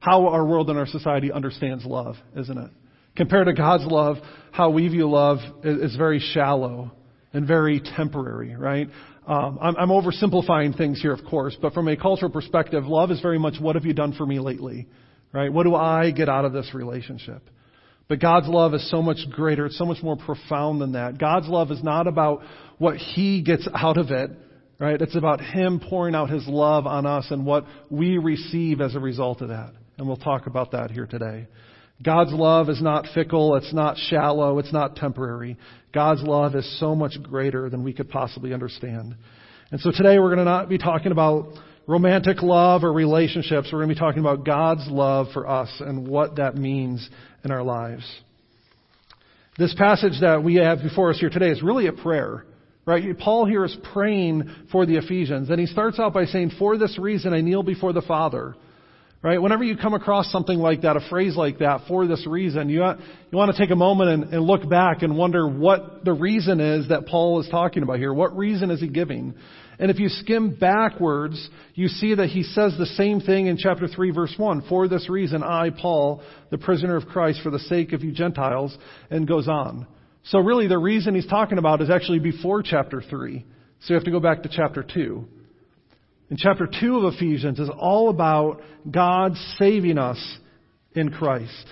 how 0.00 0.26
our 0.26 0.44
world 0.44 0.68
and 0.68 0.78
our 0.78 0.86
society 0.86 1.32
understands 1.32 1.86
love, 1.86 2.16
isn't 2.36 2.58
it? 2.58 2.70
Compared 3.16 3.46
to 3.46 3.54
God's 3.54 3.86
love, 3.86 4.16
how 4.50 4.70
we 4.70 4.88
view 4.88 5.08
love 5.08 5.38
is, 5.62 5.94
very 5.94 6.18
shallow 6.18 6.90
and 7.32 7.46
very 7.46 7.80
temporary, 7.96 8.56
right? 8.56 8.88
Um, 9.26 9.58
I'm, 9.62 9.76
I'm 9.76 9.88
oversimplifying 9.88 10.76
things 10.76 11.00
here, 11.00 11.12
of 11.12 11.24
course, 11.24 11.56
but 11.62 11.72
from 11.72 11.86
a 11.86 11.96
cultural 11.96 12.30
perspective, 12.30 12.84
love 12.84 13.12
is 13.12 13.20
very 13.20 13.38
much 13.38 13.54
what 13.60 13.76
have 13.76 13.84
you 13.84 13.94
done 13.94 14.12
for 14.14 14.26
me 14.26 14.40
lately, 14.40 14.88
right? 15.34 15.52
What 15.52 15.64
do 15.64 15.74
I 15.74 16.12
get 16.12 16.28
out 16.28 16.44
of 16.44 16.52
this 16.52 16.70
relationship? 16.72 17.42
But 18.08 18.20
God's 18.20 18.48
love 18.48 18.74
is 18.74 18.88
so 18.90 19.02
much 19.02 19.18
greater. 19.30 19.66
It's 19.66 19.78
so 19.78 19.86
much 19.86 20.02
more 20.02 20.16
profound 20.16 20.80
than 20.80 20.92
that. 20.92 21.18
God's 21.18 21.48
love 21.48 21.70
is 21.70 21.82
not 21.82 22.06
about 22.06 22.42
what 22.78 22.96
He 22.96 23.42
gets 23.42 23.66
out 23.74 23.96
of 23.96 24.10
it, 24.10 24.30
right? 24.78 25.00
It's 25.00 25.16
about 25.16 25.40
Him 25.40 25.80
pouring 25.80 26.14
out 26.14 26.30
His 26.30 26.46
love 26.46 26.86
on 26.86 27.04
us 27.06 27.26
and 27.30 27.44
what 27.44 27.64
we 27.90 28.18
receive 28.18 28.80
as 28.80 28.94
a 28.94 29.00
result 29.00 29.42
of 29.42 29.48
that. 29.48 29.72
And 29.98 30.06
we'll 30.06 30.16
talk 30.16 30.46
about 30.46 30.72
that 30.72 30.90
here 30.90 31.06
today. 31.06 31.46
God's 32.02 32.32
love 32.32 32.68
is 32.68 32.82
not 32.82 33.06
fickle, 33.14 33.54
it's 33.56 33.72
not 33.72 33.96
shallow, 33.96 34.58
it's 34.58 34.72
not 34.72 34.96
temporary. 34.96 35.56
God's 35.92 36.22
love 36.22 36.54
is 36.56 36.78
so 36.80 36.94
much 36.94 37.14
greater 37.22 37.70
than 37.70 37.84
we 37.84 37.92
could 37.92 38.10
possibly 38.10 38.52
understand. 38.52 39.14
And 39.70 39.80
so 39.80 39.90
today 39.92 40.18
we're 40.18 40.34
going 40.34 40.38
to 40.38 40.44
not 40.44 40.68
be 40.68 40.76
talking 40.76 41.12
about 41.12 41.54
romantic 41.86 42.42
love 42.42 42.84
or 42.84 42.92
relationships. 42.92 43.68
We're 43.72 43.80
going 43.80 43.90
to 43.90 43.94
be 43.94 44.00
talking 44.00 44.20
about 44.20 44.44
God's 44.44 44.86
love 44.88 45.28
for 45.32 45.48
us 45.48 45.70
and 45.80 46.08
what 46.08 46.36
that 46.36 46.56
means 46.56 47.08
in 47.44 47.50
our 47.50 47.62
lives. 47.62 48.04
This 49.58 49.74
passage 49.74 50.20
that 50.20 50.42
we 50.42 50.56
have 50.56 50.82
before 50.82 51.10
us 51.10 51.20
here 51.20 51.30
today 51.30 51.50
is 51.50 51.62
really 51.62 51.86
a 51.86 51.92
prayer. 51.92 52.44
Right? 52.86 53.18
Paul 53.18 53.46
here 53.46 53.64
is 53.64 53.76
praying 53.94 54.50
for 54.70 54.84
the 54.84 54.96
Ephesians, 54.96 55.48
and 55.48 55.58
he 55.58 55.66
starts 55.66 55.98
out 55.98 56.12
by 56.12 56.26
saying, 56.26 56.52
For 56.58 56.76
this 56.76 56.98
reason 56.98 57.32
I 57.32 57.40
kneel 57.40 57.62
before 57.62 57.94
the 57.94 58.02
Father. 58.02 58.54
Right? 59.22 59.40
Whenever 59.40 59.64
you 59.64 59.78
come 59.78 59.94
across 59.94 60.30
something 60.30 60.58
like 60.58 60.82
that, 60.82 60.96
a 60.96 61.08
phrase 61.08 61.34
like 61.34 61.60
that, 61.60 61.86
for 61.88 62.06
this 62.06 62.26
reason, 62.26 62.68
you, 62.68 62.84
you 62.84 63.38
want 63.38 63.56
to 63.56 63.58
take 63.58 63.70
a 63.70 63.76
moment 63.76 64.10
and, 64.10 64.34
and 64.34 64.42
look 64.42 64.68
back 64.68 65.00
and 65.00 65.16
wonder 65.16 65.48
what 65.48 66.04
the 66.04 66.12
reason 66.12 66.60
is 66.60 66.88
that 66.90 67.06
Paul 67.06 67.40
is 67.40 67.48
talking 67.48 67.82
about 67.82 67.96
here. 67.96 68.12
What 68.12 68.36
reason 68.36 68.70
is 68.70 68.80
he 68.80 68.88
giving? 68.88 69.32
And 69.78 69.90
if 69.90 69.98
you 69.98 70.08
skim 70.08 70.54
backwards, 70.54 71.48
you 71.74 71.88
see 71.88 72.14
that 72.14 72.28
he 72.28 72.42
says 72.42 72.74
the 72.78 72.86
same 72.86 73.20
thing 73.20 73.46
in 73.46 73.56
chapter 73.56 73.88
3 73.88 74.10
verse 74.10 74.34
1. 74.36 74.62
For 74.68 74.88
this 74.88 75.08
reason, 75.08 75.42
I, 75.42 75.70
Paul, 75.70 76.22
the 76.50 76.58
prisoner 76.58 76.96
of 76.96 77.06
Christ, 77.06 77.40
for 77.42 77.50
the 77.50 77.58
sake 77.58 77.92
of 77.92 78.02
you 78.04 78.12
Gentiles, 78.12 78.76
and 79.10 79.26
goes 79.26 79.48
on. 79.48 79.86
So 80.24 80.38
really 80.38 80.68
the 80.68 80.78
reason 80.78 81.14
he's 81.14 81.26
talking 81.26 81.58
about 81.58 81.82
is 81.82 81.90
actually 81.90 82.20
before 82.20 82.62
chapter 82.62 83.02
3. 83.02 83.44
So 83.80 83.88
you 83.88 83.94
have 83.94 84.04
to 84.04 84.10
go 84.10 84.20
back 84.20 84.42
to 84.44 84.48
chapter 84.48 84.82
2. 84.82 85.24
In 86.30 86.36
chapter 86.38 86.66
2 86.66 86.98
of 86.98 87.14
Ephesians 87.14 87.58
is 87.58 87.68
all 87.68 88.08
about 88.08 88.62
God 88.90 89.34
saving 89.58 89.98
us 89.98 90.38
in 90.94 91.10
Christ. 91.10 91.66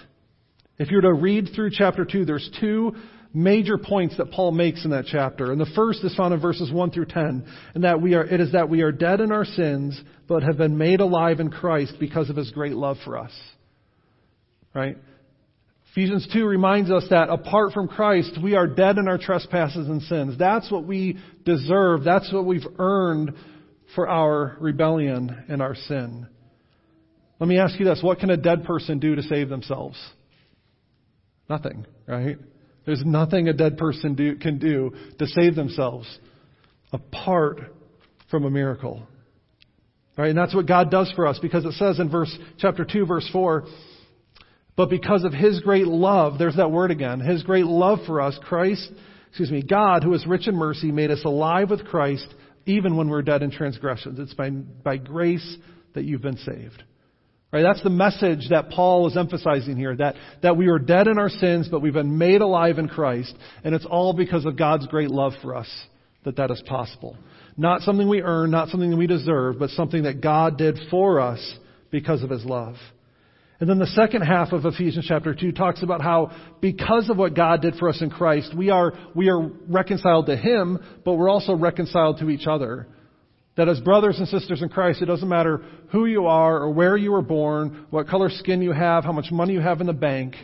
If 0.79 0.91
you 0.91 0.97
were 0.97 1.03
to 1.03 1.13
read 1.15 1.51
through 1.55 1.71
chapter 1.73 2.05
2, 2.05 2.25
there's 2.25 2.51
two 2.61 2.97
major 3.35 3.79
points 3.79 4.17
that 4.19 4.31
Paul 4.31 4.53
makes 4.53 4.85
in 4.85 4.91
that 4.91 5.07
chapter. 5.07 5.53
And 5.53 5.61
the 5.61 5.71
first 5.75 6.05
is 6.05 6.15
found 6.15 6.35
in 6.35 6.41
verses 6.41 6.71
1 6.71 6.91
through 6.91 7.07
10. 7.07 7.47
And 7.75 7.85
that 7.85 8.01
we 8.01 8.15
are, 8.15 8.25
it 8.25 8.41
is 8.41 8.53
that 8.53 8.69
we 8.69 8.83
are 8.83 8.93
dead 8.93 9.21
in 9.21 9.33
our 9.33 9.45
sins, 9.45 10.01
but 10.29 10.43
have 10.43 10.59
been 10.59 10.77
made 10.77 11.01
alive 11.01 11.41
in 11.41 11.51
Christ 11.51 11.95
because 11.99 12.31
of 12.31 12.37
his 12.37 12.51
great 12.51 12.75
love 12.75 12.99
for 13.05 13.19
us. 13.19 13.33
Right? 14.75 14.97
Ephesians 15.93 16.27
2 16.33 16.47
reminds 16.47 16.91
us 16.91 17.05
that 17.11 17.29
apart 17.29 17.73
from 17.73 17.87
Christ, 17.87 18.39
we 18.43 18.55
are 18.55 18.67
dead 18.67 18.97
in 18.97 19.09
our 19.09 19.19
trespasses 19.19 19.89
and 19.89 20.03
sins. 20.03 20.39
That's 20.39 20.71
what 20.71 20.85
we 20.85 21.19
deserve. 21.45 22.05
That's 22.05 22.33
what 22.33 22.47
we've 22.47 22.67
earned 22.79 23.35
for 23.95 24.09
our 24.09 24.57
rebellion 24.59 25.45
and 25.49 25.61
our 25.61 25.75
sin. 25.75 26.27
Let 27.39 27.49
me 27.49 27.59
ask 27.59 27.79
you 27.79 27.85
this. 27.85 28.01
What 28.03 28.21
can 28.21 28.31
a 28.31 28.37
dead 28.37 28.65
person 28.65 29.01
do 29.01 29.17
to 29.17 29.23
save 29.23 29.51
themselves? 29.51 29.99
Nothing, 31.51 31.85
right? 32.07 32.39
There's 32.85 33.03
nothing 33.05 33.49
a 33.49 33.53
dead 33.53 33.79
person 33.79 34.15
do, 34.15 34.37
can 34.37 34.59
do 34.59 34.93
to 35.19 35.27
save 35.27 35.55
themselves 35.55 36.07
apart 36.93 37.61
from 38.31 38.45
a 38.45 38.51
miracle. 38.51 39.07
Right? 40.17 40.31
And 40.31 40.39
that's 40.39 40.55
what 40.55 40.67
God 40.67 40.91
does 40.91 41.11
for 41.15 41.27
us 41.27 41.39
because 41.41 41.65
it 41.65 41.73
says 41.75 41.99
in 41.99 42.11
verse, 42.11 42.37
chapter 42.59 42.85
2, 42.85 43.07
verse 43.07 43.29
4, 43.33 43.65
but 44.77 44.91
because 44.91 45.25
of 45.25 45.33
His 45.33 45.61
great 45.61 45.87
love, 45.87 46.39
there's 46.39 46.57
that 46.57 46.71
word 46.71 46.91
again, 46.91 47.21
His 47.21 47.43
great 47.43 47.67
love 47.67 48.01
for 48.07 48.21
us, 48.21 48.39
Christ, 48.43 48.91
excuse 49.29 49.51
me, 49.51 49.63
God, 49.63 50.03
who 50.03 50.13
is 50.15 50.27
rich 50.27 50.49
in 50.49 50.57
mercy, 50.57 50.93
made 50.93 51.11
us 51.11 51.25
alive 51.25 51.71
with 51.71 51.85
Christ 51.87 52.27
even 52.67 52.97
when 52.97 53.09
we're 53.09 53.23
dead 53.23 53.43
in 53.43 53.51
transgressions. 53.51 54.19
It's 54.19 54.35
by, 54.35 54.51
by 54.51 54.99
grace 54.99 55.57
that 55.95 56.05
you've 56.05 56.23
been 56.23 56.37
saved. 56.39 56.83
Right? 57.53 57.63
That's 57.63 57.83
the 57.83 57.91
message 57.91 58.49
that 58.49 58.71
Paul 58.71 59.07
is 59.09 59.17
emphasizing 59.17 59.77
here, 59.77 59.95
that, 59.97 60.15
that 60.43 60.57
we 60.57 60.69
are 60.69 60.79
dead 60.79 61.07
in 61.07 61.19
our 61.19 61.29
sins, 61.29 61.69
but 61.71 61.81
we've 61.81 61.93
been 61.93 62.17
made 62.17 62.41
alive 62.41 62.79
in 62.79 62.89
Christ, 62.89 63.35
and 63.63 63.75
it's 63.75 63.85
all 63.85 64.15
because 64.15 64.47
of 64.47 64.57
God's 64.57 64.87
great 64.87 65.11
love 65.11 65.35
for 65.43 65.55
us 65.55 65.69
that 66.25 66.37
that 66.37 66.51
is 66.51 66.63
possible. 66.67 67.17
Not 67.57 67.83
something 67.83 68.09
we 68.09 68.23
earn, 68.23 68.51
not 68.51 68.69
something 68.69 68.91
that 68.91 68.97
we 68.97 69.07
deserve, 69.07 69.59
but 69.59 69.71
something 69.71 70.05
that 70.05 70.23
God 70.23 70.57
did 70.57 70.79
for 70.91 71.21
us 71.21 71.57
because 71.91 72.23
of 72.23 72.31
His 72.31 72.45
love. 72.45 72.77
And 73.61 73.69
then 73.69 73.79
the 73.79 73.87
second 73.87 74.23
half 74.23 74.53
of 74.53 74.65
Ephesians 74.65 75.05
chapter 75.07 75.35
2 75.35 75.53
talks 75.53 75.83
about 75.83 76.01
how 76.01 76.33
because 76.61 77.11
of 77.11 77.19
what 77.19 77.37
God 77.37 77.61
did 77.61 77.75
for 77.77 77.89
us 77.89 78.01
in 78.01 78.11
Christ, 78.11 78.57
we 78.57 78.71
are, 78.71 78.93
we 79.15 79.29
are 79.29 79.41
reconciled 79.69 80.27
to 80.27 80.37
Him, 80.37 80.79
but 81.05 81.15
we're 81.15 81.29
also 81.29 81.55
reconciled 81.55 82.19
to 82.19 82.31
each 82.31 82.47
other. 82.47 82.89
That 83.57 83.69
as 83.69 83.81
brothers 83.81 84.19
and 84.19 84.27
sisters 84.29 84.63
in 84.63 84.71
Christ, 84.71 85.03
it 85.03 85.07
doesn't 85.07 85.29
matter 85.29 85.63
who 85.91 86.07
you 86.07 86.27
are 86.27 86.59
or 86.59 86.71
where 86.71 86.97
you 86.97 87.13
were 87.13 87.23
born, 87.23 87.87
what 87.91 88.09
color 88.09 88.31
skin 88.31 88.63
you 88.63 88.73
have, 88.73 89.05
how 89.05 89.13
much 89.13 89.31
money 89.31 89.53
you 89.53 89.61
have 89.61 89.81
in 89.81 89.87
the 89.87 89.93
bank, 89.93 90.37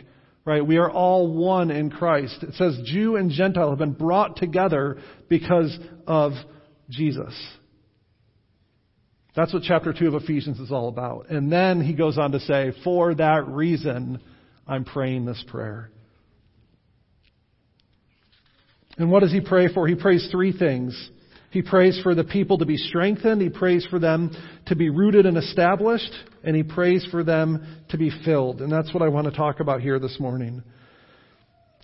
right? 0.45 0.65
We 0.65 0.77
are 0.77 0.91
all 0.91 1.33
one 1.33 1.71
in 1.71 1.89
Christ. 1.89 2.43
It 2.43 2.53
says 2.53 2.79
Jew 2.85 3.15
and 3.15 3.31
Gentile 3.31 3.69
have 3.69 3.79
been 3.79 3.93
brought 3.93 4.37
together 4.37 4.99
because 5.27 5.75
of 6.05 6.33
Jesus. 6.89 7.33
That's 9.35 9.53
what 9.53 9.63
chapter 9.63 9.93
2 9.93 10.07
of 10.07 10.21
Ephesians 10.23 10.59
is 10.59 10.71
all 10.71 10.87
about. 10.87 11.29
And 11.29 11.51
then 11.51 11.81
he 11.81 11.93
goes 11.93 12.17
on 12.17 12.31
to 12.33 12.39
say, 12.39 12.73
For 12.83 13.15
that 13.15 13.47
reason, 13.47 14.21
I'm 14.67 14.85
praying 14.85 15.25
this 15.25 15.43
prayer. 15.47 15.89
And 18.97 19.09
what 19.09 19.21
does 19.21 19.31
he 19.31 19.39
pray 19.39 19.73
for? 19.73 19.87
He 19.87 19.95
prays 19.95 20.27
three 20.29 20.51
things. 20.51 21.09
He 21.51 21.61
prays 21.63 21.99
for 22.03 22.13
the 22.13 22.23
people 22.23 22.59
to 22.59 22.65
be 22.65 22.77
strengthened, 22.77 23.41
he 23.41 23.49
prays 23.49 23.85
for 23.89 23.97
them 23.97 24.31
to 24.67 24.75
be 24.75 24.89
rooted 24.89 25.25
and 25.25 25.37
established, 25.37 26.11
and 26.43 26.55
he 26.55 26.63
prays 26.63 27.07
for 27.09 27.23
them 27.23 27.83
to 27.89 27.97
be 27.97 28.11
filled. 28.23 28.61
And 28.61 28.71
that's 28.71 28.93
what 28.93 29.01
I 29.01 29.07
want 29.07 29.25
to 29.25 29.35
talk 29.35 29.59
about 29.59 29.81
here 29.81 29.99
this 29.99 30.19
morning. 30.19 30.61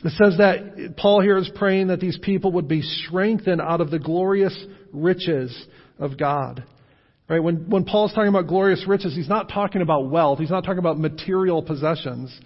It 0.04 0.12
says 0.12 0.38
that 0.38 0.96
Paul 0.98 1.22
here 1.22 1.38
is 1.38 1.50
praying 1.56 1.88
that 1.88 2.00
these 2.00 2.20
people 2.22 2.52
would 2.54 2.68
be 2.68 2.82
strengthened 2.82 3.62
out 3.62 3.82
of 3.82 3.90
the 3.90 3.98
glorious 3.98 4.56
riches 4.94 5.66
of 5.98 6.18
God. 6.18 6.64
Right? 7.28 7.42
When, 7.42 7.70
when 7.70 7.86
Paul's 7.86 8.14
talking 8.14 8.30
about 8.30 8.48
glorious 8.48 8.86
riches, 8.88 9.16
he's 9.16 9.30
not 9.30 9.50
talking 9.50 9.82
about 9.82 10.12
wealth. 10.12 10.38
He's 10.38 10.52
not 10.52 10.64
talking 10.64 10.78
about 10.80 11.00
material 11.00 11.64
possessions. 11.64 12.38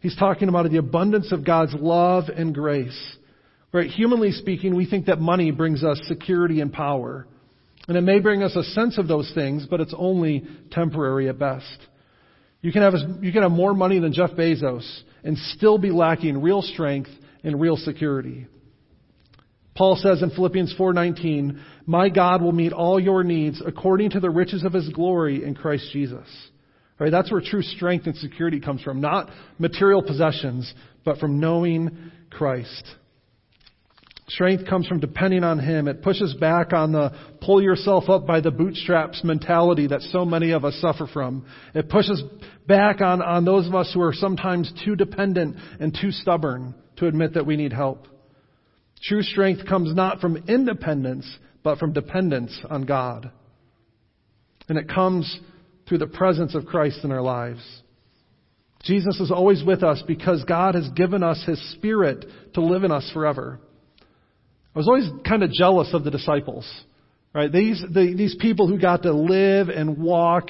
He's 0.00 0.16
talking 0.16 0.48
about 0.48 0.70
the 0.70 0.78
abundance 0.78 1.32
of 1.32 1.44
God's 1.44 1.74
love 1.74 2.24
and 2.34 2.54
grace. 2.54 3.16
Right? 3.72 3.90
Humanly 3.90 4.32
speaking, 4.32 4.74
we 4.74 4.86
think 4.86 5.06
that 5.06 5.18
money 5.20 5.50
brings 5.50 5.82
us 5.82 6.00
security 6.06 6.60
and 6.60 6.72
power. 6.72 7.26
And 7.88 7.96
it 7.96 8.02
may 8.02 8.20
bring 8.20 8.42
us 8.42 8.54
a 8.54 8.62
sense 8.62 8.98
of 8.98 9.08
those 9.08 9.30
things, 9.34 9.66
but 9.68 9.80
it's 9.80 9.94
only 9.96 10.44
temporary 10.70 11.28
at 11.28 11.38
best. 11.38 11.78
You 12.60 12.70
can 12.70 12.82
have, 12.82 12.94
you 13.22 13.32
can 13.32 13.42
have 13.42 13.50
more 13.50 13.74
money 13.74 13.98
than 13.98 14.12
Jeff 14.12 14.30
Bezos 14.32 15.02
and 15.24 15.36
still 15.36 15.78
be 15.78 15.90
lacking 15.90 16.40
real 16.40 16.62
strength 16.62 17.10
and 17.42 17.60
real 17.60 17.76
security. 17.76 18.46
Paul 19.74 19.96
says 19.96 20.22
in 20.22 20.30
Philippians 20.30 20.74
4:19, 20.74 21.58
"My 21.86 22.08
God 22.08 22.42
will 22.42 22.52
meet 22.52 22.72
all 22.72 23.00
your 23.00 23.24
needs 23.24 23.60
according 23.64 24.10
to 24.10 24.20
the 24.20 24.30
riches 24.30 24.64
of 24.64 24.72
his 24.72 24.88
glory 24.90 25.42
in 25.42 25.54
Christ 25.54 25.90
Jesus." 25.92 26.28
Right? 26.98 27.10
That's 27.10 27.32
where 27.32 27.40
true 27.40 27.62
strength 27.62 28.06
and 28.06 28.16
security 28.16 28.60
comes 28.60 28.82
from, 28.82 29.00
not 29.00 29.30
material 29.58 30.02
possessions, 30.02 30.72
but 31.04 31.18
from 31.18 31.40
knowing 31.40 31.90
Christ. 32.30 32.96
Strength 34.34 34.66
comes 34.66 34.86
from 34.86 35.00
depending 35.00 35.44
on 35.44 35.58
Him. 35.58 35.88
It 35.88 36.02
pushes 36.02 36.32
back 36.34 36.72
on 36.72 36.92
the 36.92 37.12
pull 37.40 37.62
yourself 37.62 38.08
up 38.08 38.26
by 38.26 38.40
the 38.40 38.50
bootstraps 38.50 39.22
mentality 39.24 39.88
that 39.88 40.00
so 40.02 40.24
many 40.24 40.52
of 40.52 40.64
us 40.64 40.74
suffer 40.80 41.06
from. 41.06 41.44
It 41.74 41.90
pushes 41.90 42.22
back 42.66 43.00
on, 43.00 43.20
on 43.20 43.44
those 43.44 43.66
of 43.66 43.74
us 43.74 43.90
who 43.92 44.00
are 44.00 44.14
sometimes 44.14 44.72
too 44.84 44.96
dependent 44.96 45.56
and 45.80 45.96
too 45.98 46.12
stubborn 46.12 46.74
to 46.96 47.06
admit 47.06 47.34
that 47.34 47.46
we 47.46 47.56
need 47.56 47.72
help. 47.72 48.06
True 49.02 49.22
strength 49.22 49.66
comes 49.66 49.94
not 49.94 50.20
from 50.20 50.44
independence, 50.48 51.26
but 51.62 51.78
from 51.78 51.92
dependence 51.92 52.58
on 52.70 52.86
God. 52.86 53.30
And 54.68 54.78
it 54.78 54.88
comes 54.88 55.40
through 55.88 55.98
the 55.98 56.06
presence 56.06 56.54
of 56.54 56.66
Christ 56.66 57.00
in 57.04 57.12
our 57.12 57.22
lives. 57.22 57.62
Jesus 58.84 59.20
is 59.20 59.30
always 59.30 59.62
with 59.62 59.82
us 59.82 60.02
because 60.06 60.44
God 60.44 60.74
has 60.74 60.88
given 60.90 61.22
us 61.22 61.42
His 61.46 61.60
Spirit 61.72 62.24
to 62.54 62.62
live 62.62 62.84
in 62.84 62.92
us 62.92 63.10
forever. 63.12 63.60
I 64.74 64.78
was 64.78 64.88
always 64.88 65.08
kind 65.26 65.42
of 65.42 65.50
jealous 65.50 65.90
of 65.92 66.04
the 66.04 66.10
disciples, 66.10 66.68
right? 67.34 67.52
These, 67.52 67.82
the, 67.82 68.14
these 68.16 68.36
people 68.40 68.68
who 68.68 68.78
got 68.78 69.02
to 69.02 69.12
live 69.12 69.68
and 69.68 69.98
walk 69.98 70.48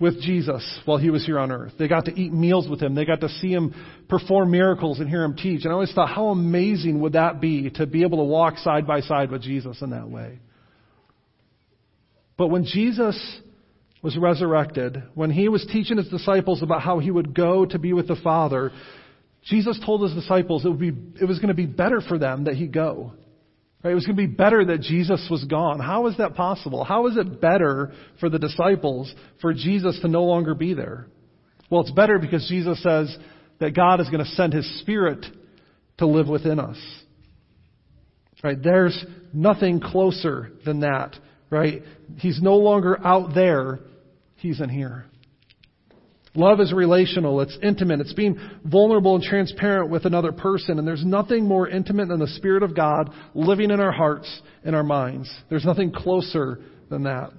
with 0.00 0.20
Jesus 0.22 0.80
while 0.86 0.96
he 0.96 1.10
was 1.10 1.24
here 1.24 1.38
on 1.38 1.52
earth. 1.52 1.74
They 1.78 1.86
got 1.86 2.06
to 2.06 2.18
eat 2.18 2.32
meals 2.32 2.68
with 2.68 2.82
him. 2.82 2.94
They 2.94 3.04
got 3.04 3.20
to 3.20 3.28
see 3.28 3.52
him 3.52 3.74
perform 4.08 4.50
miracles 4.50 4.98
and 4.98 5.08
hear 5.08 5.22
him 5.22 5.36
teach. 5.36 5.64
And 5.64 5.70
I 5.70 5.74
always 5.74 5.92
thought, 5.92 6.08
how 6.08 6.28
amazing 6.28 7.00
would 7.00 7.12
that 7.12 7.40
be 7.40 7.70
to 7.70 7.86
be 7.86 8.02
able 8.02 8.18
to 8.18 8.24
walk 8.24 8.56
side 8.58 8.86
by 8.86 9.02
side 9.02 9.30
with 9.30 9.42
Jesus 9.42 9.82
in 9.82 9.90
that 9.90 10.08
way? 10.08 10.40
But 12.38 12.48
when 12.48 12.64
Jesus 12.64 13.40
was 14.02 14.16
resurrected, 14.16 15.02
when 15.14 15.30
he 15.30 15.50
was 15.50 15.66
teaching 15.70 15.98
his 15.98 16.08
disciples 16.08 16.62
about 16.62 16.80
how 16.80 16.98
he 16.98 17.10
would 17.10 17.34
go 17.34 17.66
to 17.66 17.78
be 17.78 17.92
with 17.92 18.08
the 18.08 18.16
Father, 18.16 18.72
Jesus 19.44 19.78
told 19.84 20.02
his 20.02 20.14
disciples 20.14 20.64
it, 20.64 20.70
would 20.70 20.78
be, 20.78 20.92
it 21.20 21.26
was 21.26 21.38
going 21.38 21.48
to 21.48 21.54
be 21.54 21.66
better 21.66 22.00
for 22.00 22.18
them 22.18 22.44
that 22.44 22.54
he 22.54 22.66
go. 22.66 23.12
Right? 23.82 23.92
It 23.92 23.94
was 23.94 24.06
going 24.06 24.16
to 24.16 24.26
be 24.26 24.34
better 24.34 24.64
that 24.66 24.80
Jesus 24.82 25.26
was 25.30 25.44
gone. 25.44 25.80
How 25.80 26.06
is 26.06 26.16
that 26.18 26.34
possible? 26.34 26.84
How 26.84 27.06
is 27.06 27.16
it 27.16 27.40
better 27.40 27.92
for 28.18 28.28
the 28.28 28.38
disciples 28.38 29.12
for 29.40 29.54
Jesus 29.54 29.98
to 30.00 30.08
no 30.08 30.24
longer 30.24 30.54
be 30.54 30.74
there? 30.74 31.06
Well, 31.70 31.82
it's 31.82 31.90
better 31.92 32.18
because 32.18 32.46
Jesus 32.48 32.82
says, 32.82 33.16
that 33.60 33.76
God 33.76 34.00
is 34.00 34.08
going 34.08 34.24
to 34.24 34.30
send 34.32 34.52
His 34.52 34.80
Spirit 34.80 35.24
to 35.98 36.06
live 36.06 36.28
within 36.28 36.58
us. 36.58 36.78
Right? 38.42 38.60
There's 38.60 39.04
nothing 39.32 39.80
closer 39.80 40.50
than 40.64 40.80
that. 40.80 41.14
Right? 41.50 41.82
He's 42.16 42.40
no 42.42 42.56
longer 42.56 42.98
out 43.04 43.34
there. 43.34 43.80
He's 44.36 44.60
in 44.60 44.70
here. 44.70 45.04
Love 46.34 46.60
is 46.60 46.72
relational. 46.72 47.40
It's 47.40 47.58
intimate. 47.62 48.00
It's 48.00 48.12
being 48.12 48.38
vulnerable 48.64 49.16
and 49.16 49.24
transparent 49.24 49.90
with 49.90 50.04
another 50.04 50.30
person. 50.30 50.78
And 50.78 50.86
there's 50.86 51.04
nothing 51.04 51.44
more 51.44 51.68
intimate 51.68 52.08
than 52.08 52.20
the 52.20 52.28
Spirit 52.28 52.62
of 52.62 52.76
God 52.76 53.10
living 53.34 53.70
in 53.70 53.80
our 53.80 53.90
hearts 53.90 54.40
and 54.64 54.76
our 54.76 54.84
minds. 54.84 55.28
There's 55.48 55.64
nothing 55.64 55.92
closer 55.92 56.60
than 56.88 57.02
that. 57.04 57.30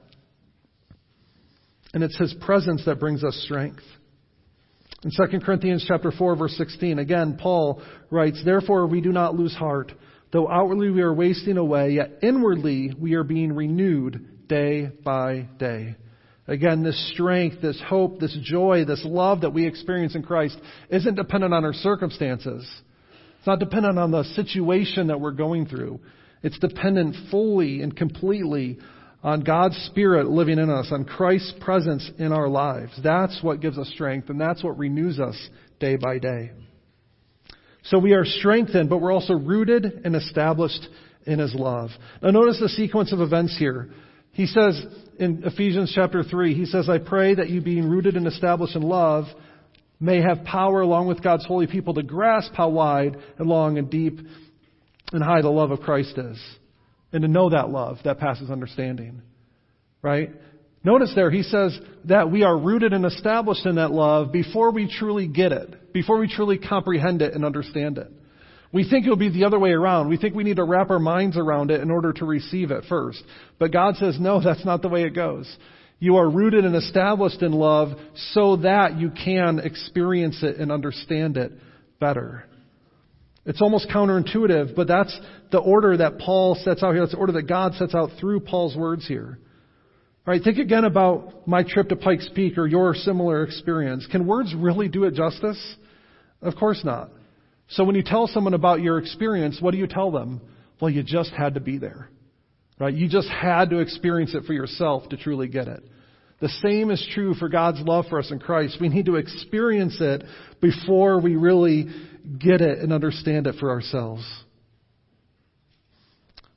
And 1.94 2.04
it's 2.04 2.18
His 2.18 2.36
presence 2.42 2.84
that 2.86 3.00
brings 3.00 3.24
us 3.24 3.36
strength. 3.46 3.84
In 5.04 5.12
2 5.12 5.40
Corinthians 5.40 5.86
chapter 5.88 6.12
4 6.12 6.36
verse 6.36 6.56
16, 6.58 7.00
again, 7.00 7.38
Paul 7.42 7.82
writes, 8.10 8.42
Therefore 8.44 8.88
we 8.88 9.02
do 9.02 9.12
not 9.12 9.36
lose 9.36 9.56
heart. 9.56 9.92
Though 10.32 10.50
outwardly 10.50 10.90
we 10.90 11.02
are 11.02 11.14
wasting 11.14 11.58
away, 11.58 11.92
yet 11.92 12.20
inwardly 12.22 12.94
we 12.98 13.16
are 13.16 13.24
being 13.24 13.54
renewed 13.54 14.48
day 14.48 14.90
by 15.04 15.48
day. 15.58 15.96
Again, 16.52 16.84
this 16.84 17.12
strength, 17.14 17.62
this 17.62 17.82
hope, 17.88 18.20
this 18.20 18.38
joy, 18.44 18.84
this 18.84 19.02
love 19.06 19.42
that 19.42 19.54
we 19.54 19.66
experience 19.66 20.16
in 20.16 20.22
Christ 20.22 20.58
isn't 20.90 21.16
dependent 21.16 21.54
on 21.54 21.64
our 21.64 21.72
circumstances. 21.72 22.70
It's 23.38 23.48
not 23.48 23.60
dependent 23.60 23.98
on 23.98 24.12
the 24.12 24.26
situation 24.36 25.08
that 25.08 25.22
we're 25.22 25.32
going 25.32 25.66
through. 25.66 26.02
It's 26.44 26.60
dependent 26.60 27.16
fully 27.32 27.82
and 27.82 27.96
completely 27.96 28.80
on 29.24 29.46
God's 29.46 29.78
Spirit 29.86 30.28
living 30.28 30.60
in 30.60 30.70
us, 30.70 30.90
on 30.92 31.06
Christ's 31.06 31.54
presence 31.62 32.12
in 32.20 32.34
our 32.34 32.50
lives. 32.50 33.00
That's 33.02 33.42
what 33.42 33.62
gives 33.62 33.78
us 33.78 33.88
strength, 33.88 34.30
and 34.30 34.42
that's 34.42 34.62
what 34.62 34.78
renews 34.78 35.22
us 35.22 35.38
day 35.80 35.96
by 35.96 36.20
day. 36.20 36.52
So 37.84 37.98
we 37.98 38.12
are 38.12 38.26
strengthened, 38.26 38.90
but 38.90 38.98
we're 38.98 39.14
also 39.14 39.36
rooted 39.36 40.02
and 40.04 40.18
established 40.18 40.86
in 41.26 41.40
His 41.40 41.56
love. 41.56 41.92
Now 42.22 42.32
notice 42.32 42.60
the 42.60 42.68
sequence 42.68 43.14
of 43.14 43.22
events 43.22 43.58
here. 43.58 43.90
He 44.42 44.48
says 44.48 44.84
in 45.20 45.44
Ephesians 45.46 45.92
chapter 45.94 46.24
3, 46.24 46.56
he 46.56 46.66
says, 46.66 46.90
I 46.90 46.98
pray 46.98 47.36
that 47.36 47.52
you 47.52 47.62
being 47.62 47.88
rooted 47.88 48.16
and 48.16 48.26
established 48.26 48.76
in 48.76 48.82
love 48.82 49.26
may 50.00 50.20
have 50.20 50.44
power 50.46 50.82
along 50.82 51.06
with 51.06 51.22
God's 51.22 51.46
holy 51.46 51.68
people 51.68 51.94
to 51.94 52.02
grasp 52.02 52.52
how 52.56 52.70
wide 52.70 53.18
and 53.38 53.48
long 53.48 53.78
and 53.78 53.88
deep 53.88 54.20
and 55.12 55.24
high 55.24 55.44
the 55.44 55.52
love 55.52 55.70
of 55.70 55.82
Christ 55.82 56.18
is. 56.18 56.44
And 57.14 57.22
to 57.22 57.28
know 57.28 57.52
that 57.52 57.70
love 57.70 58.00
that 58.04 58.18
passes 58.18 58.50
understanding. 58.50 59.22
Right? 60.02 60.32
Notice 60.84 61.14
there, 61.14 61.30
he 61.30 61.44
says 61.44 61.80
that 62.06 62.32
we 62.32 62.42
are 62.42 62.58
rooted 62.58 62.94
and 62.94 63.06
established 63.06 63.68
in 63.68 63.76
that 63.76 63.92
love 63.92 64.32
before 64.32 64.72
we 64.72 64.92
truly 64.92 65.28
get 65.28 65.52
it, 65.52 65.94
before 65.94 66.18
we 66.18 66.28
truly 66.28 66.58
comprehend 66.58 67.22
it 67.22 67.36
and 67.36 67.46
understand 67.46 68.00
it. 68.00 68.12
We 68.74 68.88
think 68.90 69.06
it'll 69.06 69.18
be 69.18 69.30
the 69.30 69.44
other 69.44 69.60
way 69.60 69.72
around. 69.72 70.08
We 70.08 70.18
think 70.18 70.34
we 70.34 70.44
need 70.44 70.56
to 70.56 70.64
wrap 70.64 70.90
our 70.90 71.00
minds 71.00 71.38
around 71.38 71.72
it 71.72 71.82
in 71.82 71.92
order 71.92 72.14
to 72.14 72.26
receive 72.26 72.72
it 72.72 72.86
first. 72.88 73.22
But 73.60 73.74
God 73.74 73.96
says, 73.98 74.18
no, 74.20 74.42
that's 74.44 74.66
not 74.66 74.82
the 74.82 74.90
way 74.90 75.04
it 75.04 75.16
goes. 75.16 75.54
You 76.00 76.18
are 76.18 76.30
rooted 76.30 76.66
and 76.66 76.76
established 76.76 77.44
in 77.44 77.52
love 77.52 77.90
so 78.34 78.58
that 78.58 78.98
you 78.98 79.12
can 79.12 79.60
experience 79.60 80.42
it 80.42 80.58
and 80.58 80.72
understand 80.72 81.38
it 81.38 81.52
better. 82.00 82.46
It's 83.46 83.62
almost 83.62 83.90
counterintuitive, 83.90 84.76
but 84.76 84.88
that's 84.88 85.16
the 85.52 85.60
order 85.60 85.98
that 85.98 86.20
Paul 86.20 86.56
sets 86.56 86.82
out 86.82 86.94
here. 86.94 87.02
That's 87.02 87.14
the 87.14 87.20
order 87.20 87.34
that 87.34 87.48
God 87.48 87.74
sets 87.76 87.94
out 87.94 88.12
through 88.20 88.42
Paul's 88.42 88.76
words 88.76 89.08
here. 89.08 89.38
All 90.28 90.34
right, 90.34 90.44
think 90.44 90.60
again 90.60 90.86
about 90.86 91.48
my 91.48 91.64
trip 91.64 91.90
to 91.90 91.96
Pikes 91.96 92.30
Peak 92.36 92.58
or 92.58 92.68
your 92.68 92.94
similar 92.94 93.44
experience. 93.44 94.08
Can 94.12 94.28
words 94.28 94.54
really 94.56 94.88
do 94.88 95.04
it 95.06 95.16
justice? 95.16 95.60
Of 96.42 96.56
course 96.56 96.82
not. 96.84 97.10
So 97.72 97.84
when 97.84 97.96
you 97.96 98.04
tell 98.04 98.28
someone 98.28 98.54
about 98.54 98.82
your 98.82 98.98
experience, 98.98 99.58
what 99.62 99.72
do 99.72 99.78
you 99.78 99.88
tell 99.88 100.12
them? 100.12 100.42
Well, 100.82 100.90
you 100.92 101.04
just 101.04 101.32
had 101.32 101.54
to 101.54 101.60
be 101.60 101.78
there. 101.78 102.10
Right? 102.80 102.94
You 102.94 103.08
just 103.08 103.30
had 103.30 103.70
to 103.70 103.80
experience 103.80 104.34
it 104.34 104.44
for 104.46 104.54
yourself 104.54 105.08
to 105.10 105.18
truly 105.18 105.48
get 105.48 105.68
it. 105.68 105.84
The 106.42 106.50
same 106.64 106.90
is 106.90 107.08
true 107.14 107.36
for 107.36 107.48
God's 107.48 107.80
love 107.82 108.06
for 108.10 108.18
us 108.18 108.32
in 108.32 108.40
Christ. 108.40 108.78
We 108.82 108.90
need 108.90 109.06
to 109.06 109.16
experience 109.16 109.98
it 110.02 110.24
before 110.60 111.22
we 111.22 111.36
really 111.36 111.86
get 112.40 112.62
it 112.62 112.80
and 112.80 112.92
understand 112.92 113.46
it 113.46 113.56
for 113.60 113.70
ourselves. 113.70 114.24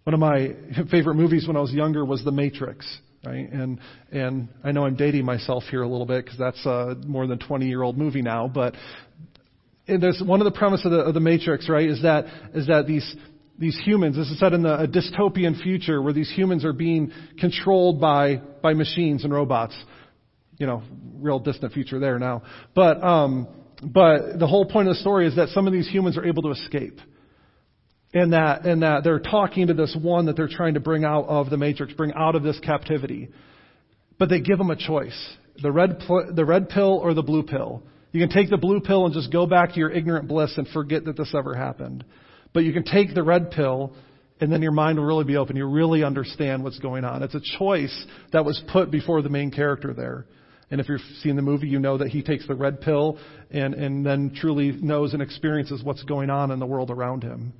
One 0.05 0.15
of 0.15 0.21
my 0.21 0.55
favorite 0.91 1.17
movies 1.17 1.47
when 1.47 1.57
I 1.57 1.61
was 1.61 1.73
younger 1.73 2.05
was 2.05 2.25
The 2.25 2.33
Matrix, 2.33 2.87
right? 3.25 3.51
And 3.51 3.79
and 4.11 4.49
I 4.62 4.73
know 4.73 4.87
I'm 4.87 4.97
dating 4.97 5.27
myself 5.27 5.65
here 5.71 5.83
a 5.83 5.89
little 5.89 6.07
bit 6.07 6.25
because 6.25 6.39
that's 6.39 6.65
a 6.65 6.97
more 7.07 7.27
than 7.27 7.39
20 7.39 7.67
year 7.67 7.83
old 7.83 7.99
movie 7.99 8.23
now, 8.23 8.49
but 8.49 8.75
and 9.87 10.03
there's 10.03 10.22
one 10.24 10.41
of 10.41 10.45
the 10.45 10.59
premise 10.59 10.85
of 10.85 10.93
the, 10.93 10.99
of 10.99 11.14
the 11.14 11.20
Matrix, 11.20 11.68
right, 11.68 11.89
is 11.89 12.03
that 12.03 12.26
is 12.55 12.66
that 12.68 12.87
these 12.87 13.14
these 13.59 13.78
humans, 13.85 14.16
this 14.16 14.28
is 14.30 14.39
set 14.41 14.53
in 14.53 14.62
the, 14.62 14.80
a 14.80 14.89
dystopian 14.89 15.62
future 15.62 16.03
where 16.03 16.12
these 16.12 16.30
humans 16.30 16.64
are 16.64 16.72
being 16.72 17.12
controlled 17.39 18.01
by 18.01 18.37
by 18.62 18.74
machines 18.74 19.24
and 19.24 19.32
robots. 19.32 19.74
You 20.59 20.66
know, 20.66 20.82
real 21.16 21.41
distant 21.41 21.72
future 21.72 21.99
there 21.99 22.18
now. 22.18 22.43
But 22.74 23.03
um, 23.03 23.49
but 23.82 24.39
the 24.39 24.47
whole 24.47 24.64
point 24.66 24.89
of 24.89 24.95
the 24.95 25.01
story 25.01 25.26
is 25.26 25.37
that 25.37 25.49
some 25.49 25.66
of 25.66 25.72
these 25.72 25.89
humans 25.89 26.16
are 26.16 26.24
able 26.24 26.43
to 26.43 26.51
escape. 26.51 27.01
And 28.12 28.32
that, 28.32 28.64
and 28.64 28.82
that 28.82 29.03
they're 29.03 29.18
talking 29.18 29.66
to 29.66 29.74
this 29.74 29.97
one 30.01 30.26
that 30.26 30.37
they're 30.37 30.49
trying 30.49 30.74
to 30.74 30.80
bring 30.80 31.05
out 31.05 31.26
of 31.26 31.51
the 31.51 31.57
matrix, 31.57 31.93
bring 31.95 32.12
out 32.14 32.37
of 32.37 32.45
this 32.45 32.59
captivity. 32.61 33.28
But 34.18 34.28
they 34.28 34.41
give 34.41 34.57
them 34.57 34.70
a 34.70 34.76
choice. 34.76 35.18
The 35.61 35.72
red, 35.72 36.01
the 36.32 36.45
red 36.45 36.68
pill 36.68 37.01
or 37.03 37.12
the 37.12 37.22
blue 37.22 37.43
pill. 37.43 37.82
You 38.15 38.21
can 38.21 38.29
take 38.29 38.49
the 38.49 38.57
blue 38.57 38.79
pill 38.79 39.07
and 39.07 39.12
just 39.12 39.33
go 39.33 39.45
back 39.45 39.73
to 39.73 39.81
your 39.81 39.91
ignorant 39.91 40.29
bliss 40.29 40.57
and 40.57 40.69
forget 40.69 41.05
that 41.07 41.17
this 41.17 41.35
ever 41.37 41.53
happened. 41.53 42.05
But 42.53 42.62
you 42.62 42.73
can 42.73 42.85
take 42.85 43.12
the 43.12 43.25
red 43.25 43.51
pill 43.51 43.93
and 44.41 44.53
then 44.53 44.62
your 44.62 44.71
mind 44.71 44.99
will 44.99 45.05
really 45.05 45.25
be 45.25 45.37
open. 45.37 45.57
You 45.57 45.67
really 45.67 46.05
understand 46.05 46.62
what's 46.62 46.79
going 46.79 47.05
on. 47.05 47.25
It's 47.25 47.35
a 47.35 47.41
choice 47.59 48.07
that 48.33 48.45
was 48.45 48.62
put 48.73 48.93
before 48.93 49.21
the 49.21 49.31
main 49.31 49.51
character 49.51 49.93
there. 49.93 50.27
And 50.71 50.81
if 50.81 50.89
you've 50.89 51.01
seen 51.23 51.35
the 51.35 51.43
movie, 51.43 51.67
you 51.67 51.81
know 51.81 51.99
that 51.99 52.07
he 52.07 52.23
takes 52.23 52.47
the 52.47 52.55
red 52.55 52.81
pill 52.81 53.19
and, 53.51 53.75
and 53.75 54.07
then 54.07 54.33
truly 54.33 54.71
knows 54.71 55.12
and 55.12 55.21
experiences 55.21 55.83
what's 55.83 56.05
going 56.05 56.31
on 56.31 56.53
in 56.53 56.61
the 56.61 56.67
world 56.67 56.93
around 56.93 57.25
him. 57.25 57.53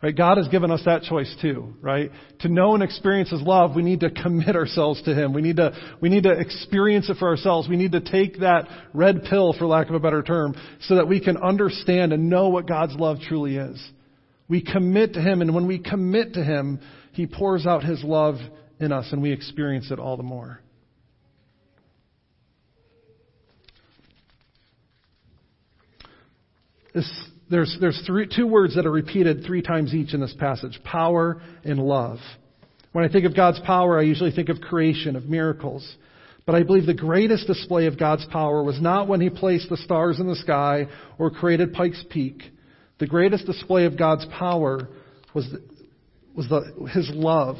Right? 0.00 0.16
God 0.16 0.36
has 0.36 0.46
given 0.46 0.70
us 0.70 0.82
that 0.84 1.02
choice 1.02 1.34
too, 1.42 1.74
right? 1.80 2.12
To 2.40 2.48
know 2.48 2.74
and 2.74 2.84
experience 2.84 3.30
His 3.30 3.42
love, 3.42 3.74
we 3.74 3.82
need 3.82 4.00
to 4.00 4.10
commit 4.10 4.54
ourselves 4.54 5.02
to 5.02 5.14
Him. 5.14 5.32
We 5.32 5.42
need 5.42 5.56
to, 5.56 5.72
we 6.00 6.08
need 6.08 6.22
to 6.22 6.30
experience 6.30 7.10
it 7.10 7.16
for 7.16 7.26
ourselves. 7.26 7.68
We 7.68 7.76
need 7.76 7.92
to 7.92 8.00
take 8.00 8.38
that 8.38 8.68
red 8.94 9.24
pill, 9.28 9.54
for 9.58 9.66
lack 9.66 9.88
of 9.88 9.96
a 9.96 10.00
better 10.00 10.22
term, 10.22 10.54
so 10.82 10.94
that 10.96 11.08
we 11.08 11.18
can 11.20 11.36
understand 11.36 12.12
and 12.12 12.30
know 12.30 12.48
what 12.48 12.68
God's 12.68 12.94
love 12.94 13.18
truly 13.26 13.56
is. 13.56 13.84
We 14.46 14.62
commit 14.62 15.14
to 15.14 15.20
Him, 15.20 15.42
and 15.42 15.52
when 15.52 15.66
we 15.66 15.80
commit 15.80 16.34
to 16.34 16.44
Him, 16.44 16.78
He 17.12 17.26
pours 17.26 17.66
out 17.66 17.82
His 17.82 18.04
love 18.04 18.36
in 18.78 18.92
us, 18.92 19.08
and 19.10 19.20
we 19.20 19.32
experience 19.32 19.90
it 19.90 19.98
all 19.98 20.16
the 20.16 20.22
more. 20.22 20.60
This 26.94 27.10
there's, 27.50 27.76
there's 27.80 28.00
three, 28.06 28.28
two 28.34 28.46
words 28.46 28.74
that 28.74 28.86
are 28.86 28.90
repeated 28.90 29.44
three 29.44 29.62
times 29.62 29.94
each 29.94 30.14
in 30.14 30.20
this 30.20 30.34
passage 30.38 30.78
power 30.84 31.40
and 31.64 31.78
love. 31.78 32.18
When 32.92 33.04
I 33.04 33.08
think 33.08 33.24
of 33.24 33.36
God's 33.36 33.60
power, 33.60 33.98
I 33.98 34.02
usually 34.02 34.32
think 34.32 34.48
of 34.48 34.60
creation, 34.60 35.16
of 35.16 35.24
miracles. 35.24 35.96
But 36.46 36.54
I 36.54 36.62
believe 36.62 36.86
the 36.86 36.94
greatest 36.94 37.46
display 37.46 37.86
of 37.86 37.98
God's 37.98 38.24
power 38.26 38.62
was 38.62 38.80
not 38.80 39.06
when 39.06 39.20
He 39.20 39.28
placed 39.28 39.68
the 39.68 39.76
stars 39.76 40.18
in 40.18 40.26
the 40.26 40.36
sky 40.36 40.86
or 41.18 41.30
created 41.30 41.74
Pikes 41.74 42.02
Peak. 42.10 42.42
The 42.98 43.06
greatest 43.06 43.46
display 43.46 43.84
of 43.84 43.98
God's 43.98 44.26
power 44.38 44.88
was, 45.34 45.46
the, 45.50 45.62
was 46.34 46.48
the, 46.48 46.88
His 46.92 47.10
love, 47.14 47.56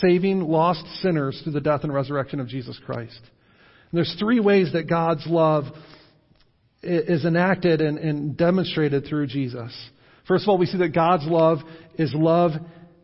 saving 0.00 0.40
lost 0.40 0.86
sinners 1.02 1.40
through 1.42 1.52
the 1.52 1.60
death 1.60 1.84
and 1.84 1.92
resurrection 1.92 2.40
of 2.40 2.48
Jesus 2.48 2.78
Christ. 2.84 3.20
And 3.20 3.98
there's 3.98 4.16
three 4.18 4.40
ways 4.40 4.72
that 4.72 4.88
God's 4.88 5.26
love 5.26 5.64
is 6.84 7.24
enacted 7.24 7.80
and, 7.80 7.98
and 7.98 8.36
demonstrated 8.36 9.06
through 9.06 9.26
Jesus. 9.26 9.72
First 10.26 10.44
of 10.44 10.48
all, 10.48 10.58
we 10.58 10.66
see 10.66 10.78
that 10.78 10.94
God's 10.94 11.26
love 11.26 11.58
is 11.98 12.12
love 12.14 12.52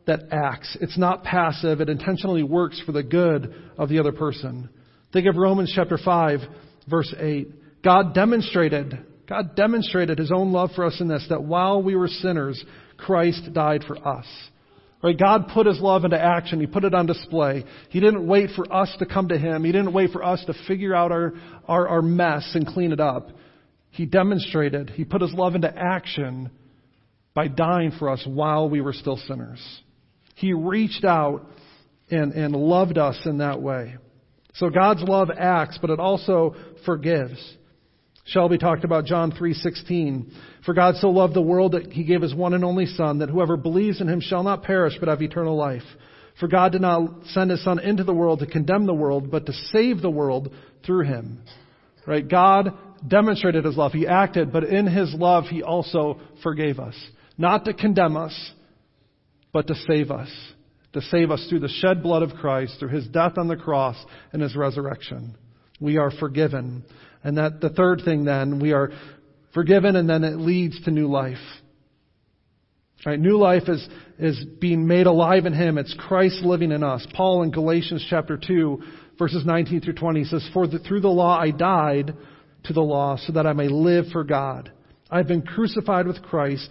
that 0.07 0.21
acts. 0.33 0.77
It's 0.81 0.99
not 0.99 1.23
passive. 1.23 1.81
It 1.81 1.89
intentionally 1.89 2.43
works 2.43 2.81
for 2.85 2.93
the 2.93 3.03
good 3.03 3.55
of 3.77 3.89
the 3.89 3.99
other 3.99 4.13
person. 4.13 4.71
Think 5.13 5.27
of 5.27 5.37
Romans 5.37 5.73
chapter 5.75 5.99
5, 5.99 6.41
verse 6.89 7.15
8. 7.19 7.83
God 7.83 8.15
demonstrated, 8.15 9.07
God 9.29 9.55
demonstrated 9.55 10.19
his 10.19 10.33
own 10.33 10.53
love 10.53 10.71
for 10.75 10.85
us 10.85 11.01
in 11.01 11.09
this, 11.09 11.27
that 11.29 11.43
while 11.43 11.83
we 11.83 11.95
were 11.95 12.09
sinners, 12.09 12.63
Christ 12.97 13.53
died 13.53 13.85
for 13.87 13.97
us. 14.07 14.27
Right? 15.03 15.19
God 15.19 15.49
put 15.55 15.67
his 15.67 15.81
love 15.81 16.05
into 16.05 16.21
action. 16.21 16.61
He 16.61 16.67
put 16.67 16.85
it 16.85 16.95
on 16.95 17.07
display. 17.07 17.65
He 17.89 18.01
didn't 18.01 18.27
wait 18.27 18.51
for 18.55 18.71
us 18.73 18.95
to 18.99 19.07
come 19.07 19.29
to 19.29 19.39
him. 19.39 19.65
He 19.65 19.73
didn't 19.73 19.93
wait 19.93 20.11
for 20.11 20.23
us 20.23 20.45
to 20.47 20.55
figure 20.69 20.95
out 20.95 21.11
our, 21.11 21.33
our, 21.67 21.89
our 21.89 22.03
mess 22.03 22.51
and 22.55 22.67
clean 22.67 22.93
it 22.93 23.01
up. 23.01 23.31
He 23.91 24.07
demonstrated, 24.07 24.91
He 24.91 25.05
put 25.05 25.23
His 25.23 25.33
love 25.33 25.55
into 25.55 25.73
action 25.75 26.51
by 27.35 27.49
dying 27.49 27.93
for 27.99 28.11
us 28.11 28.23
while 28.27 28.69
we 28.69 28.81
were 28.81 28.93
still 28.93 29.17
sinners. 29.17 29.61
He 30.35 30.53
reached 30.53 31.05
out 31.05 31.47
and, 32.11 32.33
and 32.33 32.55
loved 32.55 32.99
us 32.99 33.19
in 33.25 33.39
that 33.39 33.61
way. 33.61 33.97
So 34.55 34.69
God's 34.69 35.03
love 35.03 35.31
acts, 35.31 35.79
but 35.81 35.91
it 35.91 36.01
also 36.01 36.57
forgives. 36.85 37.39
Shelby 38.27 38.59
talked 38.59 38.85
about 38.85 39.07
John 39.07 39.33
3:16. 39.33 40.33
For 40.65 40.75
God 40.75 40.97
so 40.97 41.11
loved 41.11 41.35
the 41.35 41.41
world 41.41 41.73
that 41.73 41.93
he 41.93 42.05
gave 42.05 42.23
his 42.23 42.35
one 42.35 42.55
and 42.55 42.65
only 42.65 42.87
son 42.87 43.19
that 43.19 43.31
whoever 43.31 43.57
believes 43.57 44.01
in 44.01 44.09
him 44.09 44.21
shall 44.21 44.43
not 44.43 44.63
perish 44.63 44.97
but 44.99 45.09
have 45.09 45.23
eternal 45.23 45.57
life. 45.57 45.85
For 46.39 46.49
God 46.49 46.73
did 46.73 46.81
not 46.81 47.27
send 47.27 47.51
his 47.51 47.63
son 47.65 47.79
into 47.79 48.05
the 48.05 48.15
world 48.15 48.41
to 48.41 48.47
condemn 48.47 48.87
the 48.87 48.95
world 48.95 49.31
but 49.31 49.47
to 49.47 49.53
save 49.53 50.01
the 50.01 50.11
world 50.11 50.53
through 50.85 51.05
him. 51.05 51.43
Right? 52.07 52.27
God 52.27 52.73
demonstrated 53.07 53.65
his 53.65 53.77
love. 53.77 53.93
He 53.93 54.07
acted, 54.07 54.53
but 54.53 54.65
in 54.65 54.87
his 54.87 55.15
love 55.15 55.45
he 55.45 55.63
also 55.63 56.21
forgave 56.43 56.79
us. 56.79 56.95
Not 57.39 57.65
to 57.65 57.75
condemn 57.75 58.17
us, 58.17 58.53
but 59.53 59.67
to 59.69 59.75
save 59.75 60.11
us. 60.11 60.29
To 60.95 61.01
save 61.01 61.31
us 61.31 61.47
through 61.49 61.61
the 61.61 61.69
shed 61.69 62.03
blood 62.03 62.23
of 62.23 62.33
Christ, 62.33 62.77
through 62.79 62.89
his 62.89 63.07
death 63.07 63.39
on 63.39 63.49
the 63.49 63.57
cross 63.57 63.97
and 64.33 64.43
his 64.43 64.57
resurrection. 64.57 65.37
We 65.81 65.97
are 65.97 66.11
forgiven. 66.11 66.85
And 67.23 67.39
that 67.39 67.61
the 67.61 67.71
third 67.71 68.03
thing 68.05 68.25
then, 68.25 68.61
we 68.61 68.73
are 68.73 68.91
forgiven 69.55 69.97
and 69.97 70.09
then 70.09 70.25
it 70.25 70.37
leads 70.37 70.81
to 70.83 70.91
new 70.91 71.07
life. 71.07 71.39
Right, 73.07 73.19
new 73.19 73.39
life 73.39 73.63
is, 73.67 73.89
is 74.19 74.45
being 74.61 74.87
made 74.87 75.07
alive 75.07 75.47
in 75.47 75.55
Him. 75.55 75.79
It's 75.79 75.95
Christ 75.99 76.43
living 76.43 76.71
in 76.71 76.83
us. 76.83 77.07
Paul 77.15 77.43
in 77.43 77.51
Galatians 77.51 78.07
chapter 78.11 78.37
2, 78.37 78.83
verses 79.19 79.47
19 79.47 79.81
through 79.81 79.95
20 79.95 80.25
says, 80.25 80.47
For 80.53 80.67
the, 80.67 80.81
through 80.81 81.01
the 81.01 81.09
law 81.09 81.39
I 81.39 81.51
died 81.51 82.15
to 82.65 82.73
the 82.73 82.81
law 82.81 83.17
so 83.17 83.33
that 83.33 83.47
I 83.47 83.53
may 83.53 83.69
live 83.69 84.07
for 84.13 84.25
God. 84.25 84.73
I've 85.11 85.29
been 85.29 85.43
crucified 85.43 86.07
with 86.07 86.23
Christ, 86.23 86.69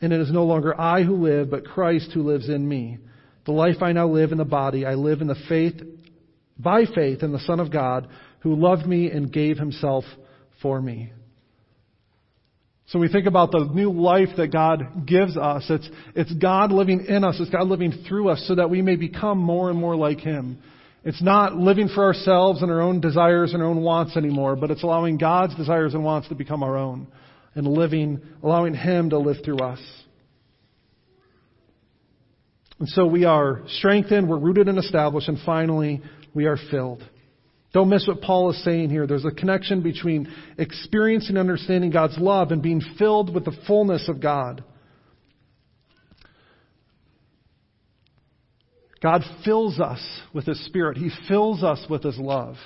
and 0.00 0.12
it 0.12 0.20
is 0.20 0.32
no 0.32 0.44
longer 0.44 0.78
I 0.78 1.02
who 1.02 1.16
live, 1.16 1.50
but 1.50 1.64
Christ 1.64 2.10
who 2.12 2.22
lives 2.22 2.48
in 2.48 2.66
me. 2.66 2.98
The 3.44 3.52
life 3.52 3.82
I 3.82 3.92
now 3.92 4.08
live 4.08 4.32
in 4.32 4.38
the 4.38 4.44
body, 4.44 4.84
I 4.86 4.94
live 4.94 5.20
in 5.20 5.26
the 5.26 5.36
faith, 5.48 5.80
by 6.58 6.84
faith 6.84 7.22
in 7.22 7.32
the 7.32 7.38
Son 7.40 7.60
of 7.60 7.72
God, 7.72 8.08
who 8.40 8.54
loved 8.54 8.86
me 8.86 9.10
and 9.10 9.32
gave 9.32 9.58
himself 9.58 10.04
for 10.62 10.80
me. 10.80 11.12
So 12.88 12.98
we 12.98 13.08
think 13.08 13.26
about 13.26 13.50
the 13.50 13.64
new 13.64 13.92
life 13.92 14.30
that 14.38 14.48
God 14.48 15.06
gives 15.06 15.36
us. 15.36 15.66
It's, 15.68 15.88
it's 16.14 16.32
God 16.32 16.72
living 16.72 17.04
in 17.06 17.22
us. 17.22 17.36
It's 17.38 17.50
God 17.50 17.68
living 17.68 17.92
through 18.08 18.30
us 18.30 18.42
so 18.48 18.54
that 18.54 18.70
we 18.70 18.80
may 18.80 18.96
become 18.96 19.36
more 19.36 19.68
and 19.68 19.78
more 19.78 19.94
like 19.94 20.20
Him. 20.20 20.62
It's 21.08 21.22
not 21.22 21.56
living 21.56 21.88
for 21.88 22.04
ourselves 22.04 22.60
and 22.60 22.70
our 22.70 22.82
own 22.82 23.00
desires 23.00 23.54
and 23.54 23.62
our 23.62 23.68
own 23.70 23.80
wants 23.80 24.14
anymore, 24.14 24.56
but 24.56 24.70
it's 24.70 24.82
allowing 24.82 25.16
God's 25.16 25.54
desires 25.54 25.94
and 25.94 26.04
wants 26.04 26.28
to 26.28 26.34
become 26.34 26.62
our 26.62 26.76
own 26.76 27.06
and 27.54 27.66
living, 27.66 28.20
allowing 28.42 28.74
Him 28.74 29.08
to 29.08 29.18
live 29.18 29.38
through 29.42 29.60
us. 29.60 29.80
And 32.78 32.86
so 32.90 33.06
we 33.06 33.24
are 33.24 33.62
strengthened, 33.68 34.28
we're 34.28 34.36
rooted 34.36 34.68
and 34.68 34.76
established, 34.76 35.30
and 35.30 35.38
finally, 35.46 36.02
we 36.34 36.44
are 36.44 36.58
filled. 36.70 37.02
Don't 37.72 37.88
miss 37.88 38.06
what 38.06 38.20
Paul 38.20 38.50
is 38.50 38.62
saying 38.62 38.90
here. 38.90 39.06
There's 39.06 39.24
a 39.24 39.30
connection 39.30 39.80
between 39.80 40.30
experiencing 40.58 41.38
and 41.38 41.38
understanding 41.38 41.90
God's 41.90 42.18
love 42.18 42.52
and 42.52 42.60
being 42.60 42.82
filled 42.98 43.34
with 43.34 43.46
the 43.46 43.56
fullness 43.66 44.10
of 44.10 44.20
God. 44.20 44.62
God 49.02 49.22
fills 49.44 49.78
us 49.78 50.00
with 50.32 50.46
His 50.46 50.64
Spirit. 50.66 50.96
He 50.96 51.10
fills 51.28 51.62
us 51.62 51.84
with 51.88 52.02
His 52.02 52.18
love. 52.18 52.56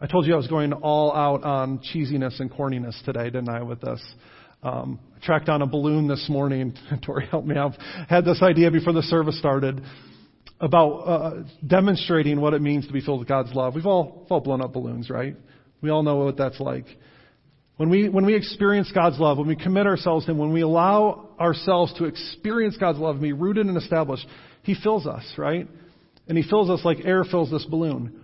I 0.00 0.06
told 0.06 0.26
you 0.26 0.34
I 0.34 0.36
was 0.36 0.48
going 0.48 0.72
all 0.72 1.14
out 1.14 1.44
on 1.44 1.78
cheesiness 1.78 2.40
and 2.40 2.50
corniness 2.50 3.02
today, 3.04 3.24
didn't 3.24 3.48
I, 3.48 3.62
with 3.62 3.80
this? 3.80 4.02
Um, 4.62 4.98
I 5.16 5.24
tracked 5.24 5.46
down 5.46 5.62
a 5.62 5.66
balloon 5.66 6.08
this 6.08 6.26
morning. 6.28 6.74
Tori 7.06 7.26
helped 7.26 7.46
me 7.46 7.56
out. 7.56 7.72
Had 8.08 8.24
this 8.24 8.42
idea 8.42 8.70
before 8.70 8.92
the 8.92 9.02
service 9.02 9.38
started 9.38 9.82
about 10.60 10.92
uh, 11.00 11.42
demonstrating 11.66 12.40
what 12.40 12.54
it 12.54 12.62
means 12.62 12.86
to 12.86 12.92
be 12.92 13.00
filled 13.00 13.20
with 13.20 13.28
God's 13.28 13.52
love. 13.54 13.74
We've 13.74 13.86
all, 13.86 14.20
we've 14.22 14.32
all 14.32 14.40
blown 14.40 14.62
up 14.62 14.72
balloons, 14.72 15.10
right? 15.10 15.36
We 15.80 15.90
all 15.90 16.02
know 16.02 16.16
what 16.16 16.36
that's 16.36 16.60
like. 16.60 16.86
When 17.76 17.90
we, 17.90 18.08
when 18.08 18.24
we 18.24 18.34
experience 18.36 18.92
God's 18.94 19.18
love, 19.18 19.36
when 19.36 19.48
we 19.48 19.56
commit 19.56 19.86
ourselves 19.86 20.26
to 20.26 20.30
Him, 20.30 20.38
when 20.38 20.52
we 20.52 20.60
allow 20.60 21.30
ourselves 21.40 21.92
to 21.94 22.04
experience 22.04 22.76
God's 22.76 22.98
love 22.98 23.16
and 23.16 23.22
be 23.22 23.32
rooted 23.32 23.66
and 23.66 23.76
established, 23.76 24.26
He 24.62 24.76
fills 24.80 25.06
us, 25.06 25.24
right? 25.36 25.68
And 26.28 26.38
He 26.38 26.48
fills 26.48 26.70
us 26.70 26.84
like 26.84 26.98
air 27.04 27.24
fills 27.24 27.50
this 27.50 27.64
balloon. 27.64 28.20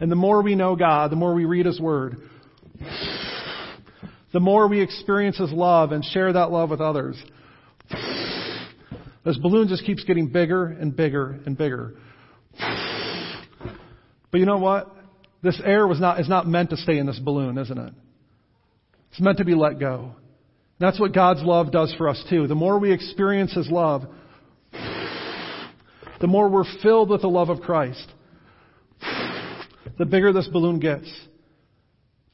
And 0.00 0.10
the 0.10 0.16
more 0.16 0.42
we 0.42 0.56
know 0.56 0.74
God, 0.74 1.12
the 1.12 1.16
more 1.16 1.32
we 1.32 1.44
read 1.44 1.64
His 1.64 1.80
Word, 1.80 2.16
the 4.32 4.40
more 4.40 4.66
we 4.66 4.80
experience 4.80 5.38
His 5.38 5.52
love 5.52 5.92
and 5.92 6.04
share 6.04 6.32
that 6.32 6.50
love 6.50 6.70
with 6.70 6.80
others, 6.80 7.22
this 9.24 9.38
balloon 9.38 9.68
just 9.68 9.84
keeps 9.84 10.02
getting 10.02 10.26
bigger 10.26 10.66
and 10.66 10.96
bigger 10.96 11.38
and 11.46 11.56
bigger. 11.56 11.94
But 14.32 14.40
you 14.40 14.46
know 14.46 14.58
what? 14.58 14.92
This 15.42 15.60
air 15.64 15.86
was 15.86 16.00
not, 16.00 16.20
is 16.20 16.28
not 16.28 16.46
meant 16.46 16.70
to 16.70 16.76
stay 16.76 16.98
in 16.98 17.06
this 17.06 17.18
balloon, 17.18 17.58
isn't 17.58 17.78
it? 17.78 17.92
It's 19.10 19.20
meant 19.20 19.38
to 19.38 19.44
be 19.44 19.54
let 19.54 19.78
go. 19.78 20.12
That's 20.78 20.98
what 20.98 21.12
God's 21.12 21.42
love 21.42 21.70
does 21.70 21.94
for 21.98 22.08
us 22.08 22.22
too. 22.30 22.46
The 22.46 22.54
more 22.54 22.78
we 22.78 22.92
experience 22.92 23.52
His 23.52 23.70
love, 23.70 24.02
the 26.20 26.26
more 26.26 26.48
we're 26.48 26.64
filled 26.82 27.10
with 27.10 27.22
the 27.22 27.28
love 27.28 27.50
of 27.50 27.60
Christ, 27.60 28.06
the 29.98 30.06
bigger 30.06 30.32
this 30.32 30.48
balloon 30.48 30.78
gets. 30.78 31.12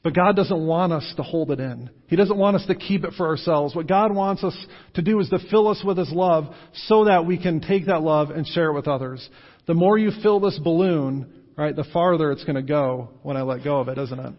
But 0.01 0.15
God 0.15 0.35
doesn't 0.35 0.65
want 0.65 0.93
us 0.93 1.13
to 1.17 1.23
hold 1.23 1.51
it 1.51 1.59
in. 1.59 1.89
He 2.07 2.15
doesn't 2.15 2.37
want 2.37 2.55
us 2.55 2.65
to 2.67 2.75
keep 2.75 3.03
it 3.03 3.13
for 3.17 3.27
ourselves. 3.27 3.75
What 3.75 3.87
God 3.87 4.15
wants 4.15 4.43
us 4.43 4.55
to 4.93 5.01
do 5.01 5.19
is 5.19 5.27
to 5.29 5.39
fill 5.51 5.67
us 5.67 5.83
with 5.83 5.97
His 5.97 6.11
love 6.11 6.45
so 6.87 7.05
that 7.05 7.25
we 7.25 7.37
can 7.37 7.59
take 7.59 7.87
that 7.87 8.01
love 8.01 8.29
and 8.29 8.47
share 8.47 8.69
it 8.69 8.75
with 8.75 8.87
others. 8.87 9.27
The 9.67 9.73
more 9.73 9.97
you 9.97 10.11
fill 10.23 10.39
this 10.39 10.57
balloon, 10.63 11.38
right, 11.63 11.75
the 11.75 11.85
farther 11.91 12.31
it's 12.31 12.43
going 12.43 12.55
to 12.55 12.61
go 12.61 13.09
when 13.21 13.37
I 13.37 13.41
let 13.41 13.63
go 13.63 13.79
of 13.79 13.89
it, 13.89 13.97
isn't 13.97 14.19
it? 14.19 14.33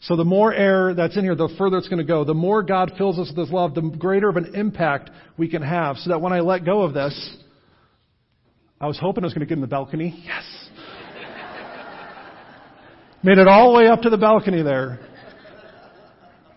So 0.00 0.16
the 0.16 0.24
more 0.24 0.52
air 0.52 0.94
that's 0.94 1.16
in 1.16 1.24
here, 1.24 1.34
the 1.34 1.48
further 1.56 1.78
it's 1.78 1.88
going 1.88 1.98
to 1.98 2.04
go. 2.04 2.24
The 2.24 2.34
more 2.34 2.62
God 2.62 2.92
fills 2.98 3.18
us 3.18 3.28
with 3.28 3.38
His 3.38 3.50
love, 3.50 3.74
the 3.74 3.80
greater 3.80 4.28
of 4.28 4.36
an 4.36 4.54
impact 4.54 5.10
we 5.38 5.48
can 5.48 5.62
have. 5.62 5.96
So 5.96 6.10
that 6.10 6.20
when 6.20 6.32
I 6.32 6.40
let 6.40 6.64
go 6.64 6.82
of 6.82 6.92
this, 6.92 7.36
I 8.80 8.86
was 8.86 8.98
hoping 8.98 9.24
I 9.24 9.26
was 9.26 9.34
going 9.34 9.40
to 9.40 9.46
get 9.46 9.54
in 9.54 9.62
the 9.62 9.66
balcony. 9.66 10.22
Yes. 10.26 10.44
Made 13.22 13.38
it 13.38 13.48
all 13.48 13.72
the 13.72 13.78
way 13.78 13.88
up 13.88 14.02
to 14.02 14.10
the 14.10 14.18
balcony 14.18 14.62
there. 14.62 15.00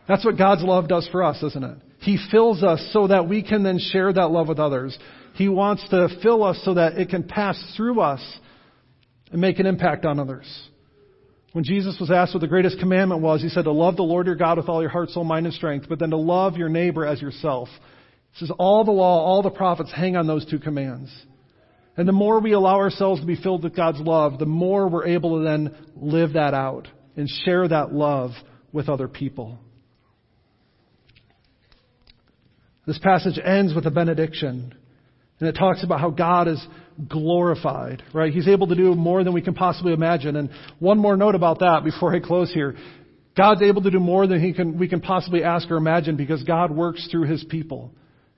That's 0.09 0.25
what 0.25 0.37
God's 0.37 0.63
love 0.63 0.89
does 0.89 1.07
for 1.11 1.23
us, 1.23 1.41
isn't 1.41 1.63
it? 1.63 1.77
He 1.99 2.17
fills 2.29 2.63
us 2.63 2.89
so 2.91 3.07
that 3.07 3.29
we 3.29 3.43
can 3.43 3.63
then 3.63 3.79
share 3.79 4.11
that 4.11 4.29
love 4.29 4.47
with 4.47 4.59
others. 4.59 4.97
He 5.35 5.47
wants 5.47 5.87
to 5.89 6.09
fill 6.21 6.43
us 6.43 6.59
so 6.63 6.73
that 6.73 6.97
it 6.97 7.09
can 7.09 7.23
pass 7.23 7.61
through 7.75 8.01
us 8.01 8.21
and 9.31 9.41
make 9.41 9.59
an 9.59 9.65
impact 9.65 10.05
on 10.05 10.19
others. 10.19 10.45
When 11.53 11.63
Jesus 11.63 11.97
was 11.99 12.11
asked 12.11 12.33
what 12.33 12.41
the 12.41 12.47
greatest 12.47 12.79
commandment 12.79 13.21
was, 13.21 13.41
he 13.41 13.49
said 13.49 13.63
to 13.63 13.71
love 13.71 13.95
the 13.95 14.03
Lord 14.03 14.27
your 14.27 14.35
God 14.35 14.57
with 14.57 14.69
all 14.69 14.81
your 14.81 14.91
heart, 14.91 15.09
soul, 15.09 15.23
mind, 15.23 15.45
and 15.45 15.55
strength, 15.55 15.87
but 15.89 15.99
then 15.99 16.11
to 16.11 16.17
love 16.17 16.57
your 16.57 16.69
neighbor 16.69 17.05
as 17.05 17.21
yourself. 17.21 17.69
He 18.33 18.39
says 18.39 18.51
all 18.59 18.83
the 18.83 18.91
law, 18.91 19.25
all 19.25 19.41
the 19.41 19.49
prophets 19.49 19.91
hang 19.91 20.15
on 20.15 20.27
those 20.27 20.45
two 20.45 20.59
commands. 20.59 21.09
And 21.95 22.07
the 22.07 22.13
more 22.13 22.39
we 22.39 22.51
allow 22.51 22.75
ourselves 22.75 23.21
to 23.21 23.27
be 23.27 23.35
filled 23.35 23.63
with 23.63 23.75
God's 23.75 23.99
love, 23.99 24.37
the 24.37 24.45
more 24.45 24.87
we're 24.87 25.07
able 25.07 25.39
to 25.39 25.43
then 25.43 25.75
live 25.95 26.33
that 26.33 26.53
out 26.53 26.87
and 27.15 27.27
share 27.43 27.67
that 27.67 27.91
love 27.91 28.31
with 28.71 28.87
other 28.87 29.07
people. 29.07 29.57
This 32.85 32.99
passage 32.99 33.39
ends 33.43 33.73
with 33.73 33.85
a 33.87 33.91
benediction. 33.91 34.75
And 35.39 35.49
it 35.49 35.53
talks 35.53 35.83
about 35.83 35.99
how 35.99 36.11
God 36.11 36.47
is 36.47 36.65
glorified, 37.07 38.03
right? 38.13 38.33
He's 38.33 38.47
able 38.47 38.67
to 38.67 38.75
do 38.75 38.95
more 38.95 39.23
than 39.23 39.33
we 39.33 39.41
can 39.41 39.53
possibly 39.53 39.93
imagine. 39.93 40.35
And 40.35 40.49
one 40.79 40.97
more 40.97 41.15
note 41.15 41.35
about 41.35 41.59
that 41.59 41.83
before 41.83 42.15
I 42.15 42.19
close 42.19 42.51
here. 42.51 42.75
God's 43.35 43.61
able 43.61 43.83
to 43.83 43.91
do 43.91 43.99
more 43.99 44.25
than 44.25 44.41
he 44.41 44.53
can, 44.53 44.79
we 44.79 44.87
can 44.87 44.99
possibly 44.99 45.43
ask 45.43 45.69
or 45.69 45.77
imagine 45.77 46.15
because 46.15 46.43
God 46.43 46.71
works 46.71 47.07
through 47.11 47.27
His 47.27 47.43
people. 47.43 47.93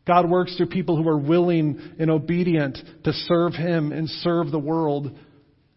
God 0.06 0.30
works 0.30 0.56
through 0.58 0.68
people 0.68 1.02
who 1.02 1.08
are 1.08 1.18
willing 1.18 1.96
and 2.00 2.10
obedient 2.10 2.78
to 3.06 3.14
serve 3.14 3.54
Him 3.54 3.92
and 3.92 4.10
serve 4.10 4.52
the 4.52 4.60
world 4.60 5.18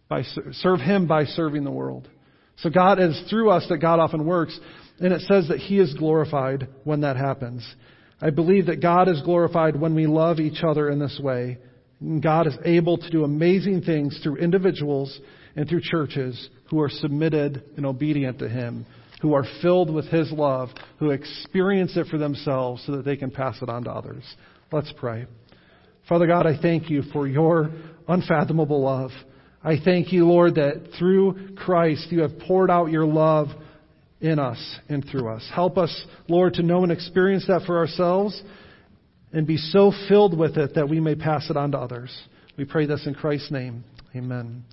by 0.09 0.23
serve 0.53 0.81
Him 0.81 1.07
by 1.07 1.25
serving 1.25 1.65
the 1.65 1.71
world. 1.71 2.09
So 2.57 2.71
God 2.71 2.99
is 3.01 3.21
through 3.31 3.51
us 3.51 3.67
that 3.69 3.79
God 3.79 4.01
often 4.01 4.27
works, 4.27 4.59
and 4.99 5.13
it 5.13 5.21
says 5.23 5.49
that 5.49 5.59
He 5.59 5.79
is 5.79 5.95
glorified 5.95 6.69
when 6.85 7.03
that 7.03 7.17
happens. 7.17 7.67
I 8.21 8.31
believe 8.31 8.67
that 8.67 8.81
God 8.81 9.09
is 9.09 9.21
glorified 9.23 9.79
when 9.79 9.95
we 9.95 10.07
love 10.07 10.41
each 10.41 10.63
other 10.63 10.89
in 10.89 10.99
this 10.99 11.21
way. 11.23 11.59
God 12.21 12.47
is 12.47 12.57
able 12.65 12.99
to 12.99 13.11
do 13.11 13.25
amazing 13.25 13.83
things 13.83 14.19
through 14.23 14.37
individuals 14.37 15.19
and 15.57 15.69
through 15.69 15.83
churches 15.83 16.49
who 16.71 16.81
are 16.81 16.89
submitted 16.89 17.63
and 17.77 17.87
obedient 17.87 18.39
to 18.41 18.49
Him 18.49 18.87
who 19.23 19.35
are 19.35 19.45
filled 19.63 19.89
with 19.89 20.07
His 20.07 20.31
love, 20.33 20.69
who 20.99 21.11
experience 21.11 21.97
it 21.97 22.09
for 22.09 22.19
themselves 22.19 22.83
so 22.85 22.97
that 22.97 23.05
they 23.05 23.17
can 23.17 23.31
pass 23.31 23.57
it 23.63 23.69
on 23.69 23.85
to 23.85 23.91
others. 23.91 24.25
Let's 24.73 24.93
pray. 24.99 25.27
Father 26.09 26.27
God, 26.27 26.45
I 26.45 26.61
thank 26.61 26.91
you 26.91 27.03
for 27.13 27.29
your 27.29 27.71
unfathomable 28.09 28.83
love. 28.83 29.13
I 29.63 29.77
thank 29.83 30.13
you, 30.13 30.27
Lord, 30.27 30.57
that 30.57 30.89
through 30.99 31.55
Christ 31.55 32.09
you 32.11 32.23
have 32.23 32.37
poured 32.41 32.69
out 32.69 32.91
your 32.91 33.07
love 33.07 33.47
in 34.21 34.41
us 34.41 34.59
and 34.89 35.07
through 35.09 35.33
us. 35.33 35.49
Help 35.55 35.79
us, 35.79 36.05
Lord, 36.29 36.55
to 36.55 36.65
know 36.65 36.83
and 36.83 36.91
experience 36.91 37.47
that 37.47 37.63
for 37.65 37.79
ourselves 37.79 38.43
and 39.33 39.47
be 39.47 39.57
so 39.57 39.93
filled 40.09 40.37
with 40.39 40.57
it 40.57 40.75
that 40.75 40.89
we 40.89 41.01
may 41.01 41.15
pass 41.15 41.49
it 41.51 41.57
on 41.57 41.73
to 41.73 41.79
others. 41.79 42.11
We 42.57 42.65
pray 42.65 42.87
this 42.87 43.07
in 43.07 43.15
Christ's 43.15 43.51
name. 43.51 43.85
Amen. 44.15 44.65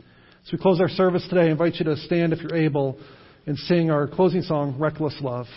As 0.46 0.52
we 0.52 0.58
close 0.58 0.82
our 0.82 0.90
service 0.90 1.26
today, 1.30 1.48
I 1.48 1.52
invite 1.52 1.76
you 1.76 1.86
to 1.86 1.96
stand 1.98 2.34
if 2.34 2.42
you're 2.42 2.56
able 2.56 3.00
and 3.46 3.58
sing 3.58 3.90
our 3.90 4.08
closing 4.08 4.42
song, 4.42 4.76
Reckless 4.78 5.16
Love. 5.22 5.48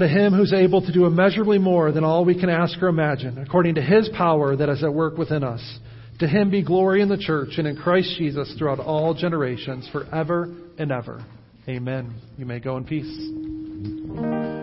To 0.00 0.08
him 0.08 0.32
who's 0.32 0.52
able 0.52 0.82
to 0.82 0.92
do 0.92 1.06
immeasurably 1.06 1.58
more 1.58 1.92
than 1.92 2.04
all 2.04 2.24
we 2.24 2.38
can 2.38 2.50
ask 2.50 2.80
or 2.82 2.88
imagine, 2.88 3.38
according 3.38 3.76
to 3.76 3.82
his 3.82 4.08
power 4.16 4.56
that 4.56 4.68
is 4.68 4.82
at 4.82 4.92
work 4.92 5.16
within 5.16 5.44
us. 5.44 5.78
To 6.20 6.28
him 6.28 6.50
be 6.50 6.62
glory 6.62 7.00
in 7.00 7.08
the 7.08 7.16
church 7.16 7.50
and 7.56 7.66
in 7.66 7.76
Christ 7.76 8.14
Jesus 8.18 8.54
throughout 8.58 8.78
all 8.78 9.14
generations, 9.14 9.88
forever 9.90 10.54
and 10.78 10.92
ever. 10.92 11.24
Amen. 11.68 12.14
You 12.36 12.44
may 12.44 12.60
go 12.60 12.76
in 12.76 12.84
peace. 12.84 14.59